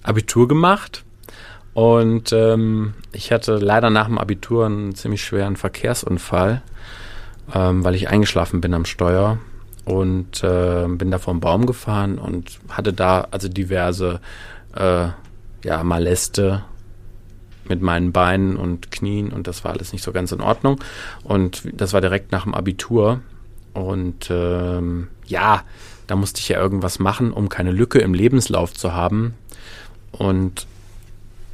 äh, 0.04 0.06
Abitur 0.08 0.48
gemacht 0.48 1.04
und 1.74 2.32
ähm, 2.32 2.94
ich 3.12 3.32
hatte 3.32 3.56
leider 3.56 3.90
nach 3.90 4.06
dem 4.06 4.18
Abitur 4.18 4.66
einen 4.66 4.94
ziemlich 4.94 5.22
schweren 5.24 5.56
Verkehrsunfall, 5.56 6.62
ähm, 7.54 7.84
weil 7.84 7.94
ich 7.94 8.08
eingeschlafen 8.08 8.60
bin 8.60 8.74
am 8.74 8.84
Steuer 8.84 9.38
und 9.90 10.44
äh, 10.44 10.86
bin 10.86 11.10
da 11.10 11.18
vom 11.18 11.40
Baum 11.40 11.66
gefahren 11.66 12.18
und 12.18 12.60
hatte 12.68 12.92
da 12.92 13.26
also 13.32 13.48
diverse 13.48 14.20
äh, 14.76 15.08
ja, 15.64 15.82
Maleste 15.82 16.62
mit 17.68 17.82
meinen 17.82 18.12
Beinen 18.12 18.56
und 18.56 18.92
Knien 18.92 19.32
und 19.32 19.48
das 19.48 19.64
war 19.64 19.72
alles 19.72 19.92
nicht 19.92 20.04
so 20.04 20.12
ganz 20.12 20.30
in 20.30 20.40
Ordnung. 20.40 20.78
Und 21.24 21.62
das 21.72 21.92
war 21.92 22.00
direkt 22.00 22.30
nach 22.30 22.44
dem 22.44 22.54
Abitur. 22.54 23.20
Und 23.72 24.28
ähm, 24.30 25.08
ja, 25.26 25.62
da 26.06 26.16
musste 26.16 26.40
ich 26.40 26.48
ja 26.48 26.60
irgendwas 26.60 27.00
machen, 27.00 27.32
um 27.32 27.48
keine 27.48 27.72
Lücke 27.72 27.98
im 27.98 28.14
Lebenslauf 28.14 28.74
zu 28.74 28.94
haben. 28.94 29.34
Und 30.12 30.66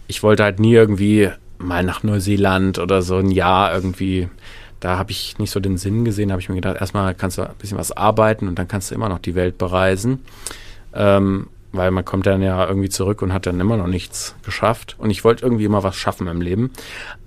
ich 0.09 0.23
wollte 0.23 0.45
halt 0.45 0.61
nie 0.61 0.75
irgendwie 0.75 1.31
mal 1.59 1.83
nach 1.85 2.03
Neuseeland 2.03 2.79
oder 2.79 3.01
so 3.01 3.17
ein 3.17 3.31
Jahr 3.31 3.75
irgendwie. 3.75 4.29
Da 4.81 4.99
habe 4.99 5.11
ich 5.11 5.39
nicht 5.39 5.51
so 5.51 5.61
den 5.61 5.79
Sinn 5.79 6.05
gesehen, 6.05 6.31
habe 6.31 6.41
ich 6.41 6.49
mir 6.49 6.57
gedacht, 6.57 6.77
erstmal 6.81 7.15
kannst 7.15 7.39
du 7.39 7.43
ein 7.43 7.55
bisschen 7.59 7.79
was 7.79 7.93
arbeiten 7.93 8.49
und 8.49 8.59
dann 8.59 8.69
kannst 8.69 8.91
du 8.91 8.95
immer 8.95 9.09
noch 9.09 9.19
die 9.19 9.35
Welt 9.35 9.59
bereisen. 9.59 10.21
Ähm, 10.95 11.49
weil 11.73 11.91
man 11.91 12.05
kommt 12.05 12.27
dann 12.27 12.43
ja 12.43 12.67
irgendwie 12.67 12.89
zurück 12.89 13.23
und 13.23 13.33
hat 13.33 13.47
dann 13.47 13.61
immer 13.61 13.77
noch 13.77 13.87
nichts 13.87 14.35
geschafft. 14.45 14.97
Und 14.99 15.11
ich 15.11 15.25
wollte 15.25 15.45
irgendwie 15.45 15.65
immer 15.65 15.83
was 15.83 15.97
schaffen 15.97 16.27
im 16.27 16.41
Leben. 16.41 16.71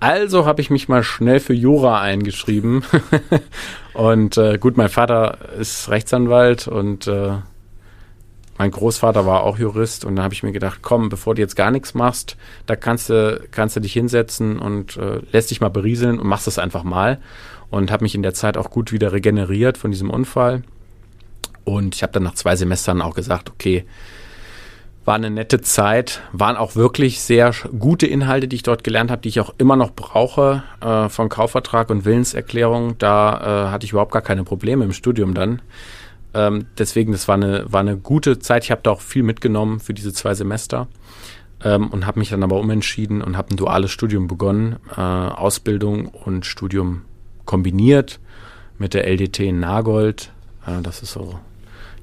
Also 0.00 0.44
habe 0.44 0.60
ich 0.60 0.70
mich 0.70 0.88
mal 0.88 1.02
schnell 1.02 1.40
für 1.40 1.54
Jura 1.54 2.00
eingeschrieben. 2.00 2.82
und 3.94 4.36
äh, 4.36 4.58
gut, 4.58 4.76
mein 4.76 4.88
Vater 4.88 5.38
ist 5.58 5.88
Rechtsanwalt 5.88 6.68
und 6.68 7.06
äh, 7.06 7.32
mein 8.60 8.72
Großvater 8.72 9.24
war 9.24 9.44
auch 9.44 9.58
Jurist. 9.58 10.04
Und 10.04 10.16
da 10.16 10.22
habe 10.22 10.34
ich 10.34 10.42
mir 10.42 10.52
gedacht, 10.52 10.80
komm, 10.82 11.08
bevor 11.08 11.34
du 11.34 11.40
jetzt 11.40 11.56
gar 11.56 11.70
nichts 11.70 11.94
machst, 11.94 12.36
da 12.66 12.76
kannst 12.76 13.08
du, 13.08 13.42
kannst 13.50 13.74
du 13.74 13.80
dich 13.80 13.94
hinsetzen 13.94 14.58
und 14.58 14.98
äh, 14.98 15.20
lässt 15.32 15.50
dich 15.50 15.62
mal 15.62 15.70
berieseln 15.70 16.20
und 16.20 16.26
machst 16.26 16.46
es 16.46 16.58
einfach 16.58 16.82
mal. 16.82 17.22
Und 17.70 17.90
habe 17.90 18.04
mich 18.04 18.14
in 18.14 18.22
der 18.22 18.34
Zeit 18.34 18.58
auch 18.58 18.68
gut 18.68 18.92
wieder 18.92 19.14
regeneriert 19.14 19.78
von 19.78 19.90
diesem 19.90 20.10
Unfall. 20.10 20.62
Und 21.64 21.94
ich 21.94 22.02
habe 22.02 22.12
dann 22.12 22.22
nach 22.22 22.34
zwei 22.34 22.54
Semestern 22.54 23.00
auch 23.00 23.14
gesagt, 23.14 23.48
okay, 23.48 23.86
war 25.06 25.14
eine 25.14 25.30
nette 25.30 25.62
Zeit, 25.62 26.20
waren 26.32 26.58
auch 26.58 26.76
wirklich 26.76 27.22
sehr 27.22 27.54
gute 27.78 28.06
Inhalte, 28.06 28.46
die 28.46 28.56
ich 28.56 28.62
dort 28.62 28.84
gelernt 28.84 29.10
habe, 29.10 29.22
die 29.22 29.30
ich 29.30 29.40
auch 29.40 29.54
immer 29.56 29.76
noch 29.76 29.92
brauche, 29.92 30.64
äh, 30.82 31.08
von 31.08 31.30
Kaufvertrag 31.30 31.88
und 31.88 32.04
Willenserklärung. 32.04 32.98
Da 32.98 33.68
äh, 33.68 33.70
hatte 33.70 33.86
ich 33.86 33.92
überhaupt 33.92 34.12
gar 34.12 34.20
keine 34.20 34.44
Probleme 34.44 34.84
im 34.84 34.92
Studium 34.92 35.32
dann. 35.32 35.62
Ähm, 36.34 36.66
deswegen, 36.78 37.12
das 37.12 37.28
war 37.28 37.34
eine, 37.34 37.72
war 37.72 37.80
eine 37.80 37.96
gute 37.96 38.38
Zeit. 38.38 38.64
Ich 38.64 38.70
habe 38.70 38.82
da 38.82 38.90
auch 38.90 39.00
viel 39.00 39.22
mitgenommen 39.22 39.80
für 39.80 39.94
diese 39.94 40.12
zwei 40.12 40.34
Semester 40.34 40.88
ähm, 41.64 41.88
und 41.88 42.06
habe 42.06 42.18
mich 42.18 42.30
dann 42.30 42.42
aber 42.42 42.58
umentschieden 42.58 43.22
und 43.22 43.36
habe 43.36 43.50
ein 43.50 43.56
duales 43.56 43.90
Studium 43.90 44.28
begonnen, 44.28 44.76
äh, 44.96 45.00
Ausbildung 45.00 46.06
und 46.06 46.46
Studium 46.46 47.02
kombiniert 47.44 48.20
mit 48.78 48.94
der 48.94 49.06
LDT 49.06 49.40
in 49.40 49.60
Nagold. 49.60 50.32
Äh, 50.66 50.82
das 50.82 51.02
ist 51.02 51.12
so 51.12 51.38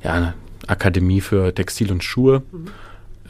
ja, 0.03 0.13
eine 0.13 0.33
Akademie 0.67 1.21
für 1.21 1.53
Textil 1.53 1.91
und 1.91 2.03
Schuhe. 2.03 2.43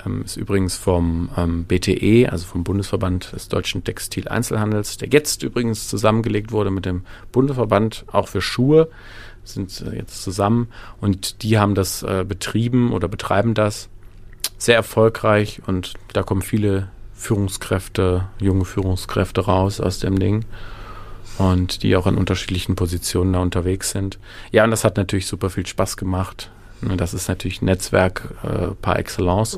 Ähm, 0.06 0.24
ist 0.24 0.38
übrigens 0.38 0.78
vom 0.78 1.30
ähm, 1.38 1.66
BTE, 1.66 2.30
also 2.30 2.46
vom 2.46 2.64
Bundesverband 2.64 3.34
des 3.34 3.48
deutschen 3.48 3.84
Textileinzelhandels, 3.84 4.98
der 4.98 5.10
jetzt 5.10 5.44
übrigens 5.44 5.88
zusammengelegt 5.88 6.52
wurde 6.52 6.72
mit 6.72 6.86
dem 6.86 7.04
Bundesverband 7.32 8.06
auch 8.12 8.28
für 8.28 8.42
Schuhe, 8.42 8.90
sind 9.48 9.82
äh, 9.82 9.96
jetzt 9.96 10.24
zusammen 10.24 10.70
und 11.02 11.44
die 11.44 11.58
haben 11.58 11.76
das 11.76 12.04
äh, 12.04 12.26
betrieben 12.28 12.94
oder 12.94 13.08
betreiben 13.08 13.54
das 13.54 13.90
sehr 14.58 14.76
erfolgreich 14.76 15.62
und 15.68 15.94
da 16.14 16.24
kommen 16.24 16.42
viele 16.42 16.90
Führungskräfte, 17.14 18.26
junge 18.40 18.66
Führungskräfte 18.66 19.42
raus 19.42 19.82
aus 19.82 20.00
dem 20.00 20.20
Ding 20.20 20.46
und 21.38 21.84
die 21.84 21.96
auch 21.96 22.08
in 22.08 22.16
unterschiedlichen 22.16 22.76
Positionen 22.76 23.34
da 23.34 23.40
unterwegs 23.40 23.92
sind. 23.92 24.20
Ja, 24.52 24.64
und 24.64 24.72
das 24.72 24.84
hat 24.84 24.98
natürlich 24.98 25.28
super 25.28 25.50
viel 25.50 25.66
Spaß 25.66 25.98
gemacht. 25.98 26.50
Ne, 26.82 26.98
Das 26.98 27.14
ist 27.14 27.28
natürlich 27.28 27.62
Netzwerk 27.62 28.34
äh, 28.44 28.68
par 28.82 29.00
excellence. 29.00 29.58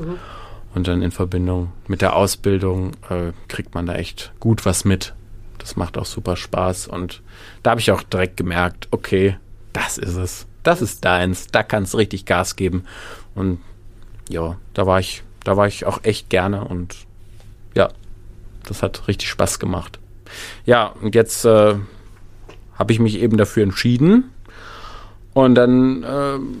Und 0.72 0.86
dann 0.86 1.02
in 1.02 1.10
Verbindung 1.10 1.72
mit 1.88 2.00
der 2.00 2.14
Ausbildung 2.14 2.92
äh, 3.08 3.32
kriegt 3.48 3.74
man 3.74 3.86
da 3.86 3.94
echt 3.94 4.32
gut 4.38 4.64
was 4.64 4.84
mit. 4.84 5.14
Das 5.58 5.76
macht 5.76 5.98
auch 5.98 6.06
super 6.06 6.36
Spaß. 6.36 6.86
Und 6.86 7.22
da 7.62 7.72
habe 7.72 7.80
ich 7.80 7.90
auch 7.90 8.02
direkt 8.02 8.36
gemerkt, 8.36 8.86
okay, 8.92 9.36
das 9.72 9.98
ist 9.98 10.16
es. 10.16 10.46
Das 10.62 10.82
ist 10.82 11.04
deins. 11.04 11.46
Da 11.48 11.62
kannst 11.62 11.94
du 11.94 11.98
richtig 11.98 12.26
Gas 12.26 12.56
geben. 12.56 12.84
Und 13.34 13.60
ja, 14.28 14.56
da 14.74 14.86
war 14.86 15.00
ich, 15.00 15.22
da 15.44 15.56
war 15.56 15.66
ich 15.66 15.86
auch 15.86 16.00
echt 16.02 16.30
gerne 16.30 16.64
und 16.64 16.96
ja, 17.74 17.88
das 18.66 18.82
hat 18.82 19.08
richtig 19.08 19.28
Spaß 19.28 19.58
gemacht. 19.58 19.98
Ja, 20.64 20.86
und 20.86 21.14
jetzt 21.14 21.44
äh, 21.44 21.74
habe 22.74 22.92
ich 22.92 22.98
mich 22.98 23.18
eben 23.18 23.36
dafür 23.36 23.62
entschieden. 23.62 24.30
Und 25.32 25.54
dann 25.54 26.04
ähm, 26.08 26.58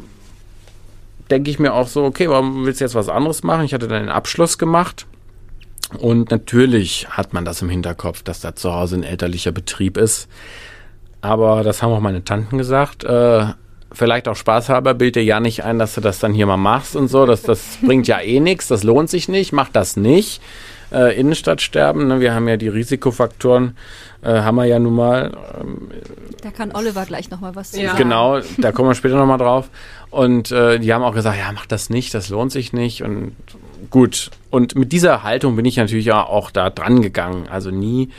denke 1.30 1.50
ich 1.50 1.58
mir 1.58 1.72
auch 1.74 1.88
so, 1.88 2.04
okay, 2.04 2.28
warum 2.28 2.64
willst 2.64 2.80
du 2.80 2.84
jetzt 2.84 2.94
was 2.94 3.08
anderes 3.08 3.42
machen? 3.42 3.64
Ich 3.64 3.74
hatte 3.74 3.88
dann 3.88 4.04
den 4.04 4.12
Abschluss 4.12 4.58
gemacht. 4.58 5.06
Und 5.98 6.30
natürlich 6.30 7.08
hat 7.10 7.32
man 7.32 7.44
das 7.44 7.62
im 7.62 7.68
Hinterkopf, 7.68 8.22
dass 8.22 8.40
da 8.40 8.54
zu 8.54 8.72
Hause 8.72 8.96
ein 8.96 9.02
elterlicher 9.02 9.52
Betrieb 9.52 9.96
ist. 9.96 10.28
Aber 11.22 11.62
das 11.62 11.82
haben 11.82 11.92
auch 11.92 12.00
meine 12.00 12.24
Tanten 12.24 12.58
gesagt. 12.58 13.04
Äh, 13.04 13.46
vielleicht 13.92 14.28
auch 14.28 14.36
spaßhalber, 14.36 14.94
bild 14.94 15.16
dir 15.16 15.24
ja 15.24 15.40
nicht 15.40 15.64
ein, 15.64 15.78
dass 15.78 15.94
du 15.94 16.00
das 16.00 16.18
dann 16.18 16.32
hier 16.32 16.46
mal 16.46 16.56
machst 16.56 16.96
und 16.96 17.08
so. 17.08 17.26
Das, 17.26 17.42
das 17.42 17.78
bringt 17.82 18.08
ja 18.08 18.20
eh 18.20 18.40
nichts, 18.40 18.68
das 18.68 18.82
lohnt 18.82 19.10
sich 19.10 19.28
nicht, 19.28 19.52
mach 19.52 19.68
das 19.68 19.96
nicht. 19.96 20.40
Äh, 20.92 21.18
Innenstadtsterben, 21.20 22.08
ne? 22.08 22.18
wir 22.18 22.34
haben 22.34 22.48
ja 22.48 22.56
die 22.56 22.66
Risikofaktoren, 22.66 23.76
äh, 24.22 24.40
haben 24.40 24.56
wir 24.56 24.64
ja 24.64 24.80
nun 24.80 24.96
mal. 24.96 25.32
Ähm, 25.60 25.88
da 26.42 26.50
kann 26.50 26.72
Oliver 26.74 27.04
gleich 27.04 27.30
nochmal 27.30 27.54
was 27.54 27.70
zu 27.70 27.80
ja. 27.80 27.90
sagen. 27.90 27.98
Genau, 27.98 28.40
da 28.58 28.72
kommen 28.72 28.88
wir 28.88 28.94
später 28.96 29.16
nochmal 29.16 29.38
drauf. 29.38 29.68
Und 30.10 30.50
äh, 30.50 30.80
die 30.80 30.92
haben 30.92 31.04
auch 31.04 31.14
gesagt, 31.14 31.38
ja, 31.38 31.52
mach 31.52 31.66
das 31.66 31.90
nicht, 31.90 32.12
das 32.12 32.28
lohnt 32.28 32.50
sich 32.50 32.72
nicht. 32.72 33.04
Und 33.04 33.36
gut, 33.90 34.32
und 34.50 34.74
mit 34.74 34.90
dieser 34.90 35.22
Haltung 35.22 35.54
bin 35.54 35.64
ich 35.64 35.76
natürlich 35.76 36.10
auch 36.12 36.50
da 36.50 36.70
dran 36.70 37.02
gegangen. 37.02 37.46
Also 37.48 37.70
nie 37.70 38.10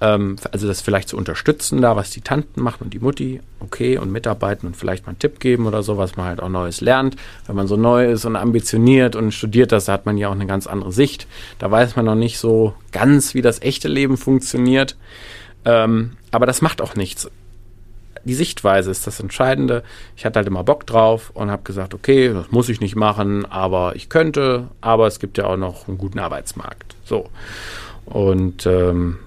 ähm, 0.00 0.36
also 0.50 0.66
das 0.66 0.80
vielleicht 0.80 1.08
zu 1.08 1.16
unterstützen, 1.16 1.80
da 1.80 1.96
was 1.96 2.10
die 2.10 2.20
Tanten 2.20 2.62
machen 2.62 2.84
und 2.84 2.94
die 2.94 3.00
Mutti, 3.00 3.40
okay, 3.60 3.98
und 3.98 4.12
mitarbeiten 4.12 4.66
und 4.66 4.76
vielleicht 4.76 5.06
mal 5.06 5.10
einen 5.10 5.18
Tipp 5.18 5.40
geben 5.40 5.66
oder 5.66 5.82
so, 5.82 5.98
was 5.98 6.16
man 6.16 6.26
halt 6.26 6.40
auch 6.40 6.48
Neues 6.48 6.80
lernt. 6.80 7.16
Wenn 7.46 7.56
man 7.56 7.66
so 7.66 7.76
neu 7.76 8.10
ist 8.10 8.24
und 8.24 8.36
ambitioniert 8.36 9.16
und 9.16 9.32
studiert 9.32 9.72
das, 9.72 9.86
da 9.86 9.92
hat 9.92 10.06
man 10.06 10.16
ja 10.16 10.28
auch 10.28 10.32
eine 10.32 10.46
ganz 10.46 10.66
andere 10.66 10.92
Sicht. 10.92 11.26
Da 11.58 11.70
weiß 11.70 11.96
man 11.96 12.04
noch 12.04 12.14
nicht 12.14 12.38
so 12.38 12.74
ganz, 12.92 13.34
wie 13.34 13.42
das 13.42 13.60
echte 13.60 13.88
Leben 13.88 14.16
funktioniert. 14.16 14.96
Ähm, 15.64 16.12
aber 16.30 16.46
das 16.46 16.62
macht 16.62 16.80
auch 16.80 16.94
nichts. 16.94 17.28
Die 18.24 18.34
Sichtweise 18.34 18.90
ist 18.90 19.06
das 19.06 19.20
Entscheidende. 19.20 19.82
Ich 20.16 20.24
hatte 20.24 20.38
halt 20.38 20.46
immer 20.46 20.62
Bock 20.62 20.86
drauf 20.86 21.30
und 21.34 21.50
habe 21.50 21.62
gesagt, 21.62 21.94
okay, 21.94 22.32
das 22.32 22.50
muss 22.50 22.68
ich 22.68 22.80
nicht 22.80 22.96
machen, 22.96 23.46
aber 23.46 23.96
ich 23.96 24.08
könnte, 24.08 24.68
aber 24.80 25.06
es 25.06 25.18
gibt 25.18 25.38
ja 25.38 25.46
auch 25.46 25.56
noch 25.56 25.88
einen 25.88 25.98
guten 25.98 26.18
Arbeitsmarkt. 26.18 26.96
So. 27.04 27.30
Und 28.04 28.66
ähm, 28.66 29.18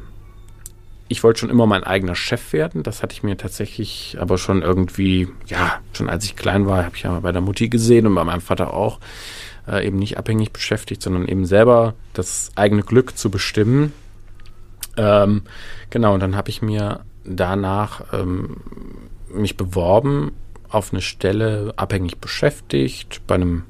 ich 1.11 1.23
wollte 1.23 1.41
schon 1.41 1.49
immer 1.49 1.65
mein 1.65 1.83
eigener 1.83 2.15
Chef 2.15 2.53
werden. 2.53 2.83
Das 2.83 3.03
hatte 3.03 3.13
ich 3.13 3.21
mir 3.21 3.35
tatsächlich 3.35 4.17
aber 4.19 4.37
schon 4.37 4.61
irgendwie, 4.61 5.27
ja, 5.45 5.79
schon 5.91 6.09
als 6.09 6.23
ich 6.23 6.37
klein 6.37 6.65
war, 6.65 6.85
habe 6.85 6.95
ich 6.95 7.03
ja 7.03 7.19
bei 7.19 7.33
der 7.33 7.41
Mutti 7.41 7.67
gesehen 7.67 8.07
und 8.07 8.15
bei 8.15 8.23
meinem 8.23 8.39
Vater 8.39 8.73
auch, 8.73 8.99
äh, 9.67 9.85
eben 9.85 9.97
nicht 9.97 10.17
abhängig 10.17 10.53
beschäftigt, 10.53 11.01
sondern 11.01 11.27
eben 11.27 11.45
selber 11.45 11.95
das 12.13 12.51
eigene 12.55 12.81
Glück 12.81 13.17
zu 13.17 13.29
bestimmen. 13.29 13.91
Ähm, 14.95 15.41
genau, 15.89 16.13
und 16.13 16.21
dann 16.21 16.37
habe 16.37 16.49
ich 16.49 16.61
mir 16.61 17.01
danach 17.25 18.13
ähm, 18.13 18.57
mich 19.33 19.57
beworben 19.57 20.31
auf 20.69 20.93
eine 20.93 21.01
Stelle 21.01 21.73
abhängig 21.75 22.19
beschäftigt 22.19 23.21
bei 23.27 23.35
einem 23.35 23.63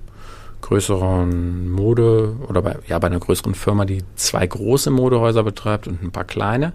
größeren 0.62 1.72
Mode 1.72 2.36
oder 2.48 2.62
bei, 2.62 2.78
ja, 2.88 3.00
bei 3.00 3.08
einer 3.08 3.20
größeren 3.20 3.56
Firma, 3.56 3.86
die 3.86 4.04
zwei 4.16 4.46
große 4.46 4.92
Modehäuser 4.92 5.44
betreibt 5.44 5.88
und 5.88 6.04
ein 6.04 6.12
paar 6.12 6.24
kleine. 6.24 6.74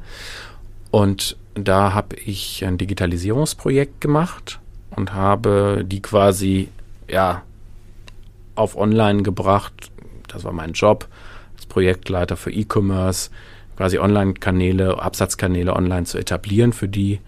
Und 0.90 1.36
da 1.54 1.94
habe 1.94 2.16
ich 2.16 2.64
ein 2.64 2.78
Digitalisierungsprojekt 2.78 4.00
gemacht 4.00 4.60
und 4.90 5.14
habe 5.14 5.84
die 5.86 6.02
quasi 6.02 6.68
ja 7.08 7.42
auf 8.54 8.76
Online 8.76 9.22
gebracht. 9.22 9.90
Das 10.28 10.44
war 10.44 10.52
mein 10.52 10.72
Job 10.72 11.08
als 11.54 11.66
Projektleiter 11.66 12.36
für 12.36 12.50
E-Commerce, 12.50 13.30
quasi 13.76 13.98
Online-Kanäle, 13.98 15.02
Absatzkanäle 15.02 15.74
online 15.74 16.04
zu 16.04 16.18
etablieren 16.18 16.72
für 16.72 16.88
die. 16.88 17.20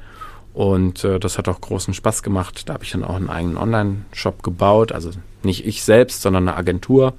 Und 0.54 1.04
äh, 1.04 1.20
das 1.20 1.38
hat 1.38 1.48
auch 1.48 1.60
großen 1.60 1.94
Spaß 1.94 2.22
gemacht. 2.22 2.68
Da 2.68 2.74
habe 2.74 2.84
ich 2.84 2.90
dann 2.90 3.04
auch 3.04 3.14
einen 3.14 3.30
eigenen 3.30 3.56
Online-Shop 3.56 4.42
gebaut. 4.42 4.92
Also 4.92 5.10
nicht 5.42 5.66
ich 5.66 5.84
selbst, 5.84 6.22
sondern 6.22 6.48
eine 6.48 6.56
Agentur. 6.56 7.14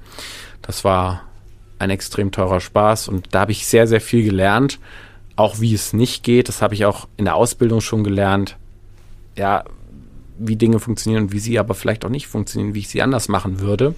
Das 0.62 0.84
war 0.84 1.22
ein 1.78 1.90
extrem 1.90 2.30
teurer 2.30 2.60
Spaß 2.60 3.08
und 3.08 3.34
da 3.34 3.40
habe 3.40 3.52
ich 3.52 3.66
sehr, 3.66 3.86
sehr 3.86 4.02
viel 4.02 4.22
gelernt 4.22 4.78
auch 5.40 5.60
wie 5.60 5.74
es 5.74 5.92
nicht 5.92 6.22
geht. 6.22 6.48
Das 6.48 6.62
habe 6.62 6.74
ich 6.74 6.84
auch 6.84 7.08
in 7.16 7.24
der 7.24 7.34
Ausbildung 7.34 7.80
schon 7.80 8.04
gelernt. 8.04 8.56
Ja, 9.36 9.64
wie 10.38 10.56
Dinge 10.56 10.78
funktionieren 10.78 11.24
und 11.24 11.32
wie 11.32 11.38
sie 11.38 11.58
aber 11.58 11.74
vielleicht 11.74 12.04
auch 12.04 12.10
nicht 12.10 12.26
funktionieren, 12.26 12.74
wie 12.74 12.80
ich 12.80 12.88
sie 12.88 13.02
anders 13.02 13.28
machen 13.28 13.60
würde. 13.60 13.94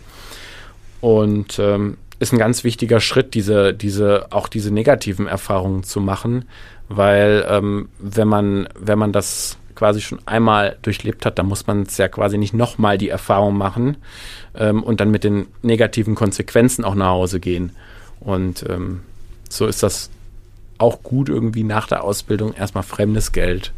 Und 1.01 1.59
ähm, 1.59 1.97
ist 2.19 2.33
ein 2.33 2.39
ganz 2.39 2.65
wichtiger 2.65 3.01
Schritt, 3.01 3.35
diese, 3.35 3.75
diese, 3.75 4.27
auch 4.31 4.49
diese 4.49 4.73
negativen 4.73 5.27
Erfahrungen 5.27 5.83
zu 5.83 6.01
machen, 6.01 6.45
weil 6.89 7.45
ähm, 7.49 7.89
wenn 7.99 8.29
man, 8.29 8.69
wenn 8.79 8.99
man 8.99 9.13
das 9.13 9.57
quasi 9.75 10.01
schon 10.01 10.21
einmal 10.27 10.77
durchlebt 10.83 11.27
hat, 11.27 11.39
dann 11.39 11.47
muss 11.47 11.67
man 11.67 11.83
es 11.83 11.97
ja 11.97 12.07
quasi 12.07 12.39
nicht 12.39 12.55
nochmal 12.55 12.99
die 12.99 13.09
Erfahrung 13.09 13.57
machen 13.57 13.97
ähm, 14.55 14.83
und 14.83 15.01
dann 15.01 15.11
mit 15.11 15.25
den 15.25 15.47
negativen 15.63 16.15
Konsequenzen 16.15 16.85
auch 16.85 16.95
nach 16.95 17.09
Hause 17.09 17.41
gehen. 17.41 17.73
Und 18.21 18.65
ähm, 18.69 19.01
so 19.49 19.67
ist 19.67 19.83
das 19.83 20.11
auch 20.79 21.03
gut, 21.03 21.29
irgendwie 21.29 21.65
nach 21.65 21.87
der 21.87 22.05
Ausbildung 22.05 22.55
erstmal 22.55 22.85
fremdes 22.85 23.33
Geld 23.33 23.73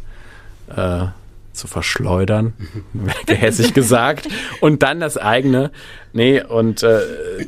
äh, 0.75 1.05
zu 1.53 1.67
verschleudern, 1.67 2.53
gehässig 3.25 3.73
gesagt, 3.73 4.27
und 4.61 4.83
dann 4.83 4.99
das 4.99 5.17
eigene. 5.17 5.71
Nee, 6.13 6.41
und 6.41 6.83
äh, 6.83 6.99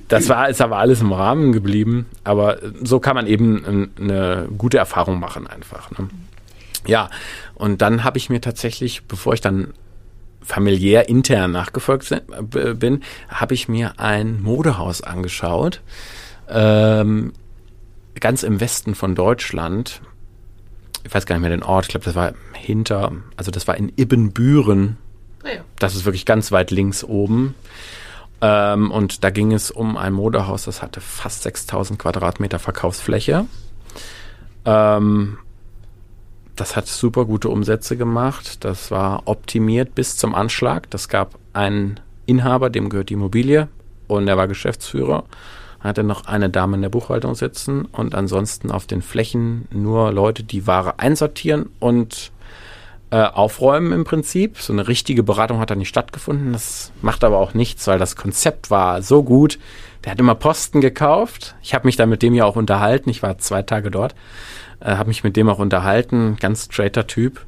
das 0.08 0.30
war, 0.30 0.50
ist 0.50 0.62
aber 0.62 0.78
alles 0.78 1.02
im 1.02 1.14
Rahmen 1.14 1.52
geblieben. 1.52 2.06
Aber 2.24 2.58
so 2.84 3.00
kann 3.00 3.16
man 3.16 3.28
eben 3.28 3.90
eine 4.00 4.48
gute 4.58 4.78
Erfahrung 4.78 5.20
machen 5.20 5.48
einfach. 5.48 5.92
Ne? 5.92 6.10
Ja, 6.86 7.10
und 7.56 7.82
dann 7.82 8.04
habe 8.04 8.18
ich 8.18 8.30
mir 8.30 8.42
tatsächlich, 8.42 9.04
bevor 9.04 9.34
ich 9.34 9.42
dann 9.42 9.74
familiär 10.42 11.10
intern 11.10 11.52
nachgefolgt 11.52 12.24
bin, 12.76 13.04
habe 13.28 13.54
ich 13.54 13.68
mir 13.68 14.00
ein 14.00 14.42
Modehaus 14.42 15.02
angeschaut. 15.02 15.82
Ähm, 16.50 17.34
ganz 18.22 18.44
im 18.44 18.60
Westen 18.60 18.96
von 18.96 19.16
Deutschland, 19.16 20.02
ich 21.04 21.14
weiß 21.14 21.26
gar 21.26 21.36
nicht 21.36 21.42
mehr 21.42 21.52
den 21.52 21.64
Ort, 21.64 21.86
ich 21.86 21.90
glaube, 21.90 22.06
das 22.06 22.16
war 22.16 22.34
hinter, 22.54 23.12
also 23.36 23.52
das 23.52 23.68
war 23.68 23.78
in 23.78 23.92
Ibbenbüren. 23.96 24.98
Ah 25.44 25.50
ja. 25.50 25.62
Das 25.80 25.96
ist 25.96 26.06
wirklich 26.06 26.26
ganz 26.26 26.52
weit 26.52 26.72
links 26.72 27.04
oben. 27.04 27.56
Ähm, 28.42 28.92
und 28.92 29.24
da 29.24 29.30
ging 29.30 29.52
es 29.52 29.72
um 29.72 29.98
ein 29.98 30.14
Modehaus, 30.14 30.66
das 30.66 30.82
hatte 30.82 31.02
fast 31.02 31.44
6000 31.44 31.98
Quadratmeter 31.98 32.60
Verkaufsfläche. 32.60 33.46
Ähm, 34.66 35.38
das 36.56 36.76
hat 36.76 36.88
super 36.88 37.26
gute 37.26 37.50
Umsätze 37.50 37.98
gemacht. 37.98 38.66
Das 38.66 38.92
war 38.92 39.24
optimiert 39.26 39.96
bis 39.96 40.18
zum 40.18 40.34
Anschlag. 40.36 40.90
Das 40.90 41.08
gab 41.08 41.38
einen 41.54 42.00
Inhaber, 42.26 42.70
dem 42.70 42.90
gehört 42.90 43.10
die 43.10 43.14
Immobilie 43.14 43.70
und 44.08 44.28
er 44.28 44.38
war 44.38 44.48
Geschäftsführer 44.48 45.24
hatte 45.80 46.04
noch 46.04 46.26
eine 46.26 46.50
Dame 46.50 46.76
in 46.76 46.82
der 46.82 46.90
Buchhaltung 46.90 47.36
sitzen 47.36 47.86
und 47.86 48.16
ansonsten 48.16 48.72
auf 48.72 48.88
den 48.88 49.02
Flächen 49.02 49.68
nur 49.72 50.12
Leute, 50.12 50.44
die 50.44 50.68
Ware 50.68 51.00
einsortieren 51.00 51.70
und 51.80 52.32
äh, 53.10 53.22
aufräumen 53.22 53.94
im 53.94 54.04
Prinzip. 54.04 54.58
So 54.58 54.74
eine 54.74 54.88
richtige 54.88 55.24
Beratung 55.24 55.60
hat 55.60 55.70
da 55.70 55.76
nicht 55.76 55.90
stattgefunden. 55.90 56.54
Das 56.54 56.92
macht 57.02 57.24
aber 57.24 57.38
auch 57.38 57.54
nichts, 57.54 57.88
weil 57.88 58.00
das 58.00 58.16
Konzept 58.16 58.70
war 58.70 59.02
so 59.02 59.24
gut. 59.24 59.60
Der 60.04 60.12
hat 60.12 60.20
immer 60.20 60.36
Posten 60.36 60.82
gekauft. 60.82 61.56
Ich 61.62 61.74
habe 61.74 61.88
mich 61.88 61.96
da 61.96 62.06
mit 62.06 62.22
dem 62.22 62.34
ja 62.34 62.46
auch 62.46 62.56
unterhalten. 62.56 63.10
Ich 63.10 63.24
war 63.24 63.38
zwei 63.38 63.62
Tage 63.62 63.92
dort. 63.92 64.16
Äh, 64.80 64.96
habe 64.96 65.08
mich 65.08 65.24
mit 65.24 65.38
dem 65.38 65.50
auch 65.50 65.60
unterhalten. 65.60 66.38
Ganz 66.40 66.66
straighter 66.66 67.08
Typ. 67.08 67.46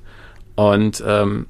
Und 0.56 1.04
ähm, 1.06 1.48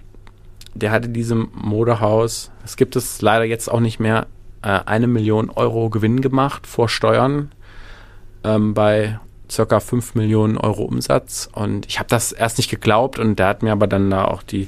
der 0.74 0.92
hatte 0.92 1.10
diesem 1.10 1.50
Modehaus, 1.54 2.52
das 2.62 2.78
gibt 2.78 2.96
es 2.96 3.22
leider 3.22 3.44
jetzt 3.44 3.70
auch 3.70 3.80
nicht 3.80 4.00
mehr, 4.00 4.28
äh, 4.62 4.80
eine 4.86 5.08
Million 5.08 5.50
Euro 5.50 5.90
Gewinn 5.90 6.22
gemacht 6.22 6.68
vor 6.68 6.90
Steuern 6.90 7.52
ähm, 8.44 8.74
bei 8.74 9.20
circa 9.50 9.80
5 9.80 10.16
Millionen 10.16 10.58
Euro 10.58 10.84
Umsatz. 10.84 11.50
Und 11.52 11.88
ich 11.88 12.00
habe 12.00 12.10
das 12.10 12.32
erst 12.32 12.58
nicht 12.58 12.70
geglaubt 12.70 13.20
und 13.20 13.40
der 13.40 13.48
hat 13.48 13.64
mir 13.64 13.72
aber 13.72 13.88
dann 13.88 14.10
da 14.10 14.26
auch 14.26 14.44
die 14.44 14.68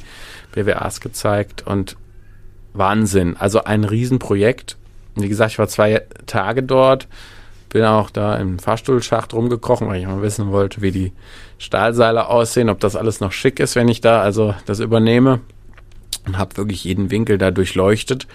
BWAs 0.53 1.01
gezeigt 1.01 1.65
und 1.65 1.97
Wahnsinn. 2.73 3.35
Also 3.37 3.63
ein 3.63 3.83
Riesenprojekt. 3.83 4.77
Wie 5.15 5.29
gesagt, 5.29 5.51
ich 5.51 5.59
war 5.59 5.67
zwei 5.67 6.03
Tage 6.25 6.63
dort, 6.63 7.07
bin 7.69 7.83
auch 7.83 8.09
da 8.09 8.37
im 8.37 8.59
Fahrstuhlschacht 8.59 9.33
rumgekrochen, 9.33 9.87
weil 9.87 9.99
ich 9.99 10.07
mal 10.07 10.21
wissen 10.21 10.51
wollte, 10.51 10.81
wie 10.81 10.91
die 10.91 11.13
Stahlseile 11.57 12.27
aussehen, 12.27 12.69
ob 12.69 12.79
das 12.79 12.95
alles 12.95 13.19
noch 13.19 13.31
schick 13.31 13.59
ist, 13.59 13.75
wenn 13.75 13.87
ich 13.87 14.01
da 14.01 14.21
also 14.21 14.55
das 14.65 14.79
übernehme. 14.79 15.41
Und 16.25 16.37
habe 16.37 16.57
wirklich 16.57 16.83
jeden 16.83 17.09
Winkel 17.09 17.37
da 17.37 17.51
durchleuchtet 17.51 18.27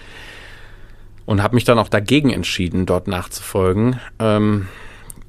und 1.27 1.43
habe 1.43 1.57
mich 1.57 1.65
dann 1.65 1.79
auch 1.79 1.89
dagegen 1.89 2.31
entschieden, 2.31 2.87
dort 2.87 3.09
nachzufolgen. 3.09 4.01
Ähm, 4.19 4.69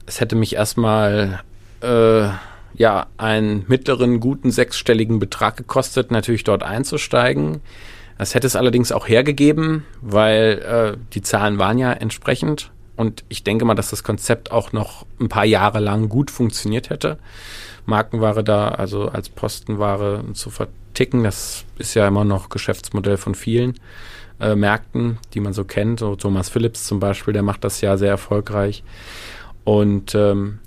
es 0.06 0.22
hätte 0.22 0.36
mich 0.36 0.56
erstmal 0.56 1.42
äh, 1.82 2.30
ja 2.76 3.08
einen 3.18 3.66
mittleren 3.68 4.20
guten 4.20 4.52
sechsstelligen 4.52 5.20
Betrag 5.20 5.58
gekostet, 5.58 6.12
natürlich 6.12 6.44
dort 6.44 6.64
einzusteigen. 6.64 7.62
Das 8.18 8.34
hätte 8.34 8.48
es 8.48 8.56
allerdings 8.56 8.92
auch 8.92 9.08
hergegeben, 9.08 9.86
weil 10.02 10.96
äh, 10.98 10.98
die 11.14 11.22
Zahlen 11.22 11.60
waren 11.60 11.78
ja 11.78 11.92
entsprechend. 11.92 12.72
Und 12.96 13.24
ich 13.30 13.44
denke 13.44 13.66
mal, 13.66 13.76
dass 13.76 13.92
das 13.92 14.04
Konzept 14.04 14.52
auch 14.52 14.72
noch 14.72 15.06
ein 15.20 15.30
paar 15.30 15.46
Jahre 15.46 15.80
lang 15.80 16.10
gut 16.10 16.32
funktioniert 16.32 16.90
hätte. 16.90 17.20
Markenware 17.86 18.44
da, 18.44 18.70
also 18.70 19.08
als 19.10 19.30
Postenware 19.30 20.24
zu 20.34 20.50
verticken, 20.50 21.24
das 21.24 21.64
ist 21.78 21.94
ja 21.94 22.08
immer 22.08 22.26
noch 22.26 22.50
Geschäftsmodell 22.50 23.18
von 23.18 23.36
vielen 23.36 23.76
äh, 24.40 24.56
Märkten, 24.56 25.18
die 25.34 25.40
man 25.40 25.54
so 25.54 25.64
kennt. 25.64 26.00
So 26.00 26.16
Thomas 26.16 26.50
Phillips 26.50 26.86
zum 26.86 27.00
Beispiel, 27.00 27.34
der 27.34 27.44
macht 27.44 27.64
das 27.64 27.82
ja 27.82 27.98
sehr 27.98 28.12
erfolgreich. 28.12 28.84
Und 29.64 30.16
ähm, 30.16 30.60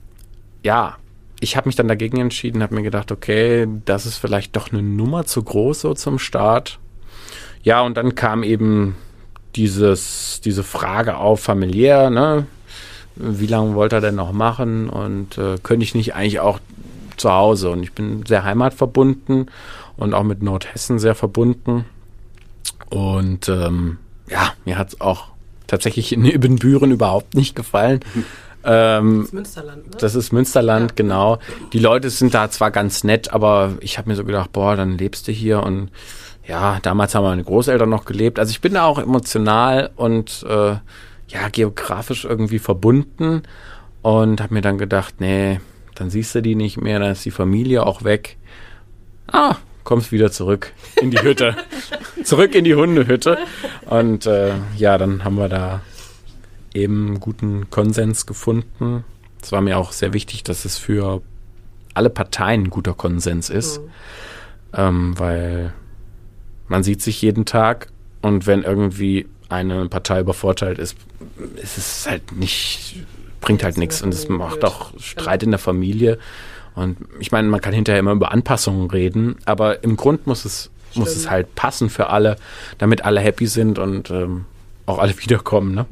ja, 0.62 0.97
ich 1.41 1.57
habe 1.57 1.68
mich 1.68 1.77
dann 1.77 1.89
dagegen 1.89 2.18
entschieden, 2.18 2.62
habe 2.62 2.75
mir 2.75 2.83
gedacht, 2.83 3.11
okay, 3.11 3.66
das 3.85 4.07
ist 4.07 4.18
vielleicht 4.18 4.55
doch 4.57 4.73
eine 4.73 4.83
Nummer 4.83 5.25
zu 5.25 5.43
groß 5.43 5.81
so 5.81 5.95
zum 5.95 6.18
Start. 6.18 6.79
Ja, 7.62 7.81
und 7.83 7.97
dann 7.97 8.14
kam 8.14 8.43
eben 8.43 8.97
dieses, 9.57 10.41
diese 10.45 10.62
Frage 10.62 11.16
auf 11.16 11.41
familiär, 11.41 12.11
ne? 12.11 12.47
Wie 13.16 13.47
lange 13.47 13.75
wollte 13.75 13.97
er 13.97 14.01
denn 14.01 14.14
noch 14.14 14.33
machen 14.33 14.89
und 14.89 15.37
äh, 15.37 15.57
könnte 15.62 15.85
ich 15.85 15.95
nicht 15.95 16.14
eigentlich 16.14 16.41
auch 16.41 16.59
zu 17.16 17.31
Hause? 17.31 17.71
Und 17.71 17.83
ich 17.83 17.93
bin 17.93 18.25
sehr 18.25 18.45
heimatverbunden 18.45 19.51
und 19.97 20.14
auch 20.14 20.23
mit 20.23 20.43
Nordhessen 20.43 20.99
sehr 20.99 21.14
verbunden. 21.14 21.85
Und 22.89 23.49
ähm, 23.49 23.99
ja, 24.29 24.53
mir 24.65 24.79
hat 24.79 24.89
es 24.89 25.01
auch 25.01 25.29
tatsächlich 25.67 26.13
in 26.13 26.25
Ibbenbüren 26.25 26.91
überhaupt 26.91 27.35
nicht 27.35 27.55
gefallen. 27.55 28.01
Ähm, 28.63 29.21
das 29.21 29.25
ist 29.25 29.33
Münsterland, 29.33 29.87
ne? 29.87 29.97
Das 29.99 30.15
ist 30.15 30.33
Münsterland, 30.33 30.91
ja. 30.91 30.95
genau. 30.95 31.39
Die 31.73 31.79
Leute 31.79 32.11
sind 32.11 32.35
da 32.35 32.51
zwar 32.51 32.71
ganz 32.71 33.05
nett, 33.05 33.33
aber 33.33 33.73
ich 33.81 33.97
habe 33.97 34.11
mir 34.11 34.17
so 34.17 34.25
gedacht, 34.25 34.53
boah, 34.53 34.77
dann 34.77 34.99
lebst 34.99 35.27
du 35.29 35.33
hier 35.33 35.63
und 35.63 35.89
ja, 36.47 36.79
damals 36.83 37.15
haben 37.15 37.25
meine 37.25 37.43
Großeltern 37.43 37.89
noch 37.89 38.05
gelebt. 38.05 38.39
Also 38.39 38.51
ich 38.51 38.61
bin 38.61 38.75
da 38.75 38.85
auch 38.85 38.99
emotional 38.99 39.91
und 39.97 40.45
äh, 40.47 40.73
ja, 41.29 41.49
geografisch 41.51 42.25
irgendwie 42.25 42.59
verbunden 42.59 43.45
und 44.03 44.41
habe 44.41 44.55
mir 44.55 44.63
dann 44.63 44.79
gedacht, 44.79 45.15
nee, 45.21 45.61
dann 45.95 46.11
siehst 46.11 46.35
du 46.35 46.43
die 46.43 46.55
nicht 46.55 46.81
mehr, 46.81 46.99
dann 46.99 47.13
ist 47.13 47.25
die 47.25 47.31
Familie 47.31 47.87
auch 47.87 48.05
weg. 48.05 48.37
Ah, 49.31 49.57
kommst 49.85 50.13
wieder 50.13 50.33
zurück 50.33 50.73
in 51.01 51.11
die 51.11 51.23
Hütte. 51.23 51.57
zurück 52.25 52.55
in 52.55 52.64
die 52.64 52.75
Hundehütte. 52.75 53.39
Und 53.87 54.27
äh, 54.27 54.55
ja, 54.77 54.99
dann 54.99 55.25
haben 55.25 55.37
wir 55.37 55.49
da 55.49 55.81
eben 56.75 57.21
guten 57.21 57.71
Konsens 57.71 58.27
gefunden. 58.27 59.05
Es 59.43 59.53
war 59.53 59.61
mir 59.61 59.79
auch 59.79 59.93
sehr 59.93 60.12
wichtig, 60.12 60.45
dass 60.45 60.64
es 60.64 60.79
für 60.79 61.23
alle 61.95 62.11
Parteien 62.11 62.64
ein 62.64 62.71
guter 62.71 62.95
Konsens 62.95 63.51
ist, 63.51 63.81
mhm. 63.81 63.89
ähm, 64.75 65.18
weil 65.18 65.73
man 66.68 66.83
sieht 66.83 67.03
sich 67.03 67.21
jeden 67.21 67.47
Tag 67.47 67.89
und 68.23 68.47
wenn 68.47 68.62
irgendwie 68.62 69.27
eine 69.49 69.89
Partei 69.89 70.21
übervorteilt 70.21 70.79
ist, 70.79 70.97
ist 71.61 71.79
es 71.79 72.07
halt 72.09 72.33
nicht, 72.33 73.05
bringt 73.41 73.64
halt 73.64 73.77
nichts 73.77 74.03
und 74.03 74.14
es 74.14 74.29
macht 74.29 74.64
auch 74.64 74.93
Streit 75.01 75.43
in 75.43 75.51
der 75.51 75.59
Familie. 75.59 76.18
Und 76.77 76.99
ich 77.18 77.33
meine, 77.33 77.49
man 77.49 77.61
kann 77.61 77.75
hinterher 77.75 77.99
immer 77.99 78.12
über 78.12 78.31
Anpassungen 78.31 78.89
reden, 78.89 79.37
aber 79.45 79.83
im 79.83 79.97
Grund 79.97 80.27
muss 80.29 80.45
es, 80.45 80.71
muss 80.95 81.11
es 81.11 81.30
halt 81.30 81.55
passen 81.55 81.91
für 81.91 82.09
alle, 82.09 82.36
damit 82.78 83.05
alle 83.05 83.20
happy 83.20 83.47
sind 83.47 83.78
und 83.78 84.11
ähm, 84.11 84.45
auch 84.86 84.99
alle 84.99 85.16
wiederkommen. 85.22 85.74
Ne? 85.74 85.86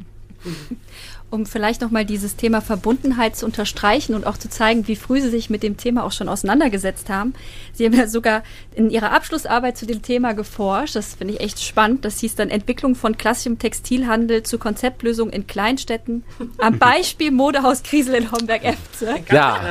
um 1.31 1.45
vielleicht 1.45 1.81
nochmal 1.81 2.05
dieses 2.05 2.35
Thema 2.35 2.61
Verbundenheit 2.61 3.35
zu 3.35 3.45
unterstreichen 3.45 4.15
und 4.15 4.25
auch 4.25 4.37
zu 4.37 4.49
zeigen, 4.49 4.87
wie 4.87 4.95
früh 4.95 5.21
Sie 5.21 5.29
sich 5.29 5.49
mit 5.49 5.61
dem 5.61 5.77
Thema 5.77 6.03
auch 6.03 6.11
schon 6.11 6.27
auseinandergesetzt 6.27 7.09
haben. 7.09 7.33
Sie 7.73 7.85
haben 7.85 7.93
ja 7.93 8.07
sogar 8.07 8.43
in 8.73 8.89
Ihrer 8.89 9.11
Abschlussarbeit 9.11 9.77
zu 9.77 9.85
dem 9.85 10.01
Thema 10.01 10.33
geforscht. 10.33 10.95
Das 10.95 11.15
finde 11.15 11.35
ich 11.35 11.41
echt 11.41 11.61
spannend. 11.61 12.03
Das 12.03 12.19
hieß 12.19 12.35
dann 12.35 12.49
Entwicklung 12.49 12.95
von 12.95 13.17
klassischem 13.17 13.59
Textilhandel 13.59 14.43
zu 14.43 14.57
Konzeptlösungen 14.57 15.31
in 15.31 15.45
Kleinstädten. 15.45 16.23
Am 16.57 16.79
Beispiel 16.79 17.31
Modehaus 17.31 17.83
Kriesel 17.83 18.15
in 18.15 18.31
Homberg-Efze. 18.31 19.15
Ja. 19.31 19.59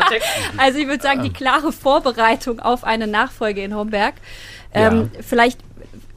Also 0.56 0.78
ich 0.78 0.86
würde 0.86 1.02
sagen, 1.02 1.22
die 1.22 1.32
klare 1.32 1.72
Vorbereitung 1.72 2.60
auf 2.60 2.84
eine 2.84 3.06
Nachfolge 3.06 3.62
in 3.62 3.74
Homberg. 3.74 4.14
Ähm, 4.74 5.10
ja. 5.14 5.20
Vielleicht 5.22 5.58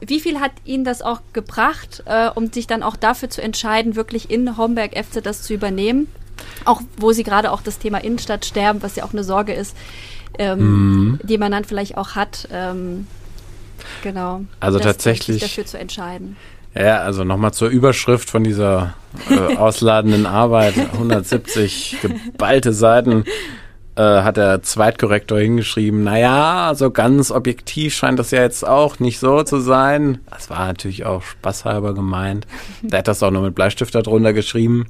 wie 0.04 0.18
viel 0.18 0.40
hat 0.40 0.50
Ihnen 0.64 0.84
das 0.84 1.00
auch 1.00 1.20
gebracht, 1.32 2.02
äh, 2.06 2.28
um 2.28 2.52
sich 2.52 2.66
dann 2.66 2.82
auch 2.82 2.96
dafür 2.96 3.30
zu 3.30 3.40
entscheiden, 3.40 3.94
wirklich 3.94 4.30
in 4.30 4.56
Homberg 4.56 4.96
FC 4.96 5.22
das 5.22 5.42
zu 5.42 5.54
übernehmen? 5.54 6.08
Auch 6.64 6.82
wo 6.96 7.12
Sie 7.12 7.22
gerade 7.22 7.52
auch 7.52 7.62
das 7.62 7.78
Thema 7.78 7.98
Innenstadt 7.98 8.44
sterben, 8.44 8.82
was 8.82 8.96
ja 8.96 9.04
auch 9.04 9.12
eine 9.12 9.22
Sorge 9.22 9.52
ist, 9.52 9.76
ähm, 10.38 10.58
mhm. 10.58 11.20
die 11.22 11.38
man 11.38 11.52
dann 11.52 11.64
vielleicht 11.64 11.96
auch 11.96 12.16
hat. 12.16 12.48
Ähm, 12.50 13.06
genau. 14.02 14.42
Also 14.58 14.80
tatsächlich 14.80 15.40
dafür 15.40 15.66
zu 15.66 15.78
entscheiden. 15.78 16.36
Ja, 16.74 16.98
also 17.02 17.22
nochmal 17.22 17.52
zur 17.52 17.68
Überschrift 17.68 18.28
von 18.28 18.42
dieser 18.42 18.94
äh, 19.30 19.56
ausladenden 19.56 20.26
Arbeit. 20.26 20.74
170 20.94 21.98
geballte 22.02 22.72
Seiten 22.72 23.24
äh, 23.96 24.02
hat 24.02 24.36
der 24.36 24.62
Zweitkorrektor 24.62 25.38
hingeschrieben, 25.38 26.02
naja, 26.02 26.72
so 26.74 26.90
ganz 26.90 27.30
objektiv 27.30 27.94
scheint 27.94 28.18
das 28.18 28.30
ja 28.30 28.40
jetzt 28.40 28.66
auch 28.66 28.98
nicht 29.00 29.18
so 29.18 29.42
zu 29.42 29.60
sein. 29.60 30.18
Das 30.30 30.48
war 30.50 30.66
natürlich 30.66 31.04
auch 31.04 31.22
spaßhalber 31.22 31.94
gemeint. 31.94 32.46
Der 32.82 33.00
hat 33.00 33.08
das 33.08 33.22
auch 33.22 33.30
noch 33.30 33.42
mit 33.42 33.54
Bleistift 33.54 33.94
darunter 33.94 34.32
geschrieben. 34.32 34.86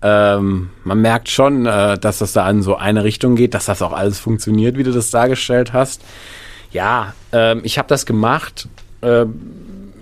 Ähm, 0.00 0.70
man 0.82 1.00
merkt 1.00 1.28
schon, 1.28 1.66
äh, 1.66 1.98
dass 1.98 2.18
das 2.18 2.32
da 2.32 2.48
in 2.50 2.62
so 2.62 2.76
eine 2.76 3.04
Richtung 3.04 3.36
geht, 3.36 3.54
dass 3.54 3.66
das 3.66 3.82
auch 3.82 3.92
alles 3.92 4.18
funktioniert, 4.18 4.76
wie 4.76 4.82
du 4.82 4.92
das 4.92 5.10
dargestellt 5.10 5.72
hast. 5.72 6.02
Ja, 6.72 7.14
ähm, 7.32 7.60
ich 7.64 7.78
habe 7.78 7.88
das 7.88 8.06
gemacht. 8.06 8.68
Ähm, 9.02 9.92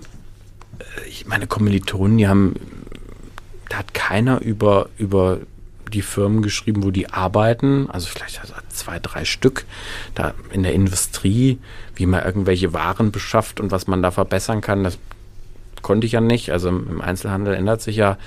ich, 1.07 1.27
meine 1.27 1.47
Kommilitonen, 1.47 2.17
die 2.17 2.27
haben, 2.27 2.55
da 3.69 3.79
hat 3.79 3.93
keiner 3.93 4.41
über, 4.41 4.89
über 4.97 5.39
die 5.91 6.01
Firmen 6.01 6.41
geschrieben, 6.41 6.83
wo 6.83 6.91
die 6.91 7.09
arbeiten, 7.09 7.89
also 7.89 8.07
vielleicht 8.07 8.41
also 8.41 8.53
zwei, 8.69 8.99
drei 8.99 9.25
Stück, 9.25 9.65
da 10.15 10.33
in 10.51 10.63
der 10.63 10.73
Industrie, 10.73 11.59
wie 11.95 12.05
man 12.05 12.23
irgendwelche 12.23 12.73
Waren 12.73 13.11
beschafft 13.11 13.59
und 13.59 13.71
was 13.71 13.87
man 13.87 14.01
da 14.01 14.11
verbessern 14.11 14.61
kann, 14.61 14.83
das 14.83 14.97
konnte 15.81 16.07
ich 16.07 16.13
ja 16.13 16.21
nicht. 16.21 16.51
Also 16.51 16.69
im 16.69 17.01
Einzelhandel 17.01 17.53
ändert 17.53 17.81
sich 17.81 17.95
ja 17.95 18.17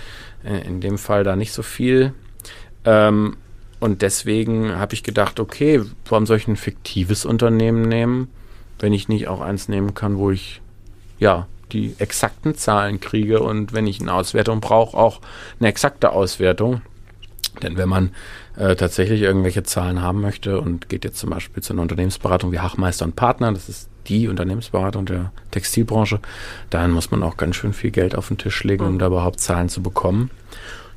äh, 0.44 0.66
in 0.66 0.80
dem 0.80 0.98
Fall 0.98 1.24
da 1.24 1.36
nicht 1.36 1.52
so 1.52 1.62
viel. 1.62 2.12
Ähm, 2.84 3.36
und 3.80 4.02
deswegen 4.02 4.76
habe 4.76 4.94
ich 4.94 5.02
gedacht, 5.02 5.40
okay, 5.40 5.82
warum 6.08 6.26
soll 6.26 6.38
ich 6.38 6.48
ein 6.48 6.56
fiktives 6.56 7.24
Unternehmen 7.24 7.82
nehmen, 7.88 8.28
wenn 8.78 8.92
ich 8.92 9.08
nicht 9.08 9.28
auch 9.28 9.40
eins 9.40 9.68
nehmen 9.68 9.94
kann, 9.94 10.16
wo 10.18 10.30
ich 10.30 10.60
ja 11.18 11.46
die 11.72 11.94
exakten 11.98 12.54
Zahlen 12.54 13.00
kriege 13.00 13.40
und 13.40 13.72
wenn 13.72 13.86
ich 13.86 14.00
eine 14.00 14.12
Auswertung 14.12 14.60
brauche, 14.60 14.96
auch 14.96 15.20
eine 15.58 15.68
exakte 15.68 16.12
Auswertung. 16.12 16.82
Denn 17.62 17.76
wenn 17.76 17.88
man 17.88 18.10
äh, 18.56 18.74
tatsächlich 18.76 19.22
irgendwelche 19.22 19.62
Zahlen 19.62 20.02
haben 20.02 20.20
möchte 20.20 20.60
und 20.60 20.88
geht 20.88 21.04
jetzt 21.04 21.18
zum 21.18 21.30
Beispiel 21.30 21.62
zu 21.62 21.72
einer 21.72 21.82
Unternehmensberatung 21.82 22.52
wie 22.52 22.60
Hachmeister 22.60 23.04
und 23.04 23.16
Partner, 23.16 23.52
das 23.52 23.68
ist 23.68 23.88
die 24.06 24.28
Unternehmensberatung 24.28 25.06
der 25.06 25.32
Textilbranche, 25.50 26.20
dann 26.70 26.90
muss 26.90 27.10
man 27.10 27.22
auch 27.22 27.36
ganz 27.36 27.56
schön 27.56 27.72
viel 27.72 27.90
Geld 27.90 28.14
auf 28.14 28.28
den 28.28 28.38
Tisch 28.38 28.62
legen, 28.64 28.84
um 28.84 28.98
da 28.98 29.06
überhaupt 29.06 29.40
Zahlen 29.40 29.68
zu 29.68 29.82
bekommen. 29.82 30.30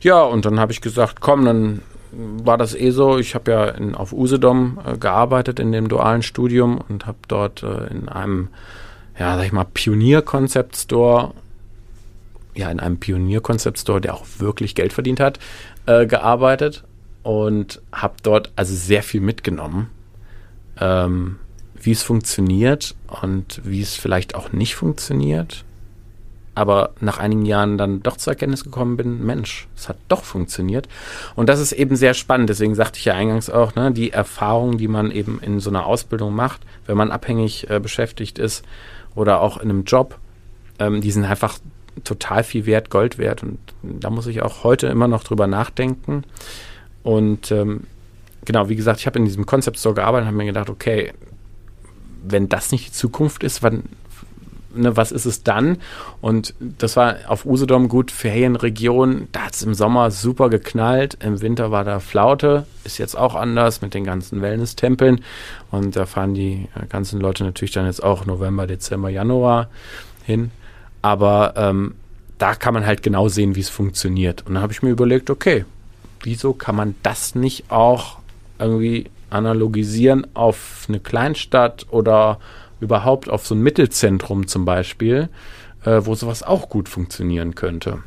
Ja, 0.02 0.22
und 0.22 0.46
dann 0.46 0.60
habe 0.60 0.72
ich 0.72 0.82
gesagt, 0.82 1.22
komm, 1.22 1.46
dann 1.46 1.82
war 2.12 2.58
das 2.58 2.76
eh 2.76 2.92
so. 2.92 3.18
Ich 3.18 3.36
habe 3.36 3.52
ja 3.52 3.66
in, 3.66 3.96
auf 3.96 4.14
Usedom 4.14 4.80
äh, 4.86 4.98
gearbeitet 4.98 5.60
in 5.60 5.72
dem 5.72 5.88
dualen 5.88 6.22
Studium 6.22 6.80
und 6.90 7.06
habe 7.06 7.18
dort 7.28 7.64
äh, 7.64 7.88
in 7.88 8.10
einem, 8.10 8.50
ja, 9.18 9.36
sag 9.38 9.46
ich 9.46 9.52
mal, 9.52 9.66
Pionier-Concept-Store 9.66 11.34
ja, 12.58 12.72
in 12.72 12.80
einem 12.80 12.98
Pionier-Concept-Store, 12.98 14.02
der 14.02 14.16
auch 14.16 14.26
wirklich 14.40 14.76
Geld 14.76 14.92
verdient 14.92 15.20
hat, 15.20 15.40
äh, 15.88 16.06
gearbeitet 16.06 16.84
und 17.24 17.82
habe 17.92 18.16
dort 18.24 18.52
also 18.56 18.74
sehr 18.74 19.04
viel 19.04 19.22
mitgenommen, 19.22 19.90
ähm, 20.80 21.38
wie 21.76 21.92
es 21.92 22.04
funktioniert 22.04 22.96
und 23.22 23.62
wie 23.64 23.82
es 23.82 23.96
vielleicht 23.96 24.36
auch 24.36 24.52
nicht 24.52 24.76
funktioniert. 24.76 25.66
Aber 26.56 26.92
nach 27.02 27.20
einigen 27.20 27.46
Jahren 27.46 27.78
dann 27.78 28.02
doch 28.02 28.18
zur 28.18 28.34
Erkenntnis 28.34 28.64
gekommen 28.64 28.98
bin, 28.98 29.24
Mensch, 29.24 29.68
es 29.76 29.90
hat 29.90 29.98
doch 30.08 30.24
funktioniert. 30.24 30.88
Und 31.36 31.50
das 31.50 31.60
ist 31.60 31.72
eben 31.72 31.96
sehr 31.96 32.16
spannend. 32.16 32.50
Deswegen 32.50 32.74
sagte 32.74 32.98
ich 32.98 33.06
ja 33.06 33.14
eingangs 33.14 33.50
auch, 33.50 33.76
ne, 33.76 33.92
die 33.92 34.12
Erfahrungen, 34.12 34.80
die 34.80 34.88
man 34.88 35.12
eben 35.12 35.40
in 35.40 35.60
so 35.60 35.70
einer 35.70 35.86
Ausbildung 35.86 36.34
macht, 36.34 36.62
wenn 36.88 36.98
man 36.98 37.12
abhängig 37.12 37.70
äh, 37.70 37.80
beschäftigt 37.80 38.40
ist 38.40 38.66
oder 39.14 39.42
auch 39.42 39.58
in 39.58 39.70
einem 39.70 39.84
Job, 39.84 40.18
ähm, 40.80 41.02
die 41.02 41.12
sind 41.12 41.26
einfach 41.26 41.60
total 42.04 42.44
viel 42.44 42.66
wert, 42.66 42.90
Gold 42.90 43.18
wert. 43.18 43.44
Und 43.44 43.60
da 43.84 44.10
muss 44.10 44.28
ich 44.28 44.42
auch 44.42 44.64
heute 44.64 44.88
immer 44.88 45.08
noch 45.08 45.24
drüber 45.24 45.48
nachdenken. 45.48 46.24
Und 47.04 47.52
ähm, 47.52 47.82
genau, 48.46 48.70
wie 48.70 48.76
gesagt, 48.76 49.00
ich 49.00 49.06
habe 49.06 49.20
in 49.20 49.26
diesem 49.26 49.46
Concept 49.46 49.80
Store 49.80 49.96
gearbeitet 49.96 50.24
und 50.24 50.28
habe 50.28 50.38
mir 50.38 50.46
gedacht, 50.46 50.70
okay, 50.70 51.14
wenn 52.24 52.50
das 52.50 52.72
nicht 52.72 52.88
die 52.88 52.92
Zukunft 52.92 53.44
ist, 53.44 53.64
wann, 53.64 53.84
ne, 54.74 54.96
was 54.96 55.12
ist 55.12 55.26
es 55.26 55.44
dann? 55.44 55.78
Und 56.22 56.54
das 56.60 56.96
war 56.96 57.18
auf 57.28 57.46
Usedom 57.46 57.90
gut, 57.90 58.12
Ferienregion, 58.12 59.28
da 59.32 59.42
hat 59.42 59.56
es 59.56 59.64
im 59.64 59.74
Sommer 59.74 60.12
super 60.12 60.50
geknallt, 60.50 61.18
im 61.22 61.42
Winter 61.42 61.72
war 61.72 61.84
da 61.84 62.00
Flaute, 62.00 62.66
ist 62.84 62.98
jetzt 62.98 63.18
auch 63.18 63.36
anders 63.36 63.82
mit 63.82 63.94
den 63.94 64.04
ganzen 64.04 64.42
Wellness-Tempeln 64.42 65.22
und 65.72 65.96
da 65.96 66.06
fahren 66.06 66.34
die 66.34 66.68
äh, 66.76 66.86
ganzen 66.88 67.20
Leute 67.20 67.44
natürlich 67.44 67.72
dann 67.72 67.86
jetzt 67.86 68.04
auch 68.04 68.26
November, 68.26 68.68
Dezember, 68.68 69.10
Januar 69.10 69.70
hin. 70.26 70.52
Aber 71.08 71.54
ähm, 71.56 71.96
da 72.38 72.54
kann 72.54 72.74
man 72.74 72.86
halt 72.86 73.02
genau 73.02 73.30
sehen, 73.30 73.56
wie 73.56 73.62
es 73.62 73.70
funktioniert. 73.70 74.46
Und 74.46 74.56
dann 74.56 74.62
habe 74.62 74.74
ich 74.74 74.84
mir 74.84 74.90
überlegt, 74.90 75.30
okay, 75.30 75.64
wieso 76.22 76.52
kann 76.52 76.76
man 76.76 76.96
das 77.02 77.34
nicht 77.34 77.72
auch 77.72 78.18
irgendwie 78.60 79.10
analogisieren 79.30 80.28
auf 80.34 80.86
eine 80.90 81.00
Kleinstadt 81.00 81.86
oder 81.92 82.40
überhaupt 82.82 83.30
auf 83.30 83.48
so 83.48 83.56
ein 83.56 83.62
Mittelzentrum 83.62 84.48
zum 84.48 84.66
Beispiel, 84.66 85.30
äh, 85.86 86.02
wo 86.04 86.14
sowas 86.14 86.44
auch 86.44 86.68
gut 86.68 86.90
funktionieren 86.90 87.56
könnte. 87.56 88.00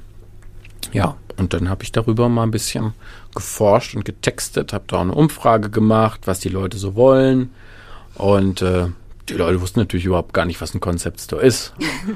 Ja, 0.92 1.16
und 1.38 1.54
dann 1.54 1.70
habe 1.70 1.82
ich 1.82 1.92
darüber 1.92 2.28
mal 2.28 2.42
ein 2.42 2.50
bisschen 2.50 2.92
geforscht 3.34 3.94
und 3.94 4.04
getextet, 4.04 4.74
habe 4.74 4.84
da 4.88 4.96
auch 4.96 5.00
eine 5.00 5.14
Umfrage 5.14 5.70
gemacht, 5.70 6.20
was 6.26 6.40
die 6.40 6.50
Leute 6.50 6.76
so 6.76 6.96
wollen. 6.96 7.50
Und 8.14 8.60
äh, 8.60 8.88
die 9.30 9.36
Leute 9.36 9.60
wussten 9.60 9.80
natürlich 9.80 10.06
überhaupt 10.06 10.34
gar 10.34 10.44
nicht, 10.44 10.60
was 10.60 10.74
ein 10.74 10.80
Concept 10.80 11.20
Store 11.20 11.42
ist. 11.42 11.72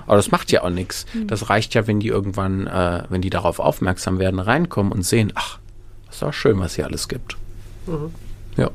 Aber 0.06 0.16
das 0.16 0.30
macht 0.30 0.50
ja 0.52 0.62
auch 0.62 0.70
nichts. 0.70 1.06
Das 1.26 1.48
reicht 1.48 1.74
ja, 1.74 1.86
wenn 1.86 2.00
die 2.00 2.08
irgendwann, 2.08 2.66
äh, 2.66 3.04
wenn 3.08 3.22
die 3.22 3.30
darauf 3.30 3.58
aufmerksam 3.60 4.18
werden, 4.18 4.40
reinkommen 4.40 4.92
und 4.92 5.02
sehen, 5.02 5.32
ach, 5.34 5.58
das 6.06 6.16
ist 6.16 6.22
auch 6.22 6.32
schön, 6.32 6.58
was 6.60 6.74
hier 6.74 6.86
alles 6.86 7.08
gibt. 7.08 7.36
Mhm. 7.86 8.12
Ja. 8.56 8.70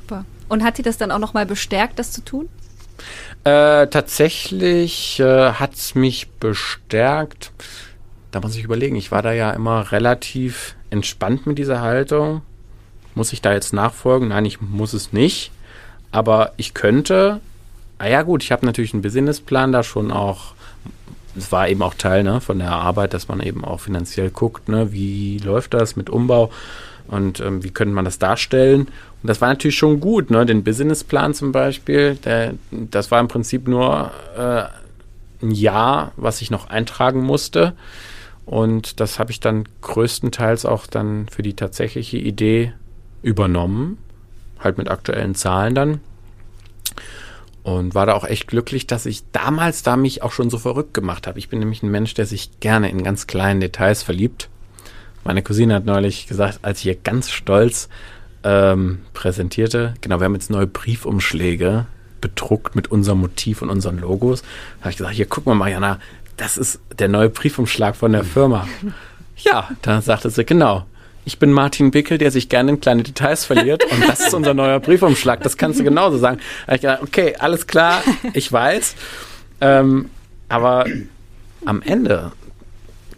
Super. 0.00 0.24
Und 0.48 0.64
hat 0.64 0.76
sie 0.76 0.82
das 0.82 0.96
dann 0.96 1.10
auch 1.10 1.18
nochmal 1.18 1.46
bestärkt, 1.46 1.98
das 1.98 2.12
zu 2.12 2.22
tun? 2.22 2.48
Äh, 3.44 3.86
tatsächlich 3.86 5.20
äh, 5.20 5.52
hat 5.52 5.74
es 5.74 5.94
mich 5.94 6.28
bestärkt. 6.32 7.52
Da 8.30 8.40
muss 8.40 8.56
ich 8.56 8.64
überlegen, 8.64 8.96
ich 8.96 9.10
war 9.10 9.22
da 9.22 9.32
ja 9.32 9.50
immer 9.50 9.92
relativ 9.92 10.76
entspannt 10.90 11.46
mit 11.46 11.58
dieser 11.58 11.80
Haltung. 11.80 12.42
Muss 13.14 13.32
ich 13.32 13.42
da 13.42 13.52
jetzt 13.52 13.72
nachfolgen? 13.72 14.28
Nein, 14.28 14.44
ich 14.44 14.60
muss 14.60 14.92
es 14.92 15.12
nicht. 15.12 15.50
Aber 16.12 16.52
ich 16.56 16.74
könnte, 16.74 17.40
ah 17.98 18.08
ja 18.08 18.22
gut, 18.22 18.42
ich 18.42 18.52
habe 18.52 18.66
natürlich 18.66 18.92
einen 18.92 19.02
Businessplan 19.02 19.72
da 19.72 19.82
schon 19.82 20.10
auch, 20.10 20.54
es 21.36 21.52
war 21.52 21.68
eben 21.68 21.82
auch 21.82 21.94
Teil 21.94 22.24
ne, 22.24 22.40
von 22.40 22.58
der 22.58 22.72
Arbeit, 22.72 23.14
dass 23.14 23.28
man 23.28 23.40
eben 23.40 23.64
auch 23.64 23.80
finanziell 23.80 24.30
guckt, 24.30 24.68
ne, 24.68 24.92
wie 24.92 25.38
läuft 25.38 25.74
das 25.74 25.96
mit 25.96 26.10
Umbau 26.10 26.50
und 27.06 27.40
ähm, 27.40 27.62
wie 27.62 27.70
könnte 27.70 27.94
man 27.94 28.04
das 28.04 28.18
darstellen. 28.18 28.88
Und 29.22 29.26
das 29.28 29.40
war 29.40 29.48
natürlich 29.48 29.78
schon 29.78 30.00
gut, 30.00 30.30
ne, 30.30 30.44
den 30.44 30.64
Businessplan 30.64 31.34
zum 31.34 31.52
Beispiel, 31.52 32.16
der, 32.16 32.54
das 32.70 33.10
war 33.10 33.20
im 33.20 33.28
Prinzip 33.28 33.68
nur 33.68 34.10
äh, 34.36 34.64
ein 35.44 35.52
Jahr, 35.52 36.12
was 36.16 36.42
ich 36.42 36.50
noch 36.50 36.68
eintragen 36.68 37.22
musste. 37.22 37.74
Und 38.46 38.98
das 38.98 39.20
habe 39.20 39.30
ich 39.30 39.38
dann 39.38 39.64
größtenteils 39.80 40.66
auch 40.66 40.88
dann 40.88 41.28
für 41.30 41.42
die 41.42 41.54
tatsächliche 41.54 42.16
Idee 42.16 42.72
übernommen 43.22 43.98
halt 44.60 44.78
mit 44.78 44.90
aktuellen 44.90 45.34
Zahlen 45.34 45.74
dann. 45.74 46.00
Und 47.62 47.94
war 47.94 48.06
da 48.06 48.14
auch 48.14 48.24
echt 48.24 48.46
glücklich, 48.46 48.86
dass 48.86 49.04
ich 49.04 49.22
damals 49.32 49.82
da 49.82 49.96
mich 49.96 50.22
auch 50.22 50.32
schon 50.32 50.48
so 50.48 50.58
verrückt 50.58 50.94
gemacht 50.94 51.26
habe. 51.26 51.38
Ich 51.38 51.48
bin 51.48 51.58
nämlich 51.58 51.82
ein 51.82 51.90
Mensch, 51.90 52.14
der 52.14 52.24
sich 52.24 52.60
gerne 52.60 52.90
in 52.90 53.04
ganz 53.04 53.26
kleinen 53.26 53.60
Details 53.60 54.02
verliebt. 54.02 54.48
Meine 55.24 55.42
Cousine 55.42 55.74
hat 55.74 55.84
neulich 55.84 56.26
gesagt, 56.26 56.60
als 56.62 56.80
ich 56.80 56.86
ihr 56.86 56.94
ganz 56.94 57.30
stolz 57.30 57.90
ähm, 58.42 59.00
präsentierte, 59.12 59.94
genau, 60.00 60.20
wir 60.20 60.24
haben 60.24 60.34
jetzt 60.34 60.50
neue 60.50 60.66
Briefumschläge 60.66 61.86
bedruckt 62.20 62.74
mit 62.74 62.90
unserem 62.90 63.20
Motiv 63.20 63.60
und 63.62 63.68
unseren 63.68 63.98
Logos. 63.98 64.42
Da 64.42 64.80
habe 64.80 64.90
ich 64.90 64.96
gesagt, 64.96 65.14
hier 65.14 65.26
guck 65.26 65.46
mal, 65.46 65.54
Mariana, 65.54 65.98
das 66.36 66.56
ist 66.56 66.80
der 66.98 67.08
neue 67.08 67.28
Briefumschlag 67.28 67.96
von 67.96 68.12
der 68.12 68.24
Firma. 68.24 68.66
ja, 69.36 69.68
da 69.82 70.00
sagte 70.00 70.30
sie, 70.30 70.44
genau, 70.44 70.86
ich 71.24 71.38
bin 71.38 71.52
Martin 71.52 71.90
Bickel, 71.90 72.18
der 72.18 72.30
sich 72.30 72.48
gerne 72.48 72.72
in 72.72 72.80
kleine 72.80 73.02
Details 73.02 73.44
verliert 73.44 73.84
und 73.90 74.08
das 74.08 74.20
ist 74.20 74.34
unser 74.34 74.54
neuer 74.54 74.80
Briefumschlag. 74.80 75.42
Das 75.42 75.56
kannst 75.56 75.78
du 75.80 75.84
genauso 75.84 76.18
sagen. 76.18 76.40
Da 76.66 76.74
ich 76.74 76.80
gedacht, 76.80 77.02
okay, 77.02 77.34
alles 77.38 77.66
klar, 77.66 78.02
ich 78.32 78.50
weiß. 78.50 78.94
Ähm, 79.60 80.10
aber 80.48 80.86
am 81.64 81.82
Ende 81.82 82.32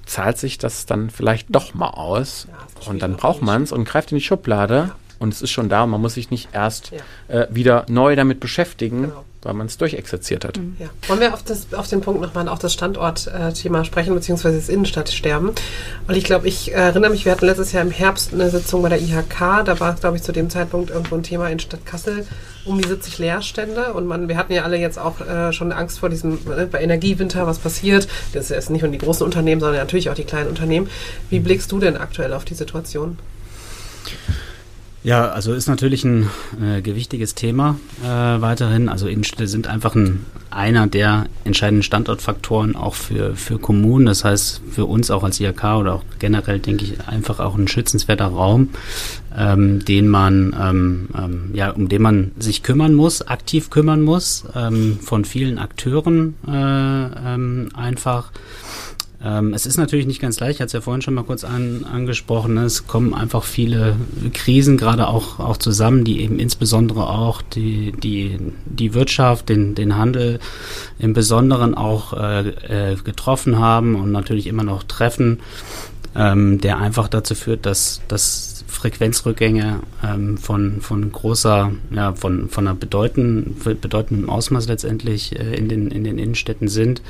zahlt 0.04 0.36
sich 0.38 0.58
das 0.58 0.86
dann 0.86 1.10
vielleicht 1.10 1.46
doch 1.50 1.74
mal 1.74 1.90
aus 1.90 2.48
Ja, 2.50 2.90
und 2.90 3.00
dann 3.00 3.16
braucht 3.16 3.42
man 3.42 3.62
es 3.62 3.72
und 3.72 3.84
greift 3.84 4.12
in 4.12 4.18
die 4.18 4.24
Schublade 4.24 4.92
und 5.18 5.32
es 5.32 5.40
ist 5.40 5.50
schon 5.52 5.68
da 5.68 5.84
und 5.84 5.90
man 5.90 6.00
muss 6.00 6.14
sich 6.14 6.30
nicht 6.30 6.48
erst 6.52 6.92
äh, 7.28 7.46
wieder 7.50 7.86
neu 7.88 8.16
damit 8.16 8.40
beschäftigen, 8.40 9.02
Genau. 9.02 9.24
Weil 9.42 9.54
man 9.54 9.66
es 9.66 9.76
durchexerziert 9.76 10.44
hat. 10.44 10.58
Ja. 10.78 10.88
Wollen 11.08 11.20
wir 11.20 11.34
auf, 11.34 11.42
das, 11.42 11.72
auf 11.74 11.88
den 11.88 12.00
Punkt 12.00 12.20
nochmal 12.20 12.48
auf 12.48 12.60
das 12.60 12.72
Standortthema 12.72 13.84
sprechen, 13.84 14.14
beziehungsweise 14.14 14.56
das 14.56 14.68
Innenstadtsterben? 14.68 15.50
Und 16.06 16.16
ich 16.16 16.24
glaube, 16.24 16.48
ich 16.48 16.72
erinnere 16.72 17.10
mich, 17.10 17.24
wir 17.24 17.32
hatten 17.32 17.46
letztes 17.46 17.72
Jahr 17.72 17.82
im 17.82 17.90
Herbst 17.90 18.32
eine 18.32 18.50
Sitzung 18.50 18.82
bei 18.82 18.88
der 18.88 19.00
IHK, 19.00 19.64
da 19.64 19.80
war, 19.80 19.94
glaube 19.94 20.16
ich, 20.16 20.22
zu 20.22 20.32
dem 20.32 20.48
Zeitpunkt 20.48 20.90
irgendwo 20.90 21.16
ein 21.16 21.22
Thema 21.22 21.48
in 21.48 21.58
Stadt 21.58 21.84
Kassel 21.84 22.26
um 22.64 22.80
die 22.80 22.88
70 22.88 23.18
Leerstände 23.18 23.92
und 23.92 24.06
man, 24.06 24.28
wir 24.28 24.36
hatten 24.36 24.52
ja 24.52 24.62
alle 24.62 24.76
jetzt 24.76 24.98
auch 24.98 25.20
äh, 25.20 25.52
schon 25.52 25.72
Angst 25.72 25.98
vor 25.98 26.08
diesem, 26.08 26.38
äh, 26.56 26.66
bei 26.66 26.80
Energiewinter, 26.80 27.46
was 27.46 27.58
passiert. 27.58 28.06
Das 28.32 28.50
ist 28.50 28.70
nicht 28.70 28.82
nur 28.82 28.90
die 28.90 28.98
großen 28.98 29.24
Unternehmen, 29.24 29.60
sondern 29.60 29.80
natürlich 29.80 30.10
auch 30.10 30.14
die 30.14 30.24
kleinen 30.24 30.48
Unternehmen. 30.48 30.88
Wie 31.30 31.40
blickst 31.40 31.72
du 31.72 31.80
denn 31.80 31.96
aktuell 31.96 32.32
auf 32.32 32.44
die 32.44 32.54
Situation? 32.54 33.18
Ja, 35.04 35.30
also 35.30 35.52
ist 35.52 35.66
natürlich 35.66 36.04
ein 36.04 36.30
äh, 36.62 36.80
gewichtiges 36.80 37.34
Thema 37.34 37.76
äh, 38.04 38.06
weiterhin. 38.06 38.88
Also 38.88 39.08
Innenstädte 39.08 39.48
sind 39.48 39.66
einfach 39.66 39.96
ein, 39.96 40.24
einer 40.50 40.86
der 40.86 41.26
entscheidenden 41.42 41.82
Standortfaktoren 41.82 42.76
auch 42.76 42.94
für, 42.94 43.34
für 43.34 43.58
Kommunen. 43.58 44.06
Das 44.06 44.22
heißt, 44.24 44.62
für 44.70 44.84
uns 44.84 45.10
auch 45.10 45.24
als 45.24 45.40
IHK 45.40 45.64
oder 45.80 45.94
auch 45.94 46.04
generell, 46.20 46.60
denke 46.60 46.84
ich, 46.84 47.08
einfach 47.08 47.40
auch 47.40 47.56
ein 47.56 47.66
schützenswerter 47.66 48.26
Raum, 48.26 48.68
ähm, 49.36 49.84
den 49.84 50.06
man, 50.06 50.54
ähm, 50.60 51.08
ähm, 51.18 51.50
ja, 51.52 51.70
um 51.70 51.88
den 51.88 52.02
man 52.02 52.30
sich 52.38 52.62
kümmern 52.62 52.94
muss, 52.94 53.22
aktiv 53.22 53.70
kümmern 53.70 54.02
muss, 54.02 54.44
ähm, 54.54 55.00
von 55.02 55.24
vielen 55.24 55.58
Akteuren 55.58 56.36
äh, 56.46 56.52
ähm, 56.52 57.70
einfach. 57.74 58.30
Ähm, 59.24 59.54
es 59.54 59.66
ist 59.66 59.76
natürlich 59.76 60.06
nicht 60.06 60.20
ganz 60.20 60.40
leicht, 60.40 60.56
ich 60.56 60.60
hatte 60.60 60.66
es 60.66 60.72
ja 60.72 60.80
vorhin 60.80 61.02
schon 61.02 61.14
mal 61.14 61.22
kurz 61.22 61.44
an, 61.44 61.84
angesprochen, 61.84 62.54
ne? 62.54 62.64
es 62.64 62.86
kommen 62.88 63.14
einfach 63.14 63.44
viele 63.44 63.96
Krisen 64.32 64.76
gerade 64.76 65.06
auch, 65.06 65.38
auch 65.38 65.56
zusammen, 65.56 66.04
die 66.04 66.22
eben 66.22 66.40
insbesondere 66.40 67.08
auch 67.08 67.40
die, 67.40 67.92
die, 67.92 68.38
die 68.64 68.94
Wirtschaft, 68.94 69.48
den, 69.48 69.76
den 69.76 69.96
Handel 69.96 70.40
im 70.98 71.12
Besonderen 71.12 71.74
auch 71.74 72.14
äh, 72.14 72.48
äh, 72.92 72.96
getroffen 72.96 73.58
haben 73.58 73.94
und 73.94 74.10
natürlich 74.10 74.48
immer 74.48 74.64
noch 74.64 74.82
treffen, 74.82 75.38
ähm, 76.16 76.60
der 76.60 76.78
einfach 76.78 77.08
dazu 77.08 77.36
führt, 77.36 77.64
dass, 77.64 78.00
dass 78.08 78.64
Frequenzrückgänge 78.66 79.80
ähm, 80.02 80.36
von, 80.36 80.80
von 80.80 81.12
großer, 81.12 81.70
ja, 81.94 82.14
von, 82.14 82.48
von 82.48 82.66
einer 82.66 82.76
bedeutenden, 82.76 83.56
bedeutenden 83.80 84.28
Ausmaß 84.28 84.66
letztendlich 84.66 85.38
äh, 85.38 85.54
in, 85.54 85.68
den, 85.68 85.92
in 85.92 86.02
den 86.02 86.18
Innenstädten 86.18 86.66
sind. 86.66 87.02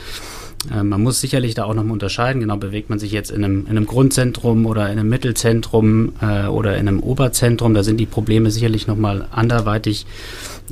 Äh, 0.70 0.82
Man 0.82 1.02
muss 1.02 1.20
sicherlich 1.20 1.54
da 1.54 1.64
auch 1.64 1.74
noch 1.74 1.84
mal 1.84 1.92
unterscheiden. 1.92 2.40
Genau, 2.40 2.56
bewegt 2.56 2.90
man 2.90 2.98
sich 2.98 3.12
jetzt 3.12 3.30
in 3.30 3.44
einem, 3.44 3.62
in 3.62 3.70
einem 3.70 3.86
Grundzentrum 3.86 4.66
oder 4.66 4.90
in 4.90 4.98
einem 4.98 5.08
Mittelzentrum 5.08 6.12
äh, 6.20 6.46
oder 6.46 6.76
in 6.76 6.88
einem 6.88 7.00
Oberzentrum. 7.00 7.74
Da 7.74 7.82
sind 7.82 7.98
die 7.98 8.06
Probleme 8.06 8.50
sicherlich 8.50 8.86
noch 8.86 8.96
mal 8.96 9.26
anderweitig 9.30 10.06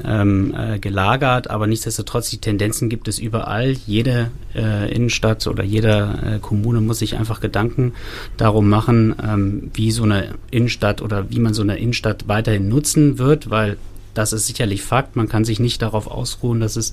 ähm, 0.04 0.54
äh, 0.56 0.78
gelagert. 0.78 1.50
Aber 1.50 1.66
nichtsdestotrotz, 1.66 2.30
die 2.30 2.38
Tendenzen 2.38 2.88
gibt 2.88 3.08
es 3.08 3.18
überall. 3.18 3.72
Jede 3.86 4.30
äh, 4.54 4.92
Innenstadt 4.94 5.46
oder 5.46 5.64
jede 5.64 6.18
äh, 6.24 6.38
Kommune 6.38 6.80
muss 6.80 6.98
sich 6.98 7.16
einfach 7.16 7.40
Gedanken 7.40 7.92
darum 8.36 8.68
machen, 8.68 9.14
ähm, 9.22 9.70
wie 9.74 9.90
so 9.90 10.04
eine 10.04 10.34
Innenstadt 10.50 11.02
oder 11.02 11.30
wie 11.30 11.40
man 11.40 11.54
so 11.54 11.62
eine 11.62 11.78
Innenstadt 11.78 12.28
weiterhin 12.28 12.68
nutzen 12.68 13.18
wird, 13.18 13.50
weil 13.50 13.76
das 14.14 14.32
ist 14.32 14.46
sicherlich 14.46 14.82
Fakt. 14.82 15.16
Man 15.16 15.28
kann 15.28 15.44
sich 15.44 15.60
nicht 15.60 15.82
darauf 15.82 16.06
ausruhen, 16.08 16.60
dass 16.60 16.76
es 16.76 16.92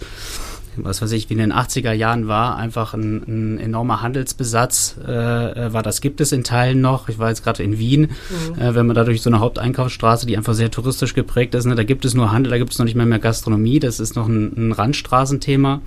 was 0.77 1.01
weiß 1.01 1.11
ich, 1.11 1.29
wie 1.29 1.33
in 1.33 1.39
den 1.39 1.53
80er 1.53 1.91
Jahren 1.91 2.27
war, 2.27 2.57
einfach 2.57 2.93
ein, 2.93 3.23
ein 3.27 3.59
enormer 3.59 4.01
Handelsbesatz 4.01 4.97
äh, 5.03 5.73
war. 5.73 5.83
Das 5.83 6.01
gibt 6.01 6.21
es 6.21 6.31
in 6.31 6.43
Teilen 6.43 6.81
noch. 6.81 7.09
Ich 7.09 7.19
war 7.19 7.29
jetzt 7.29 7.43
gerade 7.43 7.63
in 7.63 7.77
Wien, 7.77 8.11
mhm. 8.29 8.61
äh, 8.61 8.75
wenn 8.75 8.85
man 8.85 8.95
da 8.95 9.03
durch 9.03 9.21
so 9.21 9.29
eine 9.29 9.39
Haupteinkaufsstraße, 9.39 10.25
die 10.25 10.37
einfach 10.37 10.53
sehr 10.53 10.71
touristisch 10.71 11.13
geprägt 11.13 11.55
ist, 11.55 11.65
ne, 11.65 11.75
da 11.75 11.83
gibt 11.83 12.05
es 12.05 12.13
nur 12.13 12.31
Handel, 12.31 12.51
da 12.51 12.57
gibt 12.57 12.73
es 12.73 12.79
noch 12.79 12.85
nicht 12.85 12.95
mehr 12.95 13.05
mehr 13.05 13.19
Gastronomie. 13.19 13.79
Das 13.79 13.99
ist 13.99 14.15
noch 14.15 14.27
ein, 14.27 14.53
ein 14.55 14.71
Randstraßenthema. 14.71 15.81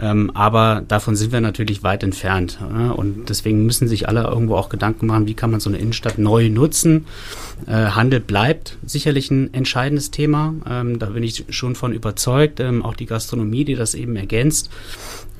Ähm, 0.00 0.30
aber 0.34 0.82
davon 0.86 1.16
sind 1.16 1.32
wir 1.32 1.40
natürlich 1.40 1.82
weit 1.82 2.02
entfernt. 2.02 2.58
Äh, 2.62 2.90
und 2.90 3.28
deswegen 3.28 3.66
müssen 3.66 3.88
sich 3.88 4.08
alle 4.08 4.22
irgendwo 4.22 4.56
auch 4.56 4.68
Gedanken 4.68 5.06
machen, 5.06 5.26
wie 5.26 5.34
kann 5.34 5.50
man 5.50 5.60
so 5.60 5.70
eine 5.70 5.78
Innenstadt 5.78 6.18
neu 6.18 6.48
nutzen. 6.48 7.06
Äh, 7.66 7.72
Handel 7.72 8.20
bleibt 8.20 8.78
sicherlich 8.84 9.30
ein 9.30 9.52
entscheidendes 9.54 10.10
Thema. 10.10 10.54
Ähm, 10.68 10.98
da 10.98 11.06
bin 11.06 11.22
ich 11.22 11.44
schon 11.50 11.74
von 11.74 11.92
überzeugt. 11.92 12.60
Ähm, 12.60 12.84
auch 12.84 12.94
die 12.94 13.06
Gastronomie, 13.06 13.64
die 13.64 13.74
das 13.74 13.94
eben 13.94 14.16
ergänzt. 14.16 14.70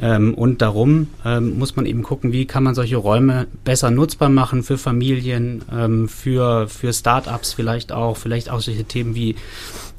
Ähm, 0.01 0.35
und 0.35 0.63
darum 0.63 1.09
ähm, 1.25 1.59
muss 1.59 1.77
man 1.77 1.87
eben 1.87 2.03
gucken, 2.03 2.33
wie 2.33 2.47
kann 2.47 2.63
man 2.63 2.75
solche 2.75 2.97
Räume 2.97 3.47
besser 3.65 3.91
nutzbar 3.91 4.29
machen 4.29 4.63
für 4.63 4.79
Familien, 4.79 5.63
ähm, 5.73 6.09
für, 6.09 6.69
für 6.69 6.93
Start-ups 6.93 7.53
vielleicht 7.53 7.91
auch, 7.91 8.17
vielleicht 8.17 8.51
auch 8.51 8.61
solche 8.61 8.85
Themen 8.85 9.15
wie 9.15 9.35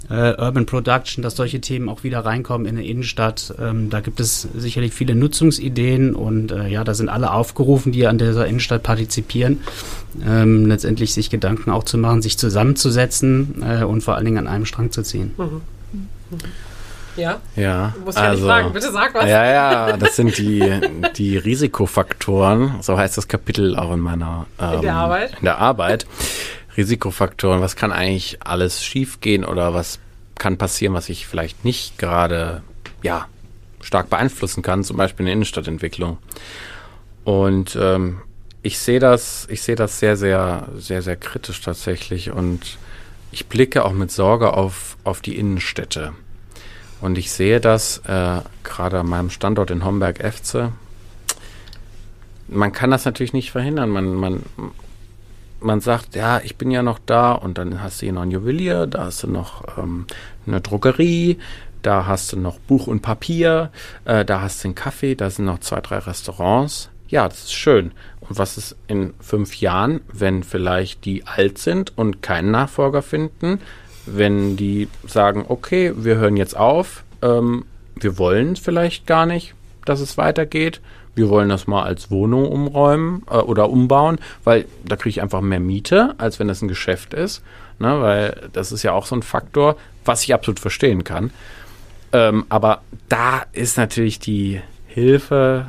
äh, 0.09 0.33
Urban 0.41 0.65
Production, 0.65 1.21
dass 1.21 1.35
solche 1.35 1.61
Themen 1.61 1.89
auch 1.89 2.03
wieder 2.03 2.25
reinkommen 2.25 2.67
in 2.67 2.77
eine 2.77 2.85
Innenstadt. 2.85 3.53
Ähm, 3.59 3.89
da 3.89 3.99
gibt 3.99 4.19
es 4.19 4.47
sicherlich 4.55 4.93
viele 4.93 5.15
Nutzungsideen 5.15 6.15
und 6.15 6.51
äh, 6.51 6.67
ja, 6.67 6.83
da 6.83 6.93
sind 6.93 7.09
alle 7.09 7.31
aufgerufen, 7.31 7.91
die 7.91 8.07
an 8.07 8.17
dieser 8.17 8.47
Innenstadt 8.47 8.83
partizipieren, 8.83 9.61
ähm, 10.25 10.65
letztendlich 10.65 11.13
sich 11.13 11.29
Gedanken 11.29 11.71
auch 11.71 11.83
zu 11.83 11.97
machen, 11.97 12.21
sich 12.21 12.37
zusammenzusetzen 12.37 13.63
äh, 13.63 13.83
und 13.83 14.01
vor 14.01 14.15
allen 14.15 14.25
Dingen 14.25 14.37
an 14.37 14.47
einem 14.47 14.65
Strang 14.65 14.91
zu 14.91 15.03
ziehen. 15.03 15.33
Mhm. 15.37 15.61
Ja? 17.15 17.41
Ja, 17.55 17.93
Du 17.95 18.05
musst 18.05 18.17
ja 18.17 18.31
nicht 18.31 18.43
fragen, 18.43 18.71
bitte 18.71 18.91
sag 18.91 19.13
was. 19.13 19.25
Ja, 19.25 19.45
ja, 19.45 19.97
das 19.97 20.15
sind 20.15 20.37
die, 20.37 20.63
die 21.17 21.37
Risikofaktoren, 21.37 22.75
so 22.81 22.97
heißt 22.97 23.17
das 23.17 23.27
Kapitel 23.27 23.75
auch 23.75 23.93
in 23.93 23.99
meiner 23.99 24.45
ähm, 24.59 24.75
In 24.75 24.81
der 24.81 24.95
Arbeit? 24.95 25.31
In 25.39 25.45
der 25.45 25.57
Arbeit. 25.57 26.07
Risikofaktoren, 26.77 27.61
was 27.61 27.75
kann 27.75 27.91
eigentlich 27.91 28.37
alles 28.41 28.83
schiefgehen 28.83 29.45
oder 29.45 29.73
was 29.73 29.99
kann 30.35 30.57
passieren, 30.57 30.93
was 30.93 31.09
ich 31.09 31.27
vielleicht 31.27 31.65
nicht 31.65 31.97
gerade 31.97 32.63
ja, 33.01 33.27
stark 33.81 34.09
beeinflussen 34.09 34.61
kann, 34.61 34.83
zum 34.83 34.97
Beispiel 34.97 35.25
eine 35.25 35.33
Innenstadtentwicklung. 35.33 36.17
Und 37.23 37.77
ähm, 37.79 38.21
ich 38.61 38.79
sehe 38.79 38.99
das, 38.99 39.47
ich 39.49 39.61
sehe 39.61 39.75
das 39.75 39.99
sehr, 39.99 40.17
sehr, 40.17 40.67
sehr, 40.77 41.01
sehr 41.01 41.15
kritisch 41.15 41.61
tatsächlich 41.61 42.31
und 42.31 42.77
ich 43.31 43.47
blicke 43.47 43.85
auch 43.85 43.93
mit 43.93 44.11
Sorge 44.11 44.53
auf, 44.53 44.97
auf 45.03 45.21
die 45.21 45.37
Innenstädte. 45.37 46.13
Und 47.01 47.17
ich 47.17 47.31
sehe 47.31 47.59
das 47.61 47.99
äh, 47.99 48.41
gerade 48.63 48.99
an 48.99 49.07
meinem 49.07 49.29
Standort 49.29 49.71
in 49.71 49.85
Homberg-Efze. 49.85 50.73
Man 52.47 52.71
kann 52.73 52.91
das 52.91 53.05
natürlich 53.05 53.33
nicht 53.33 53.51
verhindern. 53.51 53.89
Man, 53.89 54.13
man, 54.15 54.43
man 55.61 55.81
sagt, 55.81 56.15
ja, 56.15 56.41
ich 56.43 56.55
bin 56.55 56.71
ja 56.71 56.83
noch 56.83 56.99
da 57.05 57.33
und 57.33 57.57
dann 57.57 57.81
hast 57.81 58.01
du 58.01 58.05
hier 58.05 58.13
noch 58.13 58.23
ein 58.23 58.31
Juwelier, 58.31 58.87
da 58.87 59.05
hast 59.05 59.23
du 59.23 59.27
noch 59.27 59.77
ähm, 59.77 60.05
eine 60.47 60.61
Drogerie, 60.61 61.37
da 61.81 62.05
hast 62.05 62.33
du 62.33 62.37
noch 62.37 62.59
Buch 62.59 62.87
und 62.87 63.01
Papier, 63.01 63.71
äh, 64.05 64.25
da 64.25 64.41
hast 64.41 64.63
du 64.63 64.69
einen 64.69 64.75
Kaffee, 64.75 65.15
da 65.15 65.29
sind 65.29 65.45
noch 65.45 65.59
zwei, 65.59 65.81
drei 65.81 65.99
Restaurants. 65.99 66.89
Ja, 67.07 67.27
das 67.27 67.45
ist 67.45 67.53
schön. 67.53 67.91
Und 68.21 68.37
was 68.37 68.57
ist 68.57 68.75
in 68.87 69.13
fünf 69.19 69.55
Jahren, 69.55 70.01
wenn 70.13 70.43
vielleicht 70.43 71.05
die 71.05 71.25
alt 71.25 71.57
sind 71.57 71.97
und 71.97 72.21
keinen 72.21 72.51
Nachfolger 72.51 73.01
finden? 73.01 73.59
Wenn 74.05 74.57
die 74.57 74.87
sagen, 75.07 75.45
okay, 75.47 75.93
wir 75.95 76.17
hören 76.17 76.37
jetzt 76.37 76.55
auf, 76.55 77.03
ähm, 77.21 77.65
wir 77.95 78.17
wollen 78.17 78.55
vielleicht 78.55 79.07
gar 79.07 79.25
nicht, 79.25 79.55
dass 79.85 79.99
es 79.99 80.17
weitergeht. 80.17 80.81
Wir 81.15 81.29
wollen 81.29 81.49
das 81.49 81.67
mal 81.67 81.83
als 81.83 82.11
Wohnung 82.11 82.47
umräumen 82.47 83.23
äh, 83.29 83.35
oder 83.35 83.69
umbauen, 83.69 84.19
weil 84.43 84.65
da 84.85 84.95
kriege 84.95 85.09
ich 85.09 85.21
einfach 85.21 85.41
mehr 85.41 85.59
Miete, 85.59 86.15
als 86.17 86.39
wenn 86.39 86.47
das 86.47 86.61
ein 86.61 86.67
Geschäft 86.67 87.13
ist. 87.13 87.41
Ne? 87.79 88.01
Weil 88.01 88.49
das 88.53 88.71
ist 88.71 88.83
ja 88.83 88.93
auch 88.93 89.05
so 89.05 89.15
ein 89.15 89.23
Faktor, 89.23 89.75
was 90.05 90.23
ich 90.23 90.33
absolut 90.33 90.59
verstehen 90.59 91.03
kann. 91.03 91.31
Ähm, 92.11 92.45
aber 92.49 92.81
da 93.07 93.45
ist 93.53 93.77
natürlich 93.77 94.19
die 94.19 94.61
Hilfe 94.87 95.67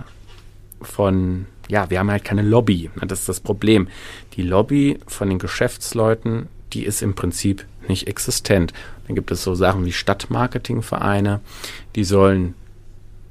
von, 0.82 1.46
ja, 1.68 1.90
wir 1.90 1.98
haben 1.98 2.10
halt 2.10 2.24
keine 2.24 2.42
Lobby. 2.42 2.90
Ne? 2.96 3.06
Das 3.06 3.20
ist 3.20 3.28
das 3.28 3.40
Problem. 3.40 3.88
Die 4.34 4.42
Lobby 4.42 4.98
von 5.06 5.28
den 5.28 5.38
Geschäftsleuten, 5.38 6.48
die 6.72 6.84
ist 6.84 7.02
im 7.02 7.14
Prinzip 7.14 7.66
nicht 7.88 8.06
existent. 8.08 8.72
Dann 9.06 9.16
gibt 9.16 9.30
es 9.30 9.42
so 9.42 9.54
Sachen 9.54 9.84
wie 9.84 9.92
Stadtmarketingvereine, 9.92 11.40
die 11.96 12.04
sollen 12.04 12.54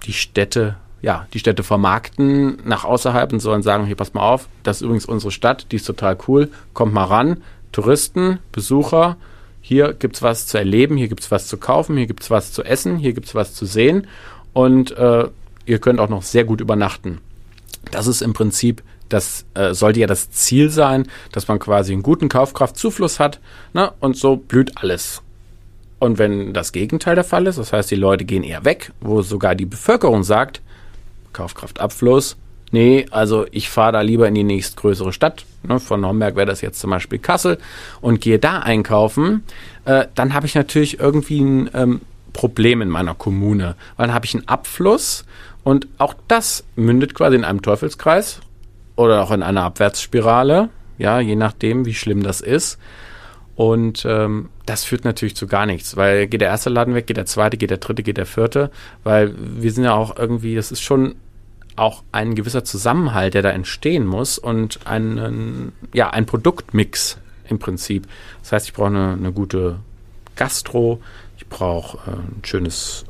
die 0.03 0.13
Städte, 0.13 0.75
ja, 1.01 1.27
die 1.33 1.39
Städte 1.39 1.63
vermarkten 1.63 2.57
nach 2.65 2.83
außerhalb 2.83 3.31
und 3.31 3.39
sollen 3.39 3.61
sagen, 3.61 3.85
hier 3.85 3.95
pass 3.95 4.13
mal 4.13 4.21
auf, 4.21 4.47
das 4.63 4.77
ist 4.77 4.81
übrigens 4.83 5.05
unsere 5.05 5.31
Stadt, 5.31 5.67
die 5.71 5.77
ist 5.77 5.85
total 5.85 6.17
cool, 6.27 6.49
kommt 6.73 6.93
mal 6.93 7.05
ran, 7.05 7.41
Touristen, 7.71 8.39
Besucher, 8.51 9.17
hier 9.61 9.93
gibt 9.93 10.15
es 10.15 10.21
was 10.21 10.47
zu 10.47 10.57
erleben, 10.57 10.97
hier 10.97 11.07
gibt 11.07 11.21
es 11.21 11.31
was 11.31 11.47
zu 11.47 11.57
kaufen, 11.57 11.97
hier 11.97 12.07
gibt 12.07 12.23
es 12.23 12.31
was 12.31 12.51
zu 12.51 12.63
essen, 12.63 12.97
hier 12.97 13.13
gibt 13.13 13.27
es 13.27 13.35
was 13.35 13.53
zu 13.53 13.65
sehen 13.65 14.07
und 14.53 14.91
äh, 14.97 15.27
ihr 15.65 15.79
könnt 15.79 15.99
auch 15.99 16.09
noch 16.09 16.23
sehr 16.23 16.43
gut 16.43 16.61
übernachten. 16.61 17.19
Das 17.91 18.07
ist 18.07 18.21
im 18.21 18.33
Prinzip, 18.33 18.83
das 19.07 19.45
äh, 19.53 19.73
sollte 19.73 19.99
ja 19.99 20.07
das 20.07 20.31
Ziel 20.31 20.69
sein, 20.69 21.07
dass 21.31 21.47
man 21.47 21.59
quasi 21.59 21.93
einen 21.93 22.03
guten 22.03 22.29
Kaufkraftzufluss 22.29 23.19
hat 23.19 23.39
ne? 23.73 23.91
und 23.99 24.17
so 24.17 24.37
blüht 24.37 24.77
alles. 24.77 25.21
Und 25.99 26.17
wenn 26.17 26.53
das 26.53 26.71
Gegenteil 26.71 27.15
der 27.15 27.23
Fall 27.23 27.45
ist, 27.47 27.57
das 27.57 27.73
heißt, 27.73 27.91
die 27.91 27.95
Leute 27.95 28.25
gehen 28.25 28.43
eher 28.43 28.63
weg, 28.63 28.93
wo 29.01 29.21
sogar 29.21 29.53
die 29.53 29.65
Bevölkerung 29.65 30.23
sagt, 30.23 30.61
Kaufkraftabfluss, 31.33 32.37
nee, 32.71 33.05
also 33.11 33.45
ich 33.51 33.69
fahre 33.69 33.93
da 33.93 34.01
lieber 34.01 34.27
in 34.27 34.35
die 34.35 34.43
nächstgrößere 34.43 35.13
Stadt, 35.13 35.45
ne, 35.63 35.79
von 35.79 36.05
Homberg 36.05 36.35
wäre 36.35 36.45
das 36.45 36.61
jetzt 36.61 36.79
zum 36.79 36.89
Beispiel 36.89 37.19
Kassel, 37.19 37.57
und 38.01 38.21
gehe 38.21 38.39
da 38.39 38.59
einkaufen, 38.59 39.43
äh, 39.85 40.05
dann 40.15 40.33
habe 40.33 40.45
ich 40.45 40.55
natürlich 40.55 40.99
irgendwie 40.99 41.41
ein 41.41 41.69
ähm, 41.73 42.01
Problem 42.33 42.81
in 42.81 42.89
meiner 42.89 43.15
Kommune, 43.15 43.75
weil 43.97 44.07
dann 44.07 44.15
habe 44.15 44.25
ich 44.25 44.35
einen 44.35 44.47
Abfluss 44.47 45.25
und 45.63 45.87
auch 45.97 46.13
das 46.27 46.63
mündet 46.75 47.13
quasi 47.13 47.35
in 47.35 47.45
einem 47.45 47.61
Teufelskreis 47.61 48.39
oder 48.95 49.23
auch 49.23 49.31
in 49.31 49.43
einer 49.43 49.63
Abwärtsspirale, 49.63 50.69
ja, 50.97 51.19
je 51.19 51.35
nachdem, 51.35 51.85
wie 51.85 51.93
schlimm 51.93 52.23
das 52.23 52.41
ist. 52.41 52.77
Und 53.59 54.05
ähm, 54.05 54.47
das 54.65 54.85
führt 54.85 55.03
natürlich 55.03 55.35
zu 55.35 55.45
gar 55.45 55.65
nichts, 55.65 55.97
weil 55.97 56.27
geht 56.27 56.39
der 56.39 56.47
erste 56.47 56.69
Laden 56.69 56.95
weg, 56.95 57.07
geht 57.07 57.17
der 57.17 57.25
zweite, 57.25 57.57
geht 57.57 57.71
der 57.71 57.79
dritte, 57.79 58.03
geht 58.03 58.15
der 58.15 58.25
vierte, 58.25 58.71
weil 59.03 59.35
wir 59.37 59.73
sind 59.73 59.83
ja 59.83 59.95
auch 59.95 60.17
irgendwie, 60.17 60.55
das 60.55 60.71
ist 60.71 60.79
schon 60.79 61.15
auch 61.75 62.03
ein 62.13 62.35
gewisser 62.35 62.63
Zusammenhalt, 62.63 63.33
der 63.33 63.41
da 63.41 63.49
entstehen 63.49 64.05
muss 64.05 64.37
und 64.37 64.87
einen, 64.87 65.73
ja, 65.93 66.09
ein 66.09 66.25
Produktmix 66.25 67.17
im 67.49 67.59
Prinzip. 67.59 68.07
Das 68.43 68.53
heißt, 68.53 68.67
ich 68.67 68.73
brauche 68.73 68.87
eine, 68.87 69.11
eine 69.11 69.33
gute 69.33 69.79
Gastro, 70.37 71.01
ich 71.35 71.45
brauche 71.47 71.97
äh, 72.09 72.15
ein 72.15 72.41
schönes, 72.45 73.03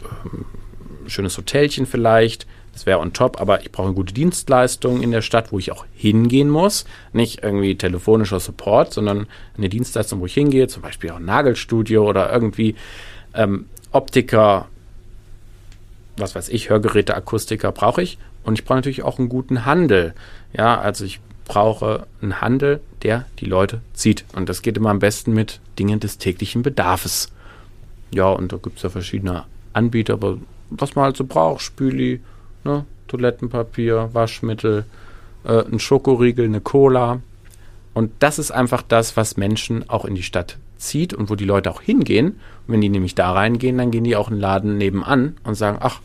äh, 1.05 1.09
schönes 1.11 1.37
Hotelchen 1.37 1.85
vielleicht, 1.85 2.47
das 2.79 2.85
wäre 2.85 2.99
on 2.99 3.11
top, 3.11 3.41
aber 3.41 3.61
ich 3.61 3.73
brauche 3.73 3.87
eine 3.87 3.95
gute 3.95 4.13
Dienstleistung 4.13 5.03
in 5.03 5.11
der 5.11 5.21
Stadt, 5.21 5.51
wo 5.51 5.59
ich 5.59 5.73
auch 5.73 5.85
hingehen 5.93 6.49
muss. 6.49 6.85
Nicht 7.11 7.43
irgendwie 7.43 7.75
telefonischer 7.75 8.39
Support, 8.39 8.93
sondern 8.93 9.27
eine 9.57 9.67
Dienstleistung, 9.67 10.21
wo 10.21 10.27
ich 10.27 10.33
hingehe, 10.33 10.69
zum 10.69 10.81
Beispiel 10.81 11.11
auch 11.11 11.17
ein 11.17 11.25
Nagelstudio 11.25 12.07
oder 12.07 12.31
irgendwie 12.31 12.75
ähm, 13.33 13.65
Optiker, 13.91 14.69
was 16.15 16.35
weiß 16.35 16.47
ich, 16.47 16.69
Hörgeräte, 16.69 17.15
Akustiker 17.15 17.73
brauche 17.73 18.01
ich. 18.01 18.17
Und 18.45 18.57
ich 18.57 18.63
brauche 18.63 18.77
natürlich 18.77 19.03
auch 19.03 19.19
einen 19.19 19.27
guten 19.27 19.65
Handel. 19.65 20.13
Ja, 20.53 20.79
also 20.79 21.03
ich 21.03 21.19
brauche 21.43 22.07
einen 22.21 22.39
Handel, 22.39 22.79
der 23.03 23.25
die 23.39 23.45
Leute 23.45 23.81
zieht. 23.91 24.23
Und 24.33 24.47
das 24.47 24.61
geht 24.61 24.77
immer 24.77 24.91
am 24.91 24.99
besten 24.99 25.33
mit 25.33 25.59
Dingen 25.77 25.99
des 25.99 26.17
täglichen 26.17 26.61
Bedarfs. 26.61 27.29
Ja, 28.11 28.29
und 28.29 28.53
da 28.53 28.57
gibt 28.57 28.77
es 28.77 28.83
ja 28.83 28.89
verschiedene 28.89 29.43
Anbieter, 29.73 30.13
aber 30.13 30.37
was 30.69 30.95
man 30.95 31.05
halt 31.05 31.17
so 31.17 31.25
braucht, 31.25 31.61
Spüli, 31.61 32.21
ne, 32.63 32.85
Toilettenpapier, 33.07 34.09
Waschmittel, 34.13 34.85
äh, 35.43 35.63
ein 35.65 35.79
Schokoriegel, 35.79 36.45
eine 36.45 36.61
Cola. 36.61 37.21
Und 37.93 38.11
das 38.19 38.39
ist 38.39 38.51
einfach 38.51 38.81
das, 38.81 39.17
was 39.17 39.37
Menschen 39.37 39.89
auch 39.89 40.05
in 40.05 40.15
die 40.15 40.23
Stadt 40.23 40.57
zieht 40.77 41.13
und 41.13 41.29
wo 41.29 41.35
die 41.35 41.45
Leute 41.45 41.69
auch 41.69 41.81
hingehen. 41.81 42.39
Und 42.67 42.73
wenn 42.73 42.81
die 42.81 42.89
nämlich 42.89 43.15
da 43.15 43.31
reingehen, 43.31 43.77
dann 43.77 43.91
gehen 43.91 44.03
die 44.03 44.15
auch 44.15 44.29
in 44.29 44.35
den 44.35 44.41
Laden 44.41 44.77
nebenan 44.77 45.37
und 45.43 45.55
sagen, 45.55 45.77
ach, 45.81 45.99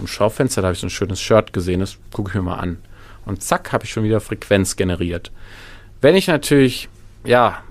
im 0.00 0.06
Schaufenster, 0.06 0.62
da 0.62 0.68
habe 0.68 0.74
ich 0.74 0.80
so 0.80 0.86
ein 0.86 0.90
schönes 0.90 1.20
Shirt 1.20 1.52
gesehen, 1.52 1.80
das 1.80 1.98
gucke 2.12 2.30
ich 2.30 2.34
mir 2.34 2.42
mal 2.42 2.56
an. 2.56 2.78
Und 3.26 3.42
zack, 3.42 3.72
habe 3.72 3.84
ich 3.84 3.90
schon 3.90 4.04
wieder 4.04 4.20
Frequenz 4.20 4.76
generiert. 4.76 5.30
Wenn 6.00 6.14
ich 6.14 6.26
natürlich, 6.26 6.88
ja, 7.24 7.62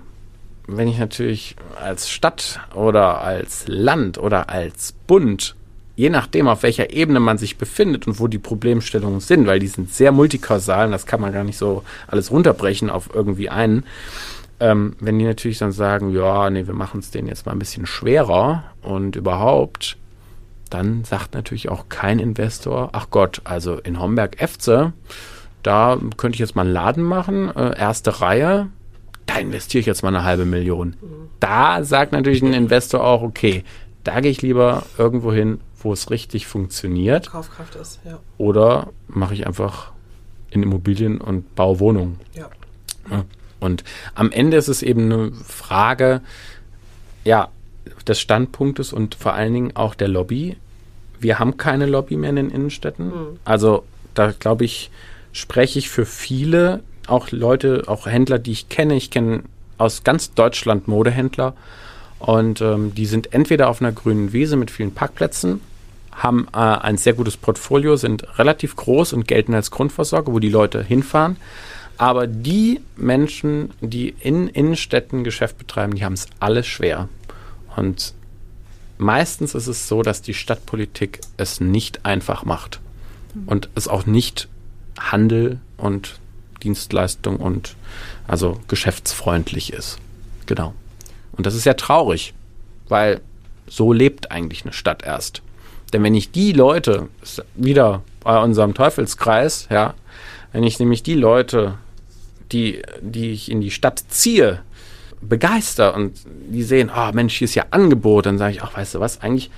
wenn 0.66 0.88
ich 0.88 0.98
natürlich 0.98 1.56
als 1.80 2.10
Stadt 2.10 2.60
oder 2.74 3.20
als 3.20 3.68
Land 3.68 4.18
oder 4.18 4.48
als 4.48 4.92
Bund, 5.06 5.54
je 5.96 6.10
nachdem, 6.10 6.48
auf 6.48 6.62
welcher 6.62 6.92
Ebene 6.92 7.20
man 7.20 7.38
sich 7.38 7.56
befindet 7.56 8.06
und 8.06 8.18
wo 8.18 8.26
die 8.26 8.38
Problemstellungen 8.38 9.20
sind, 9.20 9.46
weil 9.46 9.60
die 9.60 9.68
sind 9.68 9.92
sehr 9.92 10.12
multikausal 10.12 10.86
und 10.86 10.92
das 10.92 11.06
kann 11.06 11.20
man 11.20 11.32
gar 11.32 11.44
nicht 11.44 11.58
so 11.58 11.84
alles 12.06 12.30
runterbrechen 12.30 12.90
auf 12.90 13.10
irgendwie 13.14 13.48
einen. 13.48 13.84
Ähm, 14.60 14.96
wenn 15.00 15.18
die 15.18 15.24
natürlich 15.24 15.58
dann 15.58 15.72
sagen, 15.72 16.10
ja, 16.14 16.48
nee, 16.50 16.66
wir 16.66 16.74
machen 16.74 17.00
es 17.00 17.10
denen 17.10 17.28
jetzt 17.28 17.46
mal 17.46 17.52
ein 17.52 17.58
bisschen 17.58 17.86
schwerer 17.86 18.64
und 18.82 19.16
überhaupt, 19.16 19.96
dann 20.70 21.04
sagt 21.04 21.34
natürlich 21.34 21.68
auch 21.68 21.88
kein 21.88 22.18
Investor, 22.18 22.90
ach 22.92 23.08
Gott, 23.10 23.40
also 23.44 23.78
in 23.78 24.00
Homberg-Efze, 24.00 24.92
da 25.62 25.98
könnte 26.16 26.36
ich 26.36 26.40
jetzt 26.40 26.56
mal 26.56 26.62
einen 26.62 26.72
Laden 26.72 27.02
machen, 27.02 27.54
äh, 27.54 27.78
erste 27.78 28.20
Reihe, 28.20 28.68
da 29.26 29.36
investiere 29.36 29.80
ich 29.80 29.86
jetzt 29.86 30.02
mal 30.02 30.08
eine 30.14 30.24
halbe 30.24 30.44
Million. 30.44 30.96
Da 31.40 31.82
sagt 31.84 32.12
natürlich 32.12 32.42
ein 32.42 32.52
Investor 32.52 33.02
auch, 33.02 33.22
okay, 33.22 33.64
da 34.04 34.20
gehe 34.20 34.30
ich 34.30 34.42
lieber 34.42 34.84
irgendwo 34.98 35.32
hin, 35.32 35.60
wo 35.84 35.92
es 35.92 36.10
richtig 36.10 36.46
funktioniert. 36.46 37.30
Kaufkraft 37.30 37.76
ist, 37.76 38.00
ja. 38.04 38.18
Oder 38.38 38.88
mache 39.06 39.34
ich 39.34 39.46
einfach 39.46 39.92
in 40.50 40.62
Immobilien 40.62 41.20
und 41.20 41.54
baue 41.54 41.78
Wohnungen. 41.80 42.18
Ja. 42.34 42.48
Ja. 43.10 43.24
Und 43.60 43.84
am 44.14 44.32
Ende 44.32 44.56
ist 44.56 44.68
es 44.68 44.82
eben 44.82 45.12
eine 45.12 45.32
Frage, 45.32 46.20
ja, 47.24 47.48
des 48.06 48.20
Standpunktes 48.20 48.92
und 48.92 49.14
vor 49.14 49.34
allen 49.34 49.52
Dingen 49.52 49.76
auch 49.76 49.94
der 49.94 50.08
Lobby 50.08 50.56
wir 51.24 51.38
haben 51.38 51.56
keine 51.56 51.86
Lobby 51.86 52.16
mehr 52.16 52.30
in 52.30 52.36
den 52.36 52.50
Innenstädten. 52.50 53.06
Mhm. 53.06 53.38
Also 53.44 53.82
da 54.12 54.32
glaube 54.38 54.64
ich, 54.64 54.90
spreche 55.32 55.80
ich 55.80 55.88
für 55.88 56.06
viele, 56.06 56.80
auch 57.08 57.32
Leute, 57.32 57.84
auch 57.86 58.06
Händler, 58.06 58.38
die 58.38 58.52
ich 58.52 58.68
kenne. 58.68 58.94
Ich 58.94 59.10
kenne 59.10 59.42
aus 59.78 60.04
ganz 60.04 60.34
Deutschland 60.34 60.86
Modehändler 60.86 61.54
und 62.20 62.60
ähm, 62.60 62.94
die 62.94 63.06
sind 63.06 63.32
entweder 63.34 63.68
auf 63.68 63.80
einer 63.80 63.90
grünen 63.90 64.32
Wiese 64.32 64.56
mit 64.56 64.70
vielen 64.70 64.94
Parkplätzen, 64.94 65.60
haben 66.14 66.46
äh, 66.52 66.58
ein 66.58 66.96
sehr 66.96 67.14
gutes 67.14 67.36
Portfolio, 67.36 67.96
sind 67.96 68.38
relativ 68.38 68.76
groß 68.76 69.12
und 69.12 69.26
gelten 69.28 69.54
als 69.54 69.70
Grundversorger, 69.70 70.32
wo 70.32 70.38
die 70.38 70.48
Leute 70.48 70.82
hinfahren. 70.82 71.36
Aber 71.96 72.26
die 72.26 72.80
Menschen, 72.96 73.70
die 73.80 74.14
in 74.20 74.48
Innenstädten 74.48 75.22
Geschäft 75.24 75.58
betreiben, 75.58 75.94
die 75.94 76.04
haben 76.04 76.14
es 76.14 76.26
alles 76.40 76.66
schwer. 76.66 77.08
Und 77.76 78.14
meistens 78.98 79.54
ist 79.54 79.66
es 79.66 79.88
so, 79.88 80.02
dass 80.02 80.22
die 80.22 80.34
Stadtpolitik 80.34 81.20
es 81.36 81.60
nicht 81.60 82.04
einfach 82.04 82.44
macht 82.44 82.80
und 83.46 83.68
es 83.74 83.88
auch 83.88 84.06
nicht 84.06 84.48
Handel 84.98 85.60
und 85.76 86.18
Dienstleistung 86.62 87.36
und 87.36 87.76
also 88.26 88.60
geschäftsfreundlich 88.68 89.72
ist. 89.72 89.98
Genau. 90.46 90.74
Und 91.32 91.46
das 91.46 91.54
ist 91.54 91.64
ja 91.64 91.74
traurig, 91.74 92.32
weil 92.88 93.20
so 93.66 93.92
lebt 93.92 94.30
eigentlich 94.30 94.64
eine 94.64 94.72
Stadt 94.72 95.02
erst. 95.04 95.42
Denn 95.94 96.02
wenn 96.02 96.14
ich 96.16 96.32
die 96.32 96.52
Leute, 96.52 97.08
wieder 97.54 98.02
bei 98.24 98.42
unserem 98.42 98.74
Teufelskreis, 98.74 99.68
ja, 99.70 99.94
wenn 100.52 100.64
ich 100.64 100.80
nämlich 100.80 101.04
die 101.04 101.14
Leute 101.14 101.78
die, 102.50 102.82
die 103.00 103.30
ich 103.30 103.48
in 103.48 103.60
die 103.60 103.70
Stadt 103.70 104.02
ziehe, 104.08 104.60
begeister 105.20 105.94
und 105.94 106.18
die 106.48 106.64
sehen, 106.64 106.90
oh, 106.94 107.10
Mensch, 107.12 107.36
hier 107.36 107.44
ist 107.44 107.54
ja 107.54 107.66
Angebot, 107.70 108.26
dann 108.26 108.38
sage 108.38 108.54
ich, 108.54 108.62
ach, 108.62 108.76
weißt 108.76 108.96
du 108.96 109.00
was, 109.00 109.20
eigentlich 109.20 109.52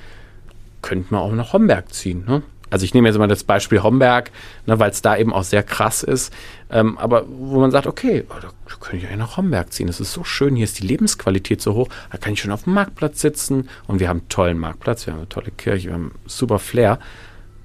könnte 0.82 1.07
man 1.14 1.22
auch 1.22 1.32
nach 1.32 1.55
Homberg 1.55 1.95
ziehen. 1.95 2.26
Ne? 2.28 2.43
Also 2.71 2.85
ich 2.85 2.95
nehme 2.95 3.09
jetzt 3.09 3.19
mal 3.19 3.29
das 3.29 3.45
Beispiel 3.45 3.83
Homberg, 3.83 4.31
ne, 4.67 4.79
weil 4.79 4.91
es 4.91 5.03
da 5.03 5.17
eben 5.17 5.33
auch 5.33 5.45
sehr 5.45 5.62
krass 5.62 6.03
ist. 6.03 6.33
Ähm, 6.71 6.99
aber 6.99 7.25
wo 7.29 7.61
man 7.61 7.71
sagt, 7.71 7.87
okay, 7.87 8.25
oh, 8.29 8.41
da 8.41 8.49
könnte 8.81 9.05
ich 9.05 9.11
ja 9.11 9.17
nach 9.17 9.37
Homberg 9.37 9.73
ziehen. 9.73 9.89
Es 9.89 10.01
ist 10.01 10.12
so 10.12 10.25
schön, 10.25 10.57
hier 10.57 10.64
ist 10.64 10.81
die 10.81 10.87
Lebensqualität 10.87 11.62
so 11.62 11.75
hoch. 11.75 11.89
Da 12.11 12.19
kann 12.19 12.33
ich 12.33 12.41
schon 12.41 12.51
auf 12.51 12.64
dem 12.64 12.75
Marktplatz 12.75 13.21
sitzen 13.21 13.69
und 13.87 14.01
wir 14.01 14.09
haben 14.09 14.21
einen 14.21 14.29
tollen 14.29 14.59
Marktplatz, 14.59 15.07
wir 15.07 15.12
haben 15.12 15.21
eine 15.21 15.29
tolle 15.29 15.51
Kirche, 15.53 15.89
wir 15.89 15.95
haben 15.95 16.12
super 16.27 16.59
Flair. 16.59 16.99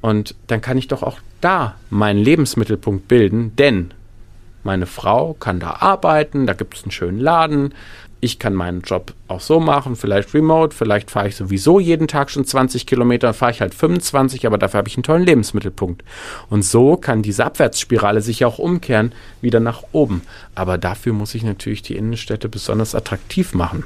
Und 0.01 0.35
dann 0.47 0.61
kann 0.61 0.77
ich 0.77 0.87
doch 0.87 1.03
auch 1.03 1.19
da 1.41 1.75
meinen 1.89 2.19
Lebensmittelpunkt 2.19 3.07
bilden, 3.07 3.55
denn 3.55 3.93
meine 4.63 4.85
Frau 4.85 5.33
kann 5.33 5.59
da 5.59 5.77
arbeiten, 5.79 6.45
da 6.45 6.53
gibt 6.53 6.75
es 6.75 6.83
einen 6.83 6.91
schönen 6.91 7.19
Laden, 7.19 7.73
ich 8.21 8.37
kann 8.37 8.53
meinen 8.53 8.81
Job 8.81 9.13
auch 9.27 9.41
so 9.41 9.59
machen, 9.59 9.95
vielleicht 9.95 10.33
remote, 10.35 10.75
vielleicht 10.75 11.09
fahre 11.09 11.27
ich 11.27 11.35
sowieso 11.35 11.79
jeden 11.79 12.07
Tag 12.07 12.29
schon 12.29 12.45
20 12.45 12.85
Kilometer, 12.85 13.33
fahre 13.33 13.51
ich 13.51 13.61
halt 13.61 13.73
25, 13.73 14.45
aber 14.45 14.59
dafür 14.59 14.77
habe 14.77 14.87
ich 14.87 14.95
einen 14.95 15.03
tollen 15.03 15.23
Lebensmittelpunkt. 15.23 16.03
Und 16.49 16.63
so 16.63 16.97
kann 16.97 17.23
diese 17.23 17.45
Abwärtsspirale 17.45 18.21
sich 18.21 18.45
auch 18.45 18.59
umkehren, 18.59 19.11
wieder 19.41 19.59
nach 19.59 19.83
oben. 19.91 20.21
Aber 20.53 20.77
dafür 20.77 21.13
muss 21.13 21.33
ich 21.33 21.43
natürlich 21.43 21.81
die 21.81 21.95
Innenstädte 21.95 22.47
besonders 22.47 22.93
attraktiv 22.93 23.55
machen. 23.55 23.83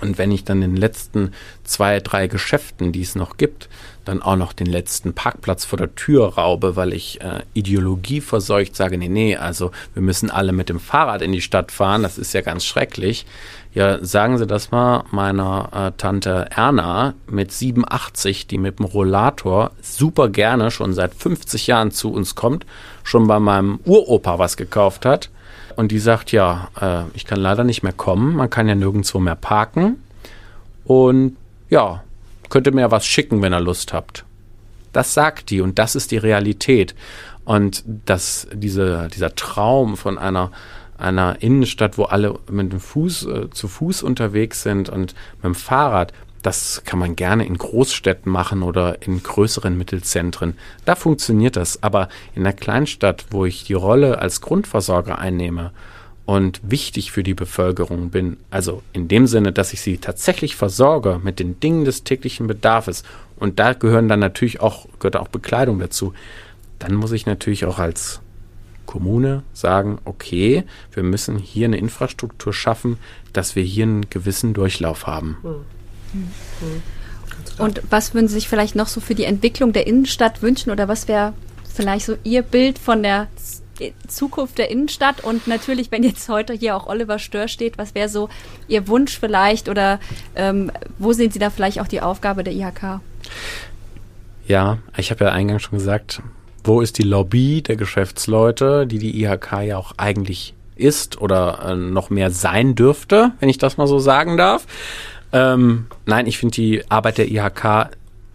Und 0.00 0.18
wenn 0.18 0.30
ich 0.30 0.44
dann 0.44 0.60
den 0.60 0.76
letzten 0.76 1.32
zwei, 1.64 2.00
drei 2.00 2.28
Geschäften, 2.28 2.92
die 2.92 3.02
es 3.02 3.14
noch 3.14 3.36
gibt, 3.36 3.68
dann 4.04 4.22
auch 4.22 4.36
noch 4.36 4.52
den 4.52 4.66
letzten 4.66 5.12
Parkplatz 5.12 5.64
vor 5.64 5.78
der 5.78 5.94
Tür 5.94 6.34
raube, 6.34 6.76
weil 6.76 6.92
ich 6.92 7.20
äh, 7.20 7.42
Ideologie 7.54 8.20
verseucht 8.20 8.76
sage, 8.76 8.98
nee, 8.98 9.08
nee, 9.08 9.36
also 9.36 9.72
wir 9.94 10.02
müssen 10.02 10.30
alle 10.30 10.52
mit 10.52 10.68
dem 10.68 10.80
Fahrrad 10.80 11.22
in 11.22 11.32
die 11.32 11.40
Stadt 11.40 11.72
fahren, 11.72 12.02
das 12.02 12.16
ist 12.16 12.32
ja 12.32 12.40
ganz 12.40 12.64
schrecklich. 12.64 13.26
Ja, 13.74 14.02
sagen 14.02 14.38
Sie 14.38 14.46
das 14.46 14.70
mal 14.70 15.04
meiner 15.10 15.68
äh, 15.72 15.98
Tante 15.98 16.46
Erna 16.50 17.14
mit 17.26 17.52
87, 17.52 18.46
die 18.46 18.58
mit 18.58 18.78
dem 18.78 18.86
Rollator 18.86 19.72
super 19.82 20.28
gerne 20.30 20.70
schon 20.70 20.94
seit 20.94 21.14
50 21.14 21.66
Jahren 21.66 21.90
zu 21.90 22.10
uns 22.12 22.34
kommt, 22.34 22.64
schon 23.02 23.26
bei 23.26 23.38
meinem 23.38 23.80
Uropa 23.84 24.38
was 24.38 24.56
gekauft 24.56 25.04
hat. 25.04 25.30
Und 25.76 25.92
die 25.92 25.98
sagt, 25.98 26.32
ja, 26.32 26.68
äh, 26.80 27.02
ich 27.14 27.26
kann 27.26 27.38
leider 27.38 27.62
nicht 27.62 27.82
mehr 27.82 27.92
kommen, 27.92 28.34
man 28.34 28.50
kann 28.50 28.66
ja 28.66 28.74
nirgendwo 28.74 29.18
mehr 29.18 29.36
parken. 29.36 30.02
Und 30.84 31.36
ja, 31.68 32.02
könnt 32.48 32.66
ihr 32.66 32.74
mir 32.74 32.90
was 32.90 33.06
schicken, 33.06 33.42
wenn 33.42 33.52
ihr 33.52 33.60
Lust 33.60 33.92
habt. 33.92 34.24
Das 34.92 35.12
sagt 35.12 35.50
die 35.50 35.60
und 35.60 35.78
das 35.78 35.94
ist 35.94 36.10
die 36.10 36.16
Realität. 36.16 36.94
Und 37.44 37.84
dass 37.86 38.48
diese, 38.52 39.08
dieser 39.14 39.34
Traum 39.34 39.96
von 39.96 40.16
einer, 40.16 40.50
einer 40.96 41.42
Innenstadt, 41.42 41.98
wo 41.98 42.04
alle 42.04 42.38
mit 42.50 42.72
dem 42.72 42.80
Fuß 42.80 43.26
äh, 43.26 43.50
zu 43.50 43.68
Fuß 43.68 44.02
unterwegs 44.02 44.62
sind 44.62 44.88
und 44.88 45.14
mit 45.36 45.44
dem 45.44 45.54
Fahrrad, 45.54 46.12
das 46.46 46.82
kann 46.84 47.00
man 47.00 47.16
gerne 47.16 47.44
in 47.44 47.58
Großstädten 47.58 48.30
machen 48.30 48.62
oder 48.62 49.02
in 49.02 49.20
größeren 49.20 49.76
Mittelzentren. 49.76 50.54
Da 50.84 50.94
funktioniert 50.94 51.56
das. 51.56 51.82
Aber 51.82 52.08
in 52.36 52.44
der 52.44 52.52
Kleinstadt, 52.52 53.26
wo 53.30 53.44
ich 53.44 53.64
die 53.64 53.74
Rolle 53.74 54.20
als 54.20 54.40
Grundversorger 54.40 55.18
einnehme 55.18 55.72
und 56.24 56.60
wichtig 56.62 57.10
für 57.10 57.24
die 57.24 57.34
Bevölkerung 57.34 58.10
bin, 58.10 58.36
also 58.48 58.82
in 58.92 59.08
dem 59.08 59.26
Sinne, 59.26 59.52
dass 59.52 59.72
ich 59.72 59.80
sie 59.80 59.98
tatsächlich 59.98 60.54
versorge 60.54 61.20
mit 61.20 61.40
den 61.40 61.58
Dingen 61.58 61.84
des 61.84 62.04
täglichen 62.04 62.46
Bedarfs 62.46 63.02
und 63.40 63.58
da 63.58 63.72
gehören 63.72 64.08
dann 64.08 64.20
natürlich 64.20 64.60
auch, 64.60 64.86
gehört 65.00 65.16
auch 65.16 65.28
Bekleidung 65.28 65.80
dazu, 65.80 66.14
dann 66.78 66.94
muss 66.94 67.10
ich 67.10 67.26
natürlich 67.26 67.64
auch 67.64 67.80
als 67.80 68.20
Kommune 68.86 69.42
sagen, 69.52 69.98
okay, 70.04 70.62
wir 70.92 71.02
müssen 71.02 71.38
hier 71.38 71.64
eine 71.64 71.78
Infrastruktur 71.78 72.52
schaffen, 72.52 72.98
dass 73.32 73.56
wir 73.56 73.64
hier 73.64 73.82
einen 73.82 74.10
gewissen 74.10 74.54
Durchlauf 74.54 75.08
haben. 75.08 75.38
Mhm. 75.42 75.75
Und 77.58 77.82
was 77.90 78.14
würden 78.14 78.28
Sie 78.28 78.34
sich 78.34 78.48
vielleicht 78.48 78.76
noch 78.76 78.88
so 78.88 79.00
für 79.00 79.14
die 79.14 79.24
Entwicklung 79.24 79.72
der 79.72 79.86
Innenstadt 79.86 80.42
wünschen 80.42 80.70
oder 80.70 80.88
was 80.88 81.08
wäre 81.08 81.32
vielleicht 81.74 82.06
so 82.06 82.16
Ihr 82.24 82.42
Bild 82.42 82.78
von 82.78 83.02
der 83.02 83.28
Zukunft 84.08 84.58
der 84.58 84.70
Innenstadt 84.70 85.22
und 85.22 85.46
natürlich, 85.46 85.90
wenn 85.90 86.02
jetzt 86.02 86.28
heute 86.28 86.54
hier 86.54 86.76
auch 86.76 86.86
Oliver 86.86 87.18
Stör 87.18 87.48
steht, 87.48 87.78
was 87.78 87.94
wäre 87.94 88.08
so 88.08 88.28
Ihr 88.68 88.88
Wunsch 88.88 89.18
vielleicht 89.18 89.68
oder 89.68 90.00
ähm, 90.34 90.72
wo 90.98 91.12
sehen 91.12 91.30
Sie 91.30 91.38
da 91.38 91.50
vielleicht 91.50 91.80
auch 91.80 91.88
die 91.88 92.00
Aufgabe 92.00 92.42
der 92.42 92.54
IHK? 92.54 93.00
Ja, 94.46 94.78
ich 94.96 95.10
habe 95.10 95.24
ja 95.24 95.32
eingangs 95.32 95.62
schon 95.62 95.78
gesagt, 95.78 96.22
wo 96.64 96.80
ist 96.80 96.98
die 96.98 97.02
Lobby 97.02 97.62
der 97.62 97.76
Geschäftsleute, 97.76 98.86
die 98.86 98.98
die 98.98 99.22
IHK 99.22 99.62
ja 99.62 99.76
auch 99.76 99.92
eigentlich 99.96 100.54
ist 100.74 101.20
oder 101.20 101.60
äh, 101.64 101.74
noch 101.74 102.10
mehr 102.10 102.30
sein 102.30 102.74
dürfte, 102.74 103.32
wenn 103.40 103.48
ich 103.48 103.58
das 103.58 103.76
mal 103.76 103.86
so 103.86 103.98
sagen 103.98 104.36
darf. 104.36 104.66
Ähm, 105.36 105.86
nein, 106.06 106.26
ich 106.26 106.38
finde 106.38 106.54
die 106.54 106.90
Arbeit 106.90 107.18
der 107.18 107.30
IHK 107.30 107.90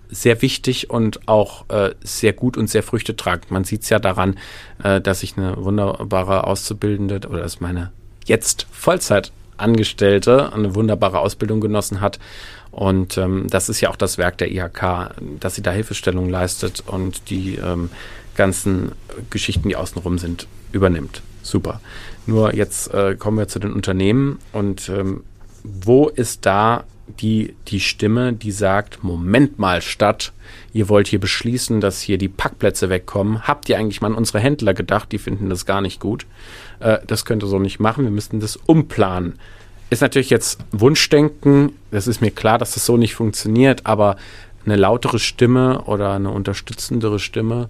sehr 0.10 0.42
wichtig 0.44 0.92
und 0.92 1.28
auch 1.28 1.68
äh, 1.70 1.96
sehr 2.04 2.34
gut 2.34 2.58
und 2.58 2.70
sehr 2.70 2.84
früchtetragend. 2.84 3.50
Man 3.50 3.64
sieht 3.64 3.82
es 3.82 3.90
ja 3.90 3.98
daran, 3.98 4.38
äh, 4.84 5.02
dass 5.02 5.24
ich 5.24 5.36
eine 5.36 5.64
wunderbare 5.64 6.44
Auszubildende 6.44 7.28
oder 7.28 7.40
dass 7.40 7.60
meine 7.60 7.92
jetzt 8.26 8.68
Vollzeitangestellte 8.72 10.54
eine 10.54 10.76
wunderbare 10.76 11.20
Ausbildung 11.20 11.60
genossen 11.60 12.02
hat. 12.02 12.20
Und 12.70 13.18
ähm, 13.18 13.48
das 13.50 13.68
ist 13.68 13.82
ja 13.82 13.90
auch 13.90 13.96
das 13.96 14.20
Werk 14.20 14.38
der 14.38 14.52
IHK, 14.52 15.16
dass 15.40 15.56
sie 15.56 15.64
da 15.64 15.72
Hilfestellung 15.72 16.30
leistet 16.30 16.84
und 16.86 17.32
die 17.32 17.56
ähm, 17.56 17.90
ganzen 18.36 18.92
Geschichten, 19.32 19.70
die 19.70 19.76
außenrum 19.76 20.20
sind, 20.20 20.48
übernimmt. 20.72 21.24
Super. 21.42 21.82
Nur 22.28 22.54
jetzt 22.54 22.94
äh, 22.94 23.16
kommen 23.16 23.40
wir 23.40 23.48
zu 23.48 23.58
den 23.58 23.74
Unternehmen 23.74 24.38
und 24.52 24.88
ähm, 24.90 25.24
wo 25.64 26.08
ist 26.08 26.46
da 26.46 26.84
die, 27.20 27.56
die 27.68 27.80
Stimme, 27.80 28.34
die 28.34 28.52
sagt, 28.52 29.04
Moment 29.04 29.60
mal, 29.60 29.82
Stadt, 29.82 30.34
ihr 30.74 30.90
wollt 30.90 31.08
hier 31.08 31.20
beschließen, 31.20 31.82
dass 31.82 32.02
hier 32.02 32.18
die 32.18 32.30
Packplätze 32.30 32.90
wegkommen. 32.90 33.48
Habt 33.48 33.70
ihr 33.70 33.78
eigentlich 33.78 34.02
mal 34.02 34.08
an 34.08 34.16
unsere 34.16 34.40
Händler 34.40 34.74
gedacht? 34.74 35.12
Die 35.12 35.18
finden 35.18 35.50
das 35.50 35.66
gar 35.66 35.82
nicht 35.82 36.00
gut. 36.00 36.26
Äh, 36.80 37.00
das 37.06 37.26
könnt 37.26 37.44
ihr 37.44 37.48
so 37.48 37.60
nicht 37.60 37.80
machen. 37.80 38.04
Wir 38.04 38.12
müssten 38.12 38.40
das 38.40 38.56
umplanen. 38.56 39.40
Ist 39.90 40.02
natürlich 40.02 40.30
jetzt 40.30 40.60
Wunschdenken. 40.72 41.74
Das 41.92 42.08
ist 42.08 42.22
mir 42.22 42.32
klar, 42.32 42.58
dass 42.58 42.74
das 42.74 42.86
so 42.86 42.98
nicht 42.98 43.16
funktioniert, 43.16 43.86
aber 43.86 44.16
eine 44.66 44.76
lautere 44.76 45.20
Stimme 45.20 45.82
oder 45.84 46.14
eine 46.14 46.30
unterstützendere 46.30 47.20
Stimme, 47.20 47.70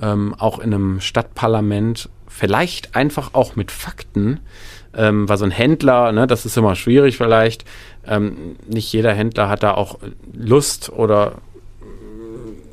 ähm, 0.00 0.34
auch 0.38 0.58
in 0.58 0.74
einem 0.74 1.00
Stadtparlament, 1.00 2.08
vielleicht 2.28 2.94
einfach 2.94 3.30
auch 3.32 3.56
mit 3.56 3.70
Fakten, 3.70 4.40
ähm, 4.94 5.28
weil 5.28 5.38
so 5.38 5.44
ein 5.44 5.50
Händler, 5.50 6.12
ne, 6.12 6.26
das 6.26 6.46
ist 6.46 6.56
immer 6.56 6.76
schwierig 6.76 7.16
vielleicht, 7.16 7.64
ähm, 8.08 8.56
nicht 8.66 8.92
jeder 8.92 9.12
Händler 9.12 9.48
hat 9.48 9.62
da 9.62 9.74
auch 9.74 9.98
Lust 10.32 10.90
oder 10.90 11.34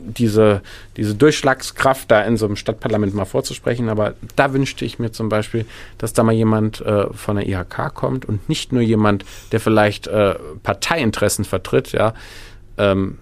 diese, 0.05 0.61
diese 0.97 1.15
Durchschlagskraft 1.15 2.11
da 2.11 2.21
in 2.21 2.37
so 2.37 2.45
einem 2.45 2.55
Stadtparlament 2.55 3.13
mal 3.13 3.25
vorzusprechen. 3.25 3.89
Aber 3.89 4.15
da 4.35 4.53
wünschte 4.53 4.85
ich 4.85 4.99
mir 4.99 5.11
zum 5.11 5.29
Beispiel, 5.29 5.65
dass 5.97 6.13
da 6.13 6.23
mal 6.23 6.33
jemand 6.33 6.81
äh, 6.81 7.11
von 7.13 7.37
der 7.37 7.47
IHK 7.47 7.93
kommt 7.93 8.25
und 8.25 8.47
nicht 8.49 8.71
nur 8.71 8.81
jemand, 8.81 9.25
der 9.51 9.59
vielleicht 9.59 10.07
äh, 10.07 10.35
Parteiinteressen 10.63 11.45
vertritt, 11.45 11.91
ja, 11.91 12.13
ähm, 12.77 13.19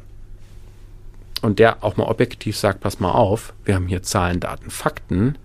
und 1.41 1.57
der 1.57 1.83
auch 1.83 1.97
mal 1.97 2.05
objektiv 2.05 2.55
sagt, 2.55 2.81
pass 2.81 2.99
mal 2.99 3.11
auf, 3.11 3.53
wir 3.65 3.73
haben 3.73 3.87
hier 3.87 4.03
Zahlen, 4.03 4.39
Daten, 4.39 4.69
Fakten 4.69 5.37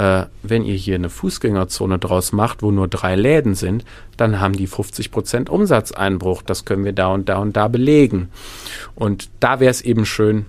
äh, 0.00 0.24
wenn 0.42 0.64
ihr 0.64 0.76
hier 0.76 0.94
eine 0.94 1.10
Fußgängerzone 1.10 1.98
draus 1.98 2.32
macht, 2.32 2.62
wo 2.62 2.70
nur 2.70 2.88
drei 2.88 3.16
Läden 3.16 3.54
sind, 3.54 3.84
dann 4.16 4.40
haben 4.40 4.56
die 4.56 4.66
50% 4.66 5.50
Umsatzeinbruch. 5.50 6.40
Das 6.40 6.64
können 6.64 6.86
wir 6.86 6.94
da 6.94 7.08
und 7.08 7.28
da 7.28 7.36
und 7.36 7.54
da 7.54 7.68
belegen. 7.68 8.30
Und 8.94 9.28
da 9.40 9.60
wäre 9.60 9.70
es 9.70 9.82
eben 9.82 10.06
schön, 10.06 10.46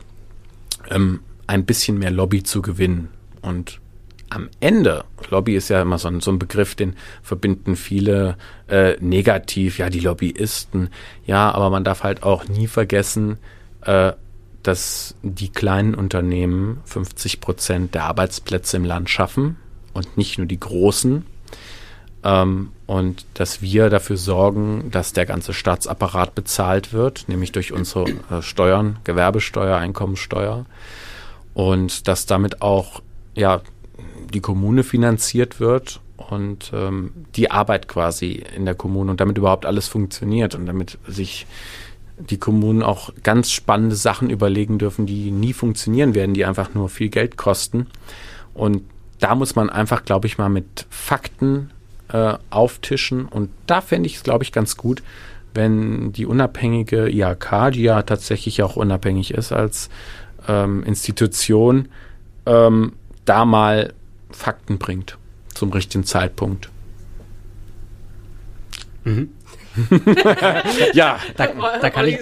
ähm, 0.89 1.19
ein 1.47 1.65
bisschen 1.65 1.99
mehr 1.99 2.11
Lobby 2.11 2.43
zu 2.43 2.61
gewinnen. 2.61 3.09
Und 3.41 3.81
am 4.29 4.47
Ende, 4.61 5.03
Lobby 5.29 5.57
ist 5.57 5.67
ja 5.67 5.81
immer 5.81 5.97
so 5.97 6.07
ein, 6.07 6.21
so 6.21 6.31
ein 6.31 6.39
Begriff, 6.39 6.75
den 6.75 6.95
verbinden 7.21 7.75
viele 7.75 8.37
äh, 8.69 8.95
negativ, 9.01 9.79
ja, 9.79 9.89
die 9.89 9.99
Lobbyisten, 9.99 10.87
ja, 11.25 11.51
aber 11.51 11.69
man 11.69 11.83
darf 11.83 12.03
halt 12.03 12.23
auch 12.23 12.47
nie 12.47 12.67
vergessen, 12.67 13.37
äh, 13.81 14.13
dass 14.63 15.15
die 15.23 15.49
kleinen 15.49 15.95
Unternehmen 15.95 16.81
50 16.85 17.41
Prozent 17.41 17.95
der 17.95 18.05
Arbeitsplätze 18.05 18.77
im 18.77 18.85
Land 18.85 19.09
schaffen 19.09 19.57
und 19.93 20.17
nicht 20.17 20.37
nur 20.37 20.47
die 20.47 20.59
großen. 20.59 21.25
Ähm, 22.23 22.71
und 22.85 23.25
dass 23.33 23.61
wir 23.61 23.89
dafür 23.89 24.17
sorgen, 24.17 24.91
dass 24.91 25.13
der 25.13 25.25
ganze 25.25 25.53
Staatsapparat 25.53 26.35
bezahlt 26.35 26.93
wird, 26.93 27.27
nämlich 27.27 27.51
durch 27.51 27.71
unsere 27.71 28.09
äh, 28.09 28.41
Steuern, 28.41 28.99
Gewerbesteuer, 29.03 29.77
Einkommensteuer. 29.77 30.65
Und 31.53 32.07
dass 32.07 32.25
damit 32.25 32.61
auch 32.61 33.01
ja, 33.35 33.61
die 34.33 34.41
Kommune 34.41 34.83
finanziert 34.83 35.59
wird 35.59 35.99
und 36.17 36.71
ähm, 36.73 37.11
die 37.35 37.51
Arbeit 37.51 37.87
quasi 37.87 38.43
in 38.55 38.65
der 38.65 38.75
Kommune 38.75 39.11
und 39.11 39.19
damit 39.19 39.37
überhaupt 39.37 39.65
alles 39.65 39.87
funktioniert 39.87 40.55
und 40.55 40.65
damit 40.65 40.97
sich 41.07 41.45
die 42.29 42.37
Kommunen 42.37 42.83
auch 42.83 43.11
ganz 43.23 43.51
spannende 43.51 43.95
Sachen 43.95 44.29
überlegen 44.29 44.77
dürfen, 44.77 45.05
die 45.05 45.31
nie 45.31 45.53
funktionieren 45.53 46.15
werden, 46.15 46.33
die 46.33 46.45
einfach 46.45 46.73
nur 46.73 46.89
viel 46.89 47.09
Geld 47.09 47.37
kosten. 47.37 47.87
Und 48.53 48.83
da 49.19 49.35
muss 49.35 49.55
man 49.55 49.69
einfach, 49.69 50.03
glaube 50.03 50.27
ich, 50.27 50.37
mal 50.37 50.49
mit 50.49 50.85
Fakten 50.89 51.71
äh, 52.09 52.35
auftischen. 52.49 53.25
Und 53.25 53.49
da 53.67 53.81
fände 53.81 54.07
ich 54.07 54.17
es, 54.17 54.23
glaube 54.23 54.43
ich, 54.43 54.51
ganz 54.51 54.77
gut, 54.77 55.03
wenn 55.53 56.11
die 56.13 56.25
unabhängige 56.25 57.09
IHK, 57.09 57.71
die 57.73 57.83
ja 57.83 58.01
tatsächlich 58.03 58.63
auch 58.63 58.75
unabhängig 58.75 59.33
ist 59.33 59.51
als 59.51 59.89
ähm, 60.47 60.83
Institution, 60.83 61.89
ähm, 62.45 62.93
da 63.25 63.45
mal 63.45 63.93
Fakten 64.31 64.77
bringt 64.77 65.17
zum 65.53 65.71
richtigen 65.71 66.05
Zeitpunkt. 66.05 66.69
Mhm. 69.03 69.29
ja, 70.93 71.17
da, 71.37 71.47
da, 71.81 71.89
kann 71.89 72.05
ich, 72.05 72.19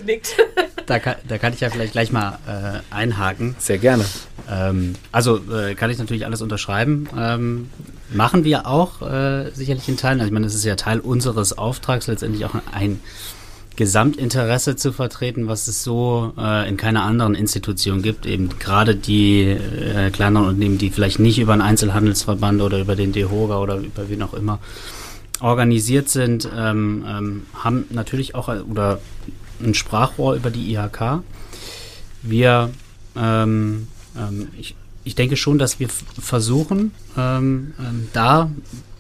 da, 0.86 1.00
kann, 1.00 1.16
da 1.28 1.38
kann 1.38 1.54
ich 1.54 1.60
ja 1.60 1.70
vielleicht 1.70 1.94
gleich 1.94 2.12
mal 2.12 2.38
äh, 2.48 2.94
einhaken. 2.94 3.56
Sehr 3.58 3.80
gerne. 3.80 4.06
Ähm, 4.50 4.96
also 5.12 5.42
äh, 5.52 5.76
kann 5.76 5.90
ich 5.90 5.98
natürlich 5.98 6.26
alles 6.26 6.42
unterschreiben. 6.42 7.10
Ähm, 7.18 7.70
machen 8.14 8.44
wir 8.44 8.68
auch 8.68 9.02
äh, 9.02 9.52
sicherlich 9.52 9.90
in 9.90 9.98
Teilen. 9.98 10.20
Also 10.20 10.28
ich 10.28 10.34
meine, 10.34 10.46
das 10.46 10.56
ist 10.56 10.66
ja 10.66 10.76
Teil 10.76 11.00
unseres 11.00 11.58
Auftrags, 11.58 12.08
letztendlich 12.08 12.46
auch 12.46 12.56
ein 12.72 13.00
Gesamtinteresse 13.76 14.76
zu 14.76 14.92
vertreten, 14.92 15.48
was 15.48 15.68
es 15.68 15.84
so 15.84 16.34
äh, 16.38 16.68
in 16.68 16.78
keiner 16.78 17.04
anderen 17.04 17.34
Institution 17.34 18.02
gibt. 18.02 18.26
Eben 18.26 18.50
gerade 18.60 18.96
die 18.96 19.44
äh, 19.44 20.12
kleineren 20.12 20.48
Unternehmen, 20.48 20.78
die 20.78 20.90
vielleicht 20.90 21.20
nicht 21.20 21.40
über 21.40 21.54
einen 21.54 21.62
Einzelhandelsverband 21.62 22.62
oder 22.62 22.80
über 22.80 22.96
den 22.96 23.12
DEHOGA 23.12 23.58
oder 23.58 23.78
über 23.78 24.10
wen 24.10 24.22
auch 24.22 24.34
immer 24.34 24.60
organisiert 25.40 26.10
sind, 26.10 26.50
ähm, 26.56 27.06
ähm, 27.08 27.46
haben 27.54 27.86
natürlich 27.90 28.36
auch 28.36 28.50
äh, 28.50 28.60
oder 28.60 29.00
ein 29.62 29.74
Sprachrohr 29.74 30.36
über 30.36 30.50
die 30.50 30.74
IHK. 30.74 31.24
Wir, 32.22 32.72
ähm, 33.16 33.88
ähm, 34.18 34.48
ich, 34.58 34.76
ich 35.04 35.16
denke 35.16 35.38
schon, 35.38 35.58
dass 35.58 35.80
wir 35.80 35.90
versuchen, 35.90 36.92
ähm, 37.18 37.74
da 38.14 38.50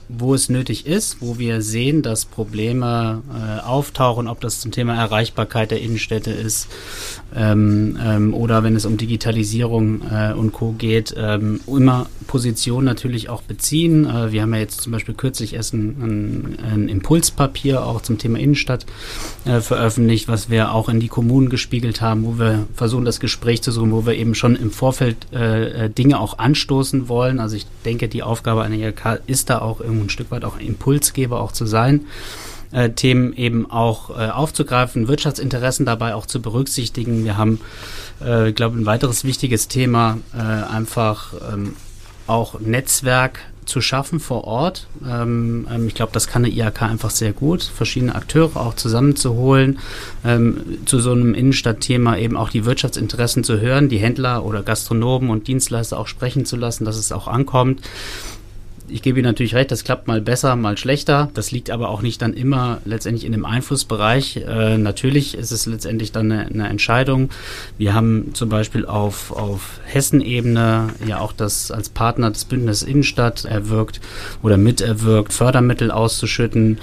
wo 0.09 0.33
es 0.33 0.49
nötig 0.49 0.87
ist, 0.87 1.17
wo 1.21 1.37
wir 1.37 1.61
sehen, 1.61 2.01
dass 2.01 2.25
Probleme 2.25 3.21
äh, 3.31 3.61
auftauchen, 3.61 4.27
ob 4.27 4.41
das 4.41 4.59
zum 4.59 4.71
Thema 4.71 4.95
Erreichbarkeit 4.95 5.69
der 5.69 5.81
Innenstädte 5.81 6.31
ist 6.31 6.67
ähm, 7.35 7.97
ähm, 8.03 8.33
oder 8.33 8.63
wenn 8.63 8.75
es 8.75 8.85
um 8.85 8.97
Digitalisierung 8.97 10.01
äh, 10.11 10.33
und 10.33 10.51
Co. 10.51 10.71
geht, 10.71 11.13
ähm, 11.15 11.61
immer 11.67 12.07
Position 12.25 12.85
natürlich 12.85 13.29
auch 13.29 13.43
beziehen. 13.43 14.05
Äh, 14.05 14.31
wir 14.31 14.41
haben 14.41 14.53
ja 14.53 14.59
jetzt 14.59 14.81
zum 14.81 14.91
Beispiel 14.91 15.13
kürzlich 15.13 15.53
erst 15.53 15.73
ein, 15.73 15.87
ein, 16.01 16.57
ein 16.63 16.89
Impulspapier 16.89 17.85
auch 17.85 18.01
zum 18.01 18.17
Thema 18.17 18.39
Innenstadt 18.39 18.87
äh, 19.45 19.61
veröffentlicht, 19.61 20.27
was 20.27 20.49
wir 20.49 20.73
auch 20.73 20.89
in 20.89 20.99
die 20.99 21.07
Kommunen 21.07 21.49
gespiegelt 21.49 22.01
haben, 22.01 22.25
wo 22.25 22.39
wir 22.39 22.67
versuchen, 22.73 23.05
das 23.05 23.19
Gespräch 23.19 23.61
zu 23.61 23.71
suchen, 23.71 23.91
wo 23.91 24.07
wir 24.07 24.15
eben 24.15 24.33
schon 24.33 24.55
im 24.55 24.71
Vorfeld 24.71 25.17
äh, 25.33 25.85
äh 25.85 25.89
Dinge 25.89 26.19
auch 26.19 26.39
anstoßen 26.39 27.09
wollen. 27.09 27.39
Also 27.39 27.55
ich 27.55 27.67
denke, 27.85 28.07
die 28.07 28.23
Aufgabe 28.23 28.63
einer 28.63 28.75
IHK 28.75 29.21
ist 29.27 29.49
da 29.49 29.59
auch 29.59 29.81
irgendwo 29.99 30.05
ein 30.05 30.09
Stück 30.09 30.31
weit 30.31 30.45
auch 30.45 30.59
Impulsgeber 30.59 31.41
auch 31.41 31.51
zu 31.51 31.65
sein. 31.65 32.05
Äh, 32.71 32.91
Themen 32.91 33.33
eben 33.33 33.69
auch 33.69 34.11
äh, 34.11 34.29
aufzugreifen, 34.29 35.07
Wirtschaftsinteressen 35.07 35.85
dabei 35.85 36.13
auch 36.13 36.27
zu 36.27 36.39
berücksichtigen. 36.41 37.23
Wir 37.23 37.35
haben, 37.35 37.61
äh, 38.23 38.49
ich 38.49 38.55
glaube, 38.55 38.77
ein 38.77 38.85
weiteres 38.85 39.23
wichtiges 39.23 39.67
Thema, 39.67 40.19
einfach 40.31 41.33
ähm, 41.51 41.75
auch 42.27 42.59
Netzwerk 42.59 43.39
zu 43.65 43.81
schaffen 43.81 44.19
vor 44.19 44.43
Ort. 44.43 44.87
Ähm, 45.03 45.67
ähm, 45.71 45.87
ich 45.87 45.95
glaube, 45.95 46.11
das 46.11 46.27
kann 46.27 46.45
eine 46.45 46.53
IHK 46.53 46.83
einfach 46.83 47.09
sehr 47.09 47.33
gut, 47.33 47.63
verschiedene 47.63 48.13
Akteure 48.13 48.57
auch 48.57 48.75
zusammenzuholen, 48.75 49.79
zu 50.85 50.99
so 50.99 51.11
einem 51.11 51.33
Innenstadtthema 51.33 52.17
eben 52.17 52.35
auch 52.35 52.49
die 52.49 52.65
Wirtschaftsinteressen 52.65 53.43
zu 53.43 53.59
hören, 53.59 53.89
die 53.89 53.97
Händler 53.97 54.43
oder 54.43 54.63
Gastronomen 54.63 55.29
und 55.29 55.47
Dienstleister 55.47 55.97
auch 55.99 56.07
sprechen 56.07 56.45
zu 56.45 56.55
lassen, 56.55 56.85
dass 56.85 56.97
es 56.97 57.11
auch 57.11 57.27
ankommt 57.27 57.81
ich 58.89 59.01
gebe 59.01 59.19
Ihnen 59.19 59.27
natürlich 59.27 59.55
recht, 59.55 59.71
das 59.71 59.83
klappt 59.83 60.07
mal 60.07 60.21
besser, 60.21 60.55
mal 60.55 60.77
schlechter. 60.77 61.29
Das 61.33 61.51
liegt 61.51 61.69
aber 61.69 61.89
auch 61.89 62.01
nicht 62.01 62.21
dann 62.21 62.33
immer 62.33 62.81
letztendlich 62.85 63.25
in 63.25 63.31
dem 63.31 63.45
Einflussbereich. 63.45 64.37
Äh, 64.37 64.77
natürlich 64.77 65.37
ist 65.37 65.51
es 65.51 65.65
letztendlich 65.65 66.11
dann 66.11 66.31
eine, 66.31 66.45
eine, 66.47 66.69
Entscheidung. 66.69 67.29
Wir 67.77 67.93
haben 67.93 68.31
zum 68.33 68.49
Beispiel 68.49 68.85
auf, 68.85 69.31
auf 69.31 69.79
Hessen-Ebene 69.85 70.89
ja 71.05 71.19
auch 71.19 71.33
das 71.33 71.71
als 71.71 71.89
Partner 71.89 72.31
des 72.31 72.45
Bündnisses 72.45 72.87
Innenstadt 72.87 73.45
erwirkt 73.45 74.01
oder 74.43 74.57
miterwirkt, 74.57 75.33
Fördermittel 75.33 75.91
auszuschütten. 75.91 76.79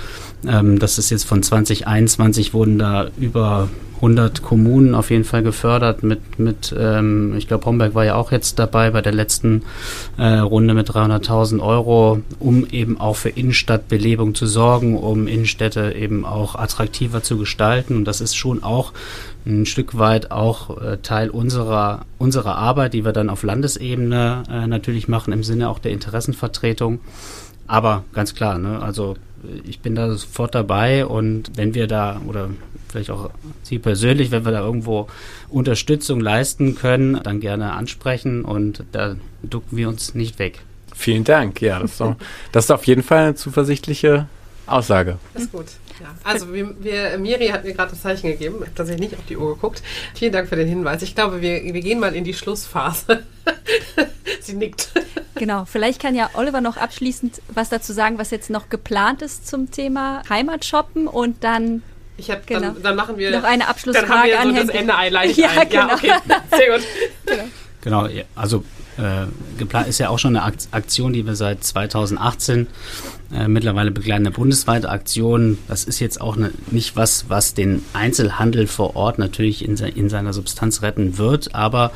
Ähm, 0.46 0.78
das 0.78 0.98
ist 0.98 1.11
jetzt 1.11 1.24
von 1.24 1.42
2021 1.42 2.54
wurden 2.54 2.78
da 2.78 3.09
über 3.18 3.68
100 3.97 4.42
Kommunen 4.42 4.94
auf 4.94 5.11
jeden 5.11 5.24
Fall 5.24 5.42
gefördert 5.42 6.03
mit, 6.03 6.38
mit 6.38 6.74
ähm, 6.78 7.34
ich 7.36 7.49
glaube, 7.49 7.64
Homberg 7.66 7.94
war 7.94 8.05
ja 8.05 8.14
auch 8.14 8.30
jetzt 8.30 8.59
dabei 8.59 8.90
bei 8.90 9.01
der 9.01 9.12
letzten 9.12 9.62
äh, 10.18 10.38
Runde 10.38 10.74
mit 10.74 10.90
300.000 10.90 11.61
Euro, 11.61 12.20
um 12.38 12.66
eben 12.66 13.01
auch 13.01 13.16
für 13.16 13.30
Innenstadtbelebung 13.30 14.34
zu 14.34 14.47
sorgen, 14.47 14.97
um 14.99 15.26
Innenstädte 15.26 15.94
eben 15.97 16.24
auch 16.24 16.57
attraktiver 16.57 17.22
zu 17.22 17.38
gestalten. 17.38 17.97
Und 17.97 18.05
das 18.05 18.20
ist 18.20 18.36
schon 18.36 18.62
auch 18.62 18.92
ein 19.47 19.64
Stück 19.64 19.97
weit 19.97 20.30
auch 20.30 20.80
äh, 20.80 20.99
Teil 20.99 21.30
unserer, 21.30 22.05
unserer 22.18 22.57
Arbeit, 22.57 22.94
die 22.94 23.05
wir 23.05 23.12
dann 23.12 23.30
auf 23.30 23.42
Landesebene 23.42 24.42
äh, 24.51 24.66
natürlich 24.66 25.09
machen, 25.09 25.32
im 25.32 25.42
Sinne 25.42 25.70
auch 25.70 25.78
der 25.78 25.92
Interessenvertretung. 25.92 27.01
Aber 27.66 28.05
ganz 28.12 28.34
klar, 28.34 28.59
ne, 28.59 28.80
also 28.82 29.16
ich 29.64 29.80
bin 29.80 29.94
da 29.94 30.11
sofort 30.11 30.55
dabei 30.55 31.07
und 31.07 31.53
wenn 31.57 31.74
wir 31.74 31.86
da 31.86 32.20
oder 32.26 32.51
vielleicht 32.88 33.11
auch 33.11 33.30
Sie 33.62 33.78
persönlich, 33.78 34.30
wenn 34.30 34.44
wir 34.44 34.53
da 34.53 34.61
irgendwo 34.61 35.09
Unterstützung 35.49 36.20
leisten 36.20 36.76
können, 36.76 37.20
dann 37.22 37.40
gerne 37.40 37.72
ansprechen 37.72 38.44
und 38.44 38.84
da 38.92 39.16
ducken 39.42 39.76
wir 39.76 39.88
uns 39.88 40.14
nicht 40.14 40.38
weg. 40.38 40.61
Vielen 40.94 41.24
Dank. 41.24 41.61
Ja, 41.61 41.78
das 41.80 41.92
ist, 41.92 42.01
doch, 42.01 42.16
das 42.53 42.64
ist 42.64 42.70
auf 42.70 42.86
jeden 42.86 43.03
Fall 43.03 43.24
eine 43.24 43.34
zuversichtliche 43.34 44.28
Aussage. 44.66 45.18
Das 45.34 45.42
ist 45.42 45.53
gut. 45.53 45.66
Ja. 46.01 46.14
Also 46.24 46.53
wir, 46.53 46.74
wir, 46.82 47.18
Miri 47.18 47.49
hat 47.49 47.64
mir 47.64 47.72
gerade 47.72 47.90
das 47.90 48.03
Zeichen 48.03 48.28
gegeben. 48.28 48.57
Ich 48.57 48.66
habe 48.66 48.74
tatsächlich 48.74 49.11
nicht 49.11 49.18
auf 49.18 49.26
die 49.26 49.36
Uhr 49.36 49.55
geguckt. 49.55 49.82
Vielen 50.14 50.32
Dank 50.32 50.49
für 50.49 50.57
den 50.57 50.68
Hinweis. 50.68 51.03
Ich 51.03 51.14
glaube, 51.14 51.40
wir, 51.40 51.62
wir 51.62 51.80
gehen 51.80 51.99
mal 51.99 52.14
in 52.14 52.24
die 52.24 52.34
Schlussphase. 52.34 53.24
Sie 54.40 54.55
nickt. 54.55 54.90
Genau, 55.36 55.64
vielleicht 55.64 56.01
kann 56.01 56.14
ja 56.14 56.30
Oliver 56.34 56.61
noch 56.61 56.76
abschließend 56.76 57.42
was 57.49 57.68
dazu 57.68 57.92
sagen, 57.92 58.18
was 58.18 58.30
jetzt 58.30 58.51
noch 58.51 58.68
geplant 58.68 59.22
ist 59.22 59.47
zum 59.47 59.70
Thema 59.70 60.22
Heimatshoppen 60.28 61.07
und 61.07 61.44
dann 61.44 61.82
ich 62.18 62.30
habe 62.30 62.40
genau. 62.47 62.61
dann, 62.61 62.82
dann, 62.82 62.97
machen 62.97 63.18
wir 63.18 63.30
noch 63.30 63.44
eine 63.44 63.68
Abschlussfrage 63.68 64.30
dann 64.30 64.38
haben 64.38 64.55
wir 64.55 64.55
so 64.55 64.61
an 64.61 64.66
das 64.68 64.74
Ende 64.74 64.94
einleitet. 64.94 65.36
Ja, 65.36 65.51
ein. 65.51 65.68
genau. 65.68 65.88
ja, 65.88 65.94
okay. 65.94 66.12
Sehr 66.57 66.72
gut. 66.72 66.86
genau. 67.26 67.44
Genau, 67.87 68.09
also 68.34 68.64
äh, 68.97 69.26
geplant 69.59 69.87
ist 69.87 69.99
ja 69.99 70.09
auch 70.09 70.18
schon 70.18 70.34
eine 70.34 70.53
Aktion, 70.72 71.12
die 71.12 71.24
wir 71.24 71.37
seit 71.37 71.62
2018 71.62 72.66
äh, 73.32 73.47
mittlerweile 73.47 73.93
begleiten, 73.93 74.26
eine 74.26 74.32
bundesweite 74.32 74.91
Aktion. 74.91 75.57
Das 75.68 75.84
ist 75.84 76.01
jetzt 76.01 76.20
auch 76.20 76.37
eine, 76.37 76.51
nicht 76.72 76.97
was, 76.97 77.26
was 77.28 77.55
den 77.55 77.84
Einzelhandel 77.93 78.66
vor 78.66 78.97
Ort 78.97 79.20
natürlich 79.20 79.64
in, 79.64 79.76
in 79.76 80.09
seiner 80.09 80.32
Substanz 80.32 80.82
retten 80.82 81.16
wird, 81.16 81.55
aber 81.55 81.93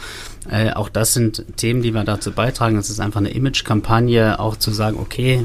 äh, 0.48 0.70
auch 0.74 0.90
das 0.90 1.12
sind 1.12 1.44
Themen, 1.56 1.82
die 1.82 1.92
wir 1.92 2.04
dazu 2.04 2.30
beitragen. 2.30 2.76
Das 2.76 2.88
ist 2.88 3.00
einfach 3.00 3.18
eine 3.18 3.30
Image-Kampagne, 3.30 4.38
auch 4.38 4.54
zu 4.54 4.70
sagen, 4.70 4.96
okay, 4.96 5.44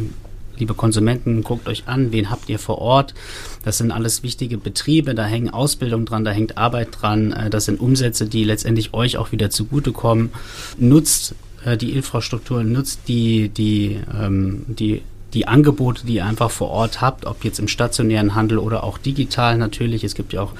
liebe 0.60 0.74
Konsumenten, 0.74 1.44
guckt 1.44 1.68
euch 1.68 1.84
an, 1.88 2.12
wen 2.12 2.30
habt 2.30 2.50
ihr 2.50 2.60
vor 2.60 2.80
Ort. 2.80 3.14
Das 3.64 3.78
sind 3.78 3.92
alles 3.92 4.24
wichtige 4.24 4.58
Betriebe, 4.58 5.16
da 5.16 5.26
hängen 5.26 5.50
Ausbildung 5.50 6.06
dran, 6.06 6.24
da 6.24 6.32
hängt 6.32 6.58
Arbeit 6.58 6.90
dran, 7.00 7.32
äh, 7.32 7.50
das 7.50 7.66
sind 7.66 7.80
Umsätze, 7.80 8.26
die 8.26 8.44
letztendlich 8.44 8.94
euch 8.94 9.18
auch 9.18 9.32
wieder 9.32 9.50
zugutekommen. 9.50 10.32
Nutzt 10.78 11.36
äh, 11.66 11.78
die 11.78 11.92
Infrastruktur, 11.92 12.64
nutzt 12.64 13.02
die, 13.08 13.50
die, 13.50 14.00
ähm, 14.14 14.66
die 14.68 15.02
die 15.34 15.50
Angebote, 15.50 16.06
die 16.06 16.16
ihr 16.16 16.26
einfach 16.26 16.50
vor 16.50 16.70
Ort 16.70 17.02
habt, 17.02 17.26
ob 17.26 17.44
jetzt 17.44 17.60
im 17.60 17.68
stationären 17.68 18.36
Handel 18.36 18.58
oder 18.58 18.86
auch 18.86 18.98
digital 18.98 19.58
natürlich. 19.58 20.06
Es 20.06 20.16
gibt 20.16 20.32
ja 20.32 20.42
auch 20.42 20.54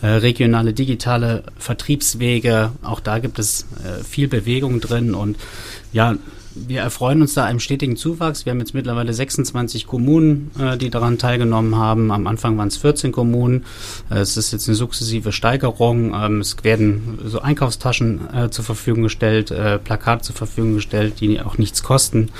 äh, 0.00 0.06
regionale 0.06 0.72
digitale 0.72 1.42
Vertriebswege. 1.58 2.72
Auch 2.82 3.00
da 3.00 3.18
gibt 3.18 3.38
es 3.38 3.66
viel 4.02 4.26
Bewegung 4.26 4.80
drin 4.80 5.14
und 5.14 5.36
ja, 5.92 6.16
wir 6.54 6.80
erfreuen 6.80 7.20
uns 7.20 7.34
da 7.34 7.44
einem 7.44 7.60
stetigen 7.60 7.96
Zuwachs. 7.96 8.46
Wir 8.46 8.52
haben 8.52 8.60
jetzt 8.60 8.74
mittlerweile 8.74 9.12
26 9.12 9.86
Kommunen, 9.86 10.50
äh, 10.58 10.76
die 10.76 10.90
daran 10.90 11.18
teilgenommen 11.18 11.76
haben. 11.76 12.10
Am 12.10 12.26
Anfang 12.26 12.56
waren 12.56 12.68
es 12.68 12.76
14 12.76 13.12
Kommunen. 13.12 13.64
Äh, 14.10 14.18
es 14.18 14.36
ist 14.36 14.52
jetzt 14.52 14.68
eine 14.68 14.76
sukzessive 14.76 15.32
Steigerung. 15.32 16.14
Ähm, 16.14 16.40
es 16.40 16.56
werden 16.62 17.18
so 17.24 17.40
Einkaufstaschen 17.40 18.20
äh, 18.32 18.50
zur 18.50 18.64
Verfügung 18.64 19.02
gestellt, 19.02 19.50
äh, 19.50 19.78
Plakate 19.78 20.22
zur 20.22 20.36
Verfügung 20.36 20.74
gestellt, 20.74 21.20
die 21.20 21.40
auch 21.40 21.58
nichts 21.58 21.82
kosten. 21.82 22.30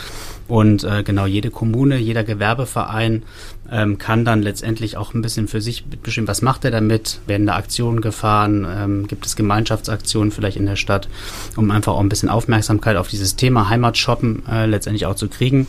Und 0.47 0.85
äh, 0.85 1.03
genau 1.03 1.27
jede 1.27 1.51
Kommune, 1.51 1.97
jeder 1.97 2.23
Gewerbeverein 2.23 3.23
ähm, 3.71 3.99
kann 3.99 4.25
dann 4.25 4.43
letztendlich 4.43 4.97
auch 4.97 5.15
ein 5.15 5.23
bisschen 5.23 5.49
für 5.49 5.61
sich 5.61 5.85
bestimmen, 5.85 6.29
was 6.29 6.43
macht 6.43 6.65
er 6.65 6.71
damit? 6.71 7.21
Werden 7.27 7.47
da 7.47 7.57
Aktionen 7.57 8.01
gefahren? 8.01 8.67
Ähm, 8.69 9.07
gibt 9.07 9.27
es 9.27 9.37
Gemeinschaftsaktionen 9.37 10.31
vielleicht 10.31 10.57
in 10.57 10.67
der 10.67 10.77
Stadt, 10.77 11.09
um 11.57 11.71
einfach 11.71 11.95
auch 11.95 12.01
ein 12.01 12.09
bisschen 12.09 12.29
Aufmerksamkeit 12.29 12.97
auf 12.97 13.09
dieses 13.09 13.37
Thema 13.37 13.69
Heimatshoppen 13.69 14.43
äh, 14.51 14.67
letztendlich 14.67 15.07
auch 15.07 15.17
zu 15.17 15.29
kriegen? 15.29 15.67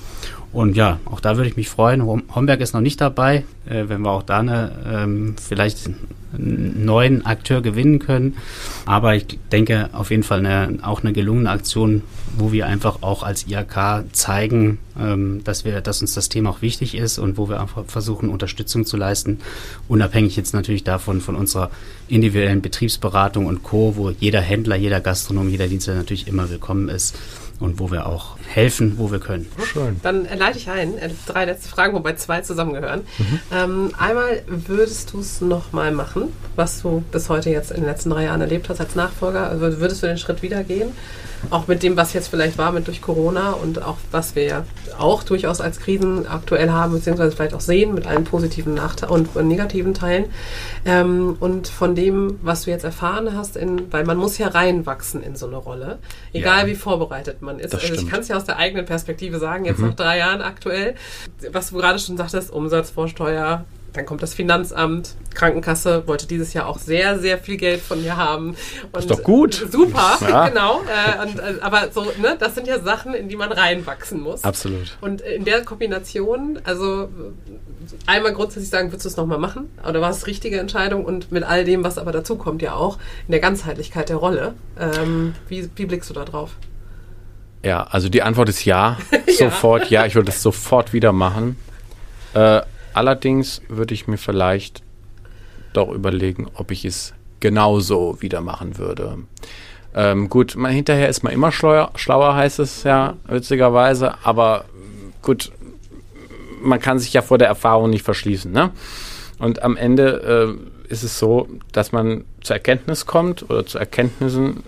Und 0.56 0.78
ja, 0.78 1.02
auch 1.04 1.20
da 1.20 1.36
würde 1.36 1.50
ich 1.50 1.58
mich 1.58 1.68
freuen. 1.68 2.02
Homberg 2.02 2.62
ist 2.62 2.74
noch 2.74 2.80
nicht 2.80 3.02
dabei, 3.02 3.44
äh, 3.66 3.90
wenn 3.90 4.04
wir 4.04 4.12
auch 4.12 4.24
da 4.24 4.40
eine, 4.40 4.72
ähm, 4.90 5.36
vielleicht 5.38 5.90
einen 6.34 6.86
neuen 6.86 7.26
Akteur 7.26 7.62
gewinnen 7.62 8.00
können. 8.00 8.38
Aber 8.86 9.16
ich 9.16 9.26
denke 9.52 9.90
auf 9.92 10.12
jeden 10.12 10.24
Fall 10.24 10.46
eine, 10.46 10.80
auch 10.82 11.04
eine 11.04 11.12
gelungene 11.12 11.50
Aktion, 11.50 12.04
wo 12.38 12.54
wir 12.54 12.68
einfach 12.68 13.00
auch 13.02 13.24
als 13.24 13.48
IAK 13.50 14.06
zeigen, 14.14 14.78
ähm, 14.98 15.44
dass 15.44 15.66
wir, 15.66 15.82
dass 15.82 16.00
uns 16.00 16.14
das 16.14 16.30
Thema 16.30 16.52
auch 16.52 16.62
wichtig 16.62 16.96
ist 16.96 17.18
und 17.18 17.38
wo 17.38 17.50
wir 17.50 17.60
einfach 17.60 17.84
versuchen, 17.86 18.30
Unterstützung 18.30 18.86
zu 18.86 18.96
leisten, 18.96 19.40
unabhängig 19.90 20.38
jetzt 20.38 20.54
natürlich 20.54 20.86
davon 20.86 21.20
von 21.20 21.36
unserer 21.36 21.70
individuellen 22.08 22.62
Betriebsberatung 22.62 23.46
und 23.46 23.64
Co., 23.64 23.98
wo 23.98 24.10
jeder 24.10 24.40
Händler, 24.40 24.78
jeder 24.78 25.02
Gastronom, 25.02 25.50
jeder 25.50 25.68
Dienstleister 25.68 26.00
natürlich 26.00 26.30
immer 26.30 26.50
willkommen 26.50 26.88
ist 26.88 27.14
und 27.60 27.80
wo 27.80 27.92
wir 27.92 28.06
auch 28.06 28.38
helfen, 28.48 28.96
wo 28.98 29.12
wir 29.12 29.20
können. 29.20 29.48
Schön. 29.66 30.00
Dann 30.04 30.28
leite 30.38 30.58
ich 30.58 30.70
ein. 30.70 30.98
Äh, 30.98 31.10
drei 31.26 31.46
letzte 31.46 31.70
Fragen, 31.70 31.94
wobei 31.94 32.14
zwei 32.14 32.42
zusammengehören. 32.42 33.02
Mhm. 33.18 33.40
Ähm, 33.52 33.92
einmal 33.98 34.44
würdest 34.48 35.14
du 35.14 35.20
es 35.20 35.42
nochmal 35.42 35.92
machen, 35.92 36.30
was 36.56 36.82
du 36.82 37.04
bis 37.12 37.30
heute 37.30 37.50
jetzt 37.50 37.72
in 37.72 37.78
den 37.78 37.86
letzten 37.86 38.10
drei 38.10 38.26
Jahren 38.26 38.42
erlebt 38.42 38.70
hast 38.70 38.80
als 38.80 38.96
Nachfolger? 38.96 39.50
Also 39.50 39.80
würdest 39.80 40.04
du 40.04 40.08
den 40.08 40.18
Schritt 40.18 40.42
wieder 40.42 40.64
gehen? 40.64 40.94
auch 41.50 41.68
mit 41.68 41.84
dem, 41.84 41.98
was 41.98 42.14
jetzt 42.14 42.28
vielleicht 42.28 42.58
war 42.58 42.72
mit 42.72 42.88
durch 42.88 43.02
Corona 43.02 43.52
und 43.52 43.82
auch 43.82 43.98
was 44.12 44.36
wir 44.36 44.44
ja 44.44 44.66
auch 44.98 45.24
durchaus 45.24 45.62
als 45.62 45.80
Krisen 45.80 46.28
aktuell 46.28 46.70
haben, 46.70 46.94
beziehungsweise 46.94 47.36
vielleicht 47.36 47.54
auch 47.54 47.62
sehen 47.62 47.94
mit 47.94 48.08
allen 48.08 48.24
positiven 48.24 48.74
Nachte 48.74 49.08
und 49.08 49.36
negativen 49.36 49.94
Teilen. 49.94 50.26
Ähm, 50.86 51.36
und 51.40 51.68
von 51.68 51.96
dem, 51.96 52.40
was 52.42 52.64
du 52.64 52.72
jetzt 52.72 52.84
erfahren 52.84 53.36
hast, 53.36 53.58
in, 53.58 53.92
weil 53.92 54.06
man 54.06 54.18
muss 54.18 54.38
ja 54.38 54.48
reinwachsen 54.48 55.22
in 55.22 55.36
so 55.36 55.48
eine 55.48 55.58
Rolle, 55.58 56.00
egal 56.34 56.62
ja, 56.62 56.68
wie 56.68 56.76
vorbereitet 56.76 57.42
man 57.42 57.60
ist. 57.60 57.74
Also 57.74 57.94
ich 57.94 58.08
kann 58.08 58.22
es 58.22 58.28
ja 58.28 58.35
aus 58.36 58.46
der 58.46 58.58
eigenen 58.58 58.86
Perspektive 58.86 59.40
sagen, 59.40 59.66
jetzt 59.66 59.80
mhm. 59.80 59.88
nach 59.88 59.96
drei 59.96 60.18
Jahren 60.18 60.42
aktuell, 60.42 60.96
was 61.52 61.70
du 61.70 61.78
gerade 61.78 62.00
schon 62.00 62.18
sagtest, 62.18 62.52
Umsatzvorsteuer, 62.52 63.66
dann 63.96 64.06
kommt 64.06 64.22
das 64.22 64.34
Finanzamt, 64.34 65.16
Krankenkasse 65.34 66.08
wollte 66.08 66.28
dieses 66.28 66.54
Jahr 66.54 66.68
auch 66.68 66.78
sehr, 66.78 67.20
sehr 67.20 67.38
viel 67.38 67.58
Geld 67.58 67.82
von 67.82 68.02
mir 68.02 68.18
haben. 68.18 68.56
Und 68.92 69.00
ist 69.00 69.10
doch 69.10 69.24
gut. 69.24 69.54
Super, 69.54 70.18
ja. 70.30 70.50
genau. 70.50 70.82
Äh, 70.82 71.26
und, 71.26 71.40
äh, 71.40 71.62
aber 71.62 71.92
so, 71.92 72.04
ne, 72.22 72.36
das 72.38 72.56
sind 72.56 72.68
ja 72.68 72.80
Sachen, 72.80 73.14
in 73.14 73.30
die 73.30 73.36
man 73.36 73.52
reinwachsen 73.52 74.22
muss. 74.22 74.44
Absolut. 74.44 74.98
Und 75.02 75.22
in 75.22 75.46
der 75.46 75.64
Kombination, 75.64 76.60
also 76.64 77.10
einmal 78.06 78.34
grundsätzlich 78.34 78.70
sagen, 78.70 78.92
würdest 78.92 79.06
du 79.06 79.10
es 79.10 79.18
nochmal 79.18 79.40
machen? 79.40 79.70
Oder 79.88 80.02
war 80.02 80.10
es 80.10 80.20
die 80.20 80.26
richtige 80.26 80.60
Entscheidung? 80.60 81.06
Und 81.06 81.32
mit 81.32 81.44
all 81.44 81.64
dem, 81.64 81.84
was 81.84 81.98
aber 81.98 82.12
dazu 82.12 82.36
kommt, 82.36 82.62
ja 82.62 82.74
auch, 82.74 82.98
in 83.28 83.32
der 83.32 83.40
Ganzheitlichkeit 83.40 84.10
der 84.10 84.18
Rolle. 84.18 84.56
Ähm, 84.80 85.36
wie, 85.48 85.70
wie 85.76 85.86
blickst 85.86 86.10
du 86.10 86.14
da 86.14 86.26
drauf? 86.26 86.52
Ja, 87.66 87.84
also 87.84 88.08
die 88.08 88.22
Antwort 88.22 88.48
ist 88.48 88.64
ja. 88.66 88.98
Sofort, 89.38 89.90
ja, 89.90 90.06
ich 90.06 90.16
würde 90.16 90.30
es 90.30 90.42
sofort 90.42 90.94
wieder 90.94 91.12
machen. 91.12 91.58
Äh, 92.34 92.62
Allerdings 92.96 93.62
würde 93.68 93.94
ich 93.94 94.08
mir 94.08 94.18
vielleicht 94.18 94.82
doch 95.74 95.90
überlegen, 95.90 96.48
ob 96.54 96.72
ich 96.72 96.86
es 96.86 97.14
genauso 97.42 98.22
wieder 98.22 98.40
machen 98.40 98.78
würde. 98.78 99.18
Ähm, 99.94 100.30
gut, 100.30 100.56
man, 100.56 100.72
hinterher 100.72 101.10
ist 101.10 101.22
man 101.22 101.34
immer 101.34 101.52
schlauer, 101.52 101.92
schlauer, 101.96 102.36
heißt 102.36 102.60
es 102.60 102.84
ja, 102.84 103.18
witzigerweise, 103.28 104.14
aber 104.24 104.64
gut, 105.22 105.52
man 106.62 106.80
kann 106.80 106.98
sich 106.98 107.12
ja 107.12 107.22
vor 107.22 107.38
der 107.38 107.50
Erfahrung 107.50 107.90
nicht 107.90 108.04
verschließen. 108.04 108.50
Ne? 108.50 108.72
Und 109.40 109.62
am 109.62 109.76
Ende 109.76 110.58
äh, 110.88 110.90
ist 110.90 111.04
es 111.04 111.20
so, 111.20 111.50
dass 111.74 111.92
man 111.92 112.24
zur 112.40 112.56
Erkenntnis 112.56 113.06
kommt 113.06 113.50
oder 113.50 113.66
zu 113.66 113.78
Erkenntnissen, 113.78 114.64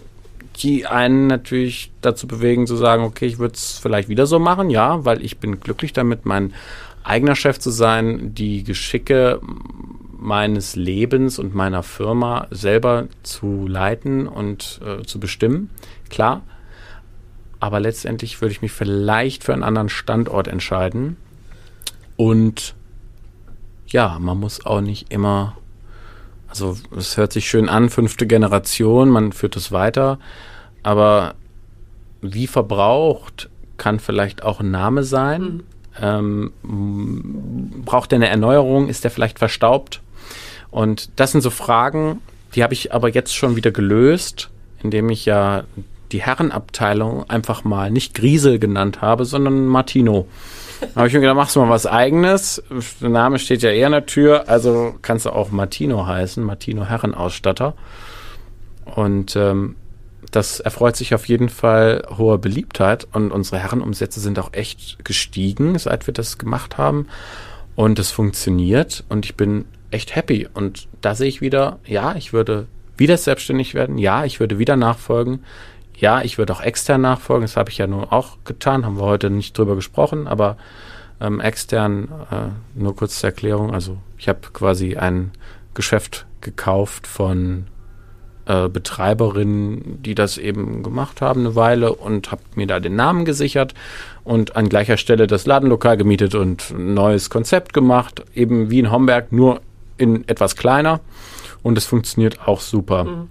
die 0.57 0.85
einen 0.85 1.27
natürlich 1.27 1.91
dazu 2.01 2.27
bewegen 2.27 2.67
zu 2.67 2.75
sagen, 2.75 3.03
okay, 3.03 3.25
ich 3.25 3.39
würde 3.39 3.55
es 3.55 3.77
vielleicht 3.77 4.09
wieder 4.09 4.25
so 4.25 4.39
machen, 4.39 4.69
ja, 4.69 5.05
weil 5.05 5.23
ich 5.23 5.37
bin 5.37 5.59
glücklich 5.59 5.93
damit, 5.93 6.25
mein 6.25 6.53
eigener 7.03 7.35
Chef 7.35 7.59
zu 7.59 7.69
sein, 7.69 8.33
die 8.33 8.63
Geschicke 8.63 9.39
meines 10.19 10.75
Lebens 10.75 11.39
und 11.39 11.55
meiner 11.55 11.83
Firma 11.83 12.47
selber 12.51 13.07
zu 13.23 13.67
leiten 13.67 14.27
und 14.27 14.81
äh, 14.85 15.03
zu 15.03 15.19
bestimmen, 15.19 15.69
klar. 16.09 16.41
Aber 17.59 17.79
letztendlich 17.79 18.41
würde 18.41 18.51
ich 18.51 18.61
mich 18.61 18.71
vielleicht 18.71 19.43
für 19.43 19.53
einen 19.53 19.63
anderen 19.63 19.89
Standort 19.89 20.47
entscheiden. 20.47 21.17
Und 22.15 22.75
ja, 23.87 24.17
man 24.19 24.39
muss 24.39 24.65
auch 24.65 24.81
nicht 24.81 25.11
immer, 25.11 25.57
also 26.47 26.77
es 26.95 27.17
hört 27.17 27.33
sich 27.33 27.49
schön 27.49 27.69
an, 27.69 27.89
fünfte 27.89 28.27
Generation, 28.27 29.09
man 29.09 29.31
führt 29.31 29.55
es 29.55 29.71
weiter, 29.71 30.19
aber 30.83 31.35
wie 32.21 32.47
verbraucht 32.47 33.49
kann 33.77 33.99
vielleicht 33.99 34.43
auch 34.43 34.59
ein 34.59 34.71
Name 34.71 35.03
sein. 35.03 35.41
Mhm 35.41 35.63
ähm, 36.01 36.51
braucht 37.85 38.11
er 38.11 38.17
eine 38.17 38.29
Erneuerung? 38.29 38.87
Ist 38.87 39.03
er 39.05 39.11
vielleicht 39.11 39.39
verstaubt? 39.39 40.01
Und 40.69 41.09
das 41.15 41.31
sind 41.31 41.41
so 41.41 41.49
Fragen, 41.49 42.21
die 42.55 42.63
habe 42.63 42.73
ich 42.73 42.93
aber 42.93 43.09
jetzt 43.09 43.35
schon 43.35 43.55
wieder 43.55 43.71
gelöst, 43.71 44.49
indem 44.83 45.09
ich 45.09 45.25
ja 45.25 45.63
die 46.11 46.21
Herrenabteilung 46.21 47.29
einfach 47.29 47.63
mal 47.63 47.91
nicht 47.91 48.13
Griesel 48.13 48.59
genannt 48.59 49.01
habe, 49.01 49.25
sondern 49.25 49.65
Martino. 49.65 50.27
Da 50.79 50.95
habe 50.95 51.07
ich 51.07 51.13
mir 51.13 51.21
gedacht, 51.21 51.35
machst 51.35 51.55
du 51.55 51.59
mal 51.59 51.69
was 51.69 51.85
eigenes. 51.85 52.63
Der 53.01 53.09
Name 53.09 53.39
steht 53.39 53.61
ja 53.61 53.71
eher 53.71 53.87
in 53.87 53.93
der 53.93 54.05
Tür, 54.05 54.47
also 54.47 54.95
kannst 55.01 55.25
du 55.25 55.31
auch 55.31 55.51
Martino 55.51 56.05
heißen, 56.05 56.43
Martino 56.43 56.85
Herrenausstatter. 56.85 57.75
Und 58.85 59.35
ähm, 59.35 59.75
das 60.31 60.59
erfreut 60.59 60.95
sich 60.95 61.13
auf 61.13 61.27
jeden 61.27 61.49
Fall 61.49 62.03
hoher 62.17 62.37
Beliebtheit 62.39 63.07
und 63.13 63.31
unsere 63.31 63.59
Herrenumsätze 63.59 64.19
sind 64.19 64.39
auch 64.39 64.53
echt 64.53 65.03
gestiegen, 65.05 65.77
seit 65.79 66.07
wir 66.07 66.13
das 66.13 66.37
gemacht 66.37 66.77
haben. 66.77 67.07
Und 67.75 67.99
es 67.99 68.11
funktioniert 68.11 69.03
und 69.07 69.25
ich 69.25 69.35
bin 69.35 69.65
echt 69.91 70.15
happy. 70.15 70.47
Und 70.53 70.87
da 71.01 71.15
sehe 71.15 71.27
ich 71.27 71.41
wieder, 71.41 71.79
ja, 71.85 72.15
ich 72.15 72.33
würde 72.33 72.67
wieder 72.97 73.17
selbstständig 73.17 73.73
werden. 73.73 73.97
Ja, 73.97 74.25
ich 74.25 74.39
würde 74.39 74.57
wieder 74.57 74.75
nachfolgen. 74.75 75.43
Ja, 75.97 76.21
ich 76.21 76.37
würde 76.37 76.53
auch 76.53 76.61
extern 76.61 77.01
nachfolgen. 77.01 77.43
Das 77.43 77.57
habe 77.57 77.71
ich 77.71 77.79
ja 77.79 77.87
nur 77.87 78.13
auch 78.13 78.37
getan, 78.45 78.85
haben 78.85 78.97
wir 78.97 79.05
heute 79.05 79.29
nicht 79.29 79.57
drüber 79.57 79.75
gesprochen, 79.75 80.27
aber 80.27 80.57
ähm, 81.19 81.39
extern, 81.39 82.09
äh, 82.31 82.79
nur 82.79 82.95
kurz 82.95 83.19
zur 83.19 83.29
Erklärung. 83.29 83.73
Also 83.73 83.97
ich 84.17 84.29
habe 84.29 84.39
quasi 84.53 84.95
ein 84.95 85.31
Geschäft 85.73 86.27
gekauft 86.41 87.07
von 87.07 87.65
äh, 88.45 88.69
Betreiberinnen, 88.69 90.01
die 90.03 90.13
das 90.13 90.37
eben 90.37 90.83
gemacht 90.83 91.19
haben 91.19 91.41
eine 91.41 91.55
Weile 91.55 91.93
und 91.93 92.31
habe 92.31 92.41
mir 92.55 92.67
da 92.67 92.79
den 92.79 92.95
Namen 92.95 93.25
gesichert 93.25 93.73
und 94.23 94.55
an 94.55 94.69
gleicher 94.69 94.97
Stelle 94.97 95.25
das 95.25 95.47
Ladenlokal 95.47 95.97
gemietet 95.97 96.35
und 96.35 96.69
ein 96.69 96.93
neues 96.93 97.29
Konzept 97.31 97.73
gemacht, 97.73 98.23
eben 98.35 98.69
wie 98.69 98.79
in 98.79 98.91
Homberg, 98.91 99.31
nur 99.31 99.61
in 99.97 100.27
etwas 100.27 100.55
kleiner 100.55 100.99
und 101.63 101.77
es 101.77 101.85
funktioniert 101.85 102.47
auch 102.47 102.61
super. 102.61 103.03
Mhm. 103.03 103.29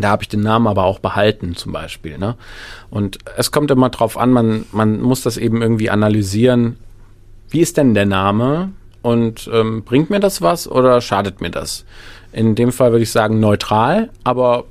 Da 0.00 0.10
habe 0.10 0.22
ich 0.22 0.28
den 0.28 0.40
Namen 0.40 0.66
aber 0.66 0.84
auch 0.84 0.98
behalten, 0.98 1.54
zum 1.54 1.72
Beispiel. 1.72 2.18
Ne? 2.18 2.36
Und 2.90 3.18
es 3.36 3.50
kommt 3.50 3.70
immer 3.70 3.90
drauf 3.90 4.16
an, 4.16 4.32
man, 4.32 4.64
man 4.72 5.00
muss 5.00 5.22
das 5.22 5.36
eben 5.36 5.60
irgendwie 5.60 5.90
analysieren. 5.90 6.76
Wie 7.50 7.60
ist 7.60 7.76
denn 7.76 7.94
der 7.94 8.06
Name? 8.06 8.72
Und 9.02 9.50
ähm, 9.52 9.82
bringt 9.82 10.10
mir 10.10 10.20
das 10.20 10.40
was 10.40 10.70
oder 10.70 11.00
schadet 11.00 11.40
mir 11.40 11.50
das? 11.50 11.84
In 12.32 12.54
dem 12.54 12.72
Fall 12.72 12.92
würde 12.92 13.02
ich 13.02 13.10
sagen 13.10 13.40
neutral, 13.40 14.10
aber 14.24 14.64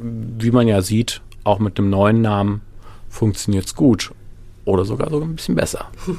wie 0.00 0.50
man 0.50 0.68
ja 0.68 0.80
sieht, 0.80 1.20
auch 1.44 1.58
mit 1.58 1.76
dem 1.76 1.90
neuen 1.90 2.22
Namen 2.22 2.62
funktioniert 3.10 3.66
es 3.66 3.74
gut. 3.74 4.12
Oder 4.64 4.84
sogar 4.84 5.10
sogar 5.10 5.28
ein 5.28 5.36
bisschen 5.36 5.54
besser. 5.54 5.86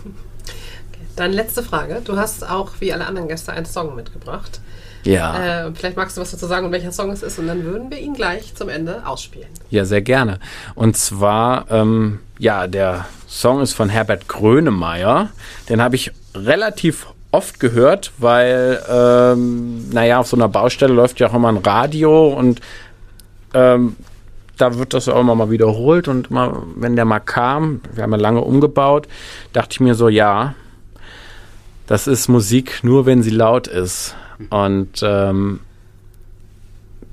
Okay. 0.90 1.02
Dann 1.18 1.34
letzte 1.34 1.64
Frage. 1.64 2.02
Du 2.06 2.16
hast 2.16 2.50
auch 2.50 2.72
wie 2.80 2.94
alle 2.94 3.06
anderen 3.06 3.28
Gäste 3.28 3.52
einen 3.52 3.66
Song 3.66 3.94
mitgebracht. 3.94 4.62
Ja. 5.04 5.68
Äh, 5.68 5.72
vielleicht 5.74 5.98
magst 5.98 6.18
du 6.18 6.22
was 6.22 6.32
dazu 6.32 6.48
sagen, 6.48 6.72
welcher 6.72 6.92
Song 6.92 7.12
es 7.12 7.24
ist, 7.24 7.40
und 7.40 7.48
dann 7.48 7.64
würden 7.64 7.90
wir 7.90 8.00
ihn 8.00 8.14
gleich 8.14 8.54
zum 8.56 8.70
Ende 8.70 9.06
ausspielen. 9.06 9.50
Ja, 9.70 9.86
sehr 9.86 10.02
gerne. 10.02 10.40
Und 10.76 10.98
zwar, 10.98 11.66
ähm, 11.70 12.20
ja, 12.40 12.68
der 12.68 13.06
Song 13.28 13.62
ist 13.62 13.74
von 13.74 13.90
Herbert 13.90 14.28
Grönemeyer. 14.28 15.30
Den 15.70 15.82
habe 15.82 15.96
ich 15.96 16.12
relativ 16.36 17.08
oft 17.32 17.60
gehört, 17.60 18.12
weil, 18.18 18.82
ähm, 18.90 19.90
naja, 19.90 20.20
auf 20.20 20.28
so 20.28 20.38
einer 20.38 20.48
Baustelle 20.48 20.94
läuft 20.94 21.20
ja 21.20 21.28
auch 21.28 21.34
immer 21.34 21.50
ein 21.50 21.58
Radio 21.58 22.30
und 22.30 22.62
ähm, 23.54 23.96
da 24.58 24.78
wird 24.78 24.94
das 24.94 25.08
auch 25.08 25.20
immer 25.20 25.36
mal 25.36 25.52
wiederholt 25.52 26.08
und 26.08 26.32
immer, 26.32 26.64
wenn 26.76 26.96
der 26.96 27.06
mal 27.06 27.20
kam, 27.20 27.82
wir 27.94 28.04
haben 28.04 28.12
ja 28.12 28.18
lange 28.18 28.42
umgebaut, 28.42 29.08
dachte 29.54 29.70
ich 29.74 29.80
mir 29.80 29.94
so, 29.94 30.10
ja, 30.10 30.56
das 31.86 32.08
ist 32.08 32.28
Musik 32.28 32.80
nur, 32.84 33.06
wenn 33.06 33.24
sie 33.24 33.30
laut 33.30 33.68
ist. 33.68 34.16
Und 34.50 35.02
ähm, 35.02 35.60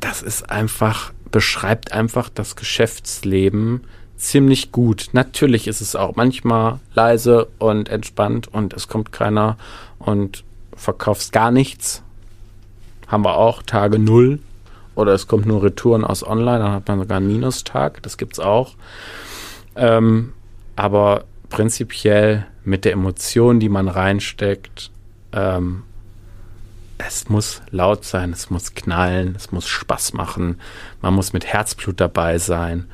das 0.00 0.22
ist 0.22 0.50
einfach, 0.50 1.12
beschreibt 1.30 1.92
einfach 1.92 2.28
das 2.28 2.56
Geschäftsleben 2.56 3.82
ziemlich 4.16 4.72
gut. 4.72 5.08
Natürlich 5.12 5.66
ist 5.66 5.80
es 5.80 5.96
auch 5.96 6.16
manchmal 6.16 6.80
leise 6.94 7.48
und 7.58 7.88
entspannt 7.88 8.48
und 8.48 8.72
es 8.74 8.88
kommt 8.88 9.12
keiner 9.12 9.56
und 9.98 10.44
verkaufst 10.74 11.32
gar 11.32 11.50
nichts. 11.50 12.02
Haben 13.06 13.24
wir 13.24 13.36
auch 13.36 13.62
Tage 13.62 13.98
null. 13.98 14.38
Oder 14.94 15.12
es 15.12 15.26
kommt 15.26 15.44
nur 15.44 15.62
Retouren 15.62 16.04
aus 16.04 16.24
Online, 16.24 16.60
dann 16.60 16.72
hat 16.72 16.86
man 16.86 17.00
sogar 17.00 17.16
einen 17.16 17.26
Minustag. 17.26 18.00
Das 18.02 18.16
gibt's 18.16 18.38
auch. 18.38 18.74
Ähm, 19.74 20.32
aber 20.76 21.24
prinzipiell 21.48 22.46
mit 22.64 22.84
der 22.84 22.92
Emotion, 22.92 23.58
die 23.58 23.68
man 23.68 23.88
reinsteckt, 23.88 24.92
ähm, 25.32 25.82
es 27.06 27.28
muss 27.28 27.62
laut 27.70 28.04
sein, 28.04 28.32
es 28.32 28.50
muss 28.50 28.74
knallen, 28.74 29.34
es 29.36 29.52
muss 29.52 29.66
Spaß 29.66 30.12
machen, 30.14 30.60
man 31.00 31.14
muss 31.14 31.32
mit 31.32 31.44
Herzblut 31.46 32.00
dabei 32.00 32.38
sein 32.38 32.86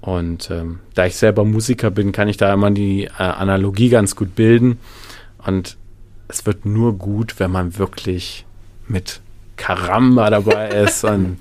Und 0.00 0.50
ähm, 0.50 0.80
da 0.94 1.06
ich 1.06 1.16
selber 1.16 1.44
Musiker 1.44 1.90
bin, 1.90 2.12
kann 2.12 2.28
ich 2.28 2.36
da 2.36 2.52
immer 2.52 2.70
die 2.70 3.04
äh, 3.04 3.10
Analogie 3.22 3.88
ganz 3.88 4.14
gut 4.14 4.34
bilden. 4.34 4.78
Und 5.44 5.76
es 6.28 6.46
wird 6.46 6.64
nur 6.64 6.98
gut, 6.98 7.40
wenn 7.40 7.50
man 7.50 7.78
wirklich 7.78 8.46
mit 8.86 9.20
Karamba 9.56 10.30
dabei 10.30 10.68
ist 10.84 11.04
und 11.04 11.38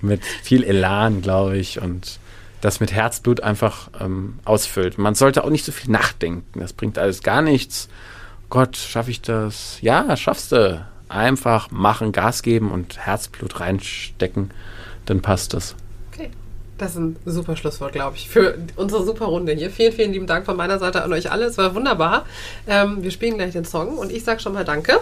mit 0.00 0.24
viel 0.24 0.64
Elan, 0.64 1.22
glaube 1.22 1.56
ich, 1.56 1.80
und 1.80 2.18
das 2.60 2.80
mit 2.80 2.92
Herzblut 2.92 3.40
einfach 3.40 3.90
ähm, 4.00 4.38
ausfüllt. 4.44 4.98
Man 4.98 5.14
sollte 5.14 5.44
auch 5.44 5.50
nicht 5.50 5.64
so 5.64 5.72
viel 5.72 5.90
nachdenken. 5.90 6.60
Das 6.60 6.72
bringt 6.72 6.98
alles 6.98 7.22
gar 7.22 7.42
nichts. 7.42 7.88
Gott, 8.50 8.76
schaffe 8.76 9.10
ich 9.10 9.22
das? 9.22 9.78
Ja, 9.80 10.16
schaffst 10.16 10.52
du. 10.52 10.84
Einfach 11.12 11.70
machen, 11.70 12.12
Gas 12.12 12.42
geben 12.42 12.70
und 12.70 12.98
Herzblut 12.98 13.60
reinstecken, 13.60 14.50
dann 15.06 15.20
passt 15.20 15.54
das. 15.54 15.74
Okay. 16.12 16.30
Das 16.78 16.92
ist 16.92 16.98
ein 16.98 17.16
super 17.26 17.56
Schlusswort, 17.56 17.92
glaube 17.92 18.16
ich, 18.16 18.28
für 18.28 18.56
unsere 18.76 19.04
super 19.04 19.26
Runde 19.26 19.52
hier. 19.52 19.70
Vielen, 19.70 19.92
vielen 19.92 20.12
lieben 20.12 20.26
Dank 20.26 20.46
von 20.46 20.56
meiner 20.56 20.78
Seite 20.78 21.02
an 21.02 21.12
euch 21.12 21.30
alle. 21.30 21.44
Es 21.44 21.58
war 21.58 21.74
wunderbar. 21.74 22.24
Ähm, 22.66 23.02
wir 23.02 23.10
spielen 23.10 23.36
gleich 23.36 23.52
den 23.52 23.64
Song 23.64 23.98
und 23.98 24.10
ich 24.10 24.24
sage 24.24 24.40
schon 24.40 24.54
mal 24.54 24.64
Danke. 24.64 24.98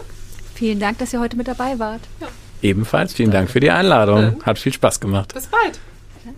Vielen 0.54 0.80
Dank, 0.80 0.98
dass 0.98 1.12
ihr 1.12 1.20
heute 1.20 1.36
mit 1.36 1.48
dabei 1.48 1.78
wart. 1.78 2.02
Ja. 2.20 2.26
Ebenfalls 2.60 3.14
vielen 3.14 3.30
Dank 3.30 3.50
für 3.50 3.60
die 3.60 3.70
Einladung. 3.70 4.42
Hat 4.42 4.58
viel 4.58 4.72
Spaß 4.72 5.00
gemacht. 5.00 5.32
Bis 5.32 5.46
bald. 5.46 5.78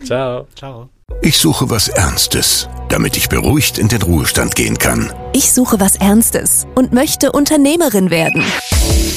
Ciao. 0.04 0.46
Ciao. 0.54 0.90
Ich 1.20 1.38
suche 1.38 1.70
was 1.70 1.88
Ernstes, 1.88 2.68
damit 2.88 3.16
ich 3.16 3.28
beruhigt 3.28 3.78
in 3.78 3.88
den 3.88 4.02
Ruhestand 4.02 4.56
gehen 4.56 4.78
kann. 4.78 5.12
Ich 5.34 5.52
suche 5.52 5.80
was 5.80 5.96
Ernstes 5.96 6.66
und 6.74 6.92
möchte 6.92 7.32
Unternehmerin 7.32 8.10
werden. 8.10 8.42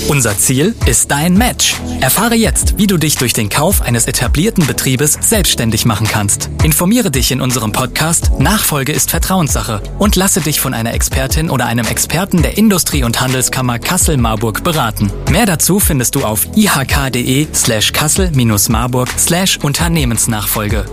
Unser 0.08 0.38
Ziel 0.38 0.76
ist 0.86 1.10
dein 1.10 1.36
Match. 1.36 1.76
Erfahre 2.00 2.36
jetzt, 2.36 2.78
wie 2.78 2.86
du 2.86 2.98
dich 2.98 3.16
durch 3.16 3.34
den 3.34 3.50
Kauf 3.50 3.82
eines 3.82 4.06
etablierten 4.06 4.68
Betriebes 4.68 5.18
selbstständig 5.20 5.86
machen 5.86 6.08
kannst. 6.08 6.52
Informiere 6.64 7.10
dich 7.10 7.32
in 7.32 7.42
unserem 7.42 7.72
Podcast 7.72 8.32
Nachfolge 8.38 8.92
ist 8.92 9.10
Vertrauenssache 9.10 9.82
und 9.98 10.16
lasse 10.16 10.42
dich 10.42 10.60
von 10.60 10.76
einer 10.76 10.94
Expertin 10.94 11.50
oder 11.50 11.66
einem 11.66 11.88
Experten 11.88 12.44
der 12.44 12.58
Industrie- 12.58 13.04
und 13.04 13.20
Handelskammer 13.20 13.80
Kassel-Marburg 13.80 14.64
beraten. 14.64 15.12
Mehr 15.32 15.48
dazu 15.48 15.80
findest 15.80 16.14
du 16.14 16.24
auf 16.24 16.46
ihk.de 16.56 17.48
slash 17.54 17.92
kassel-marburg 17.92 19.10
slash 19.18 19.58
Unternehmensnachfolge. 19.58 20.86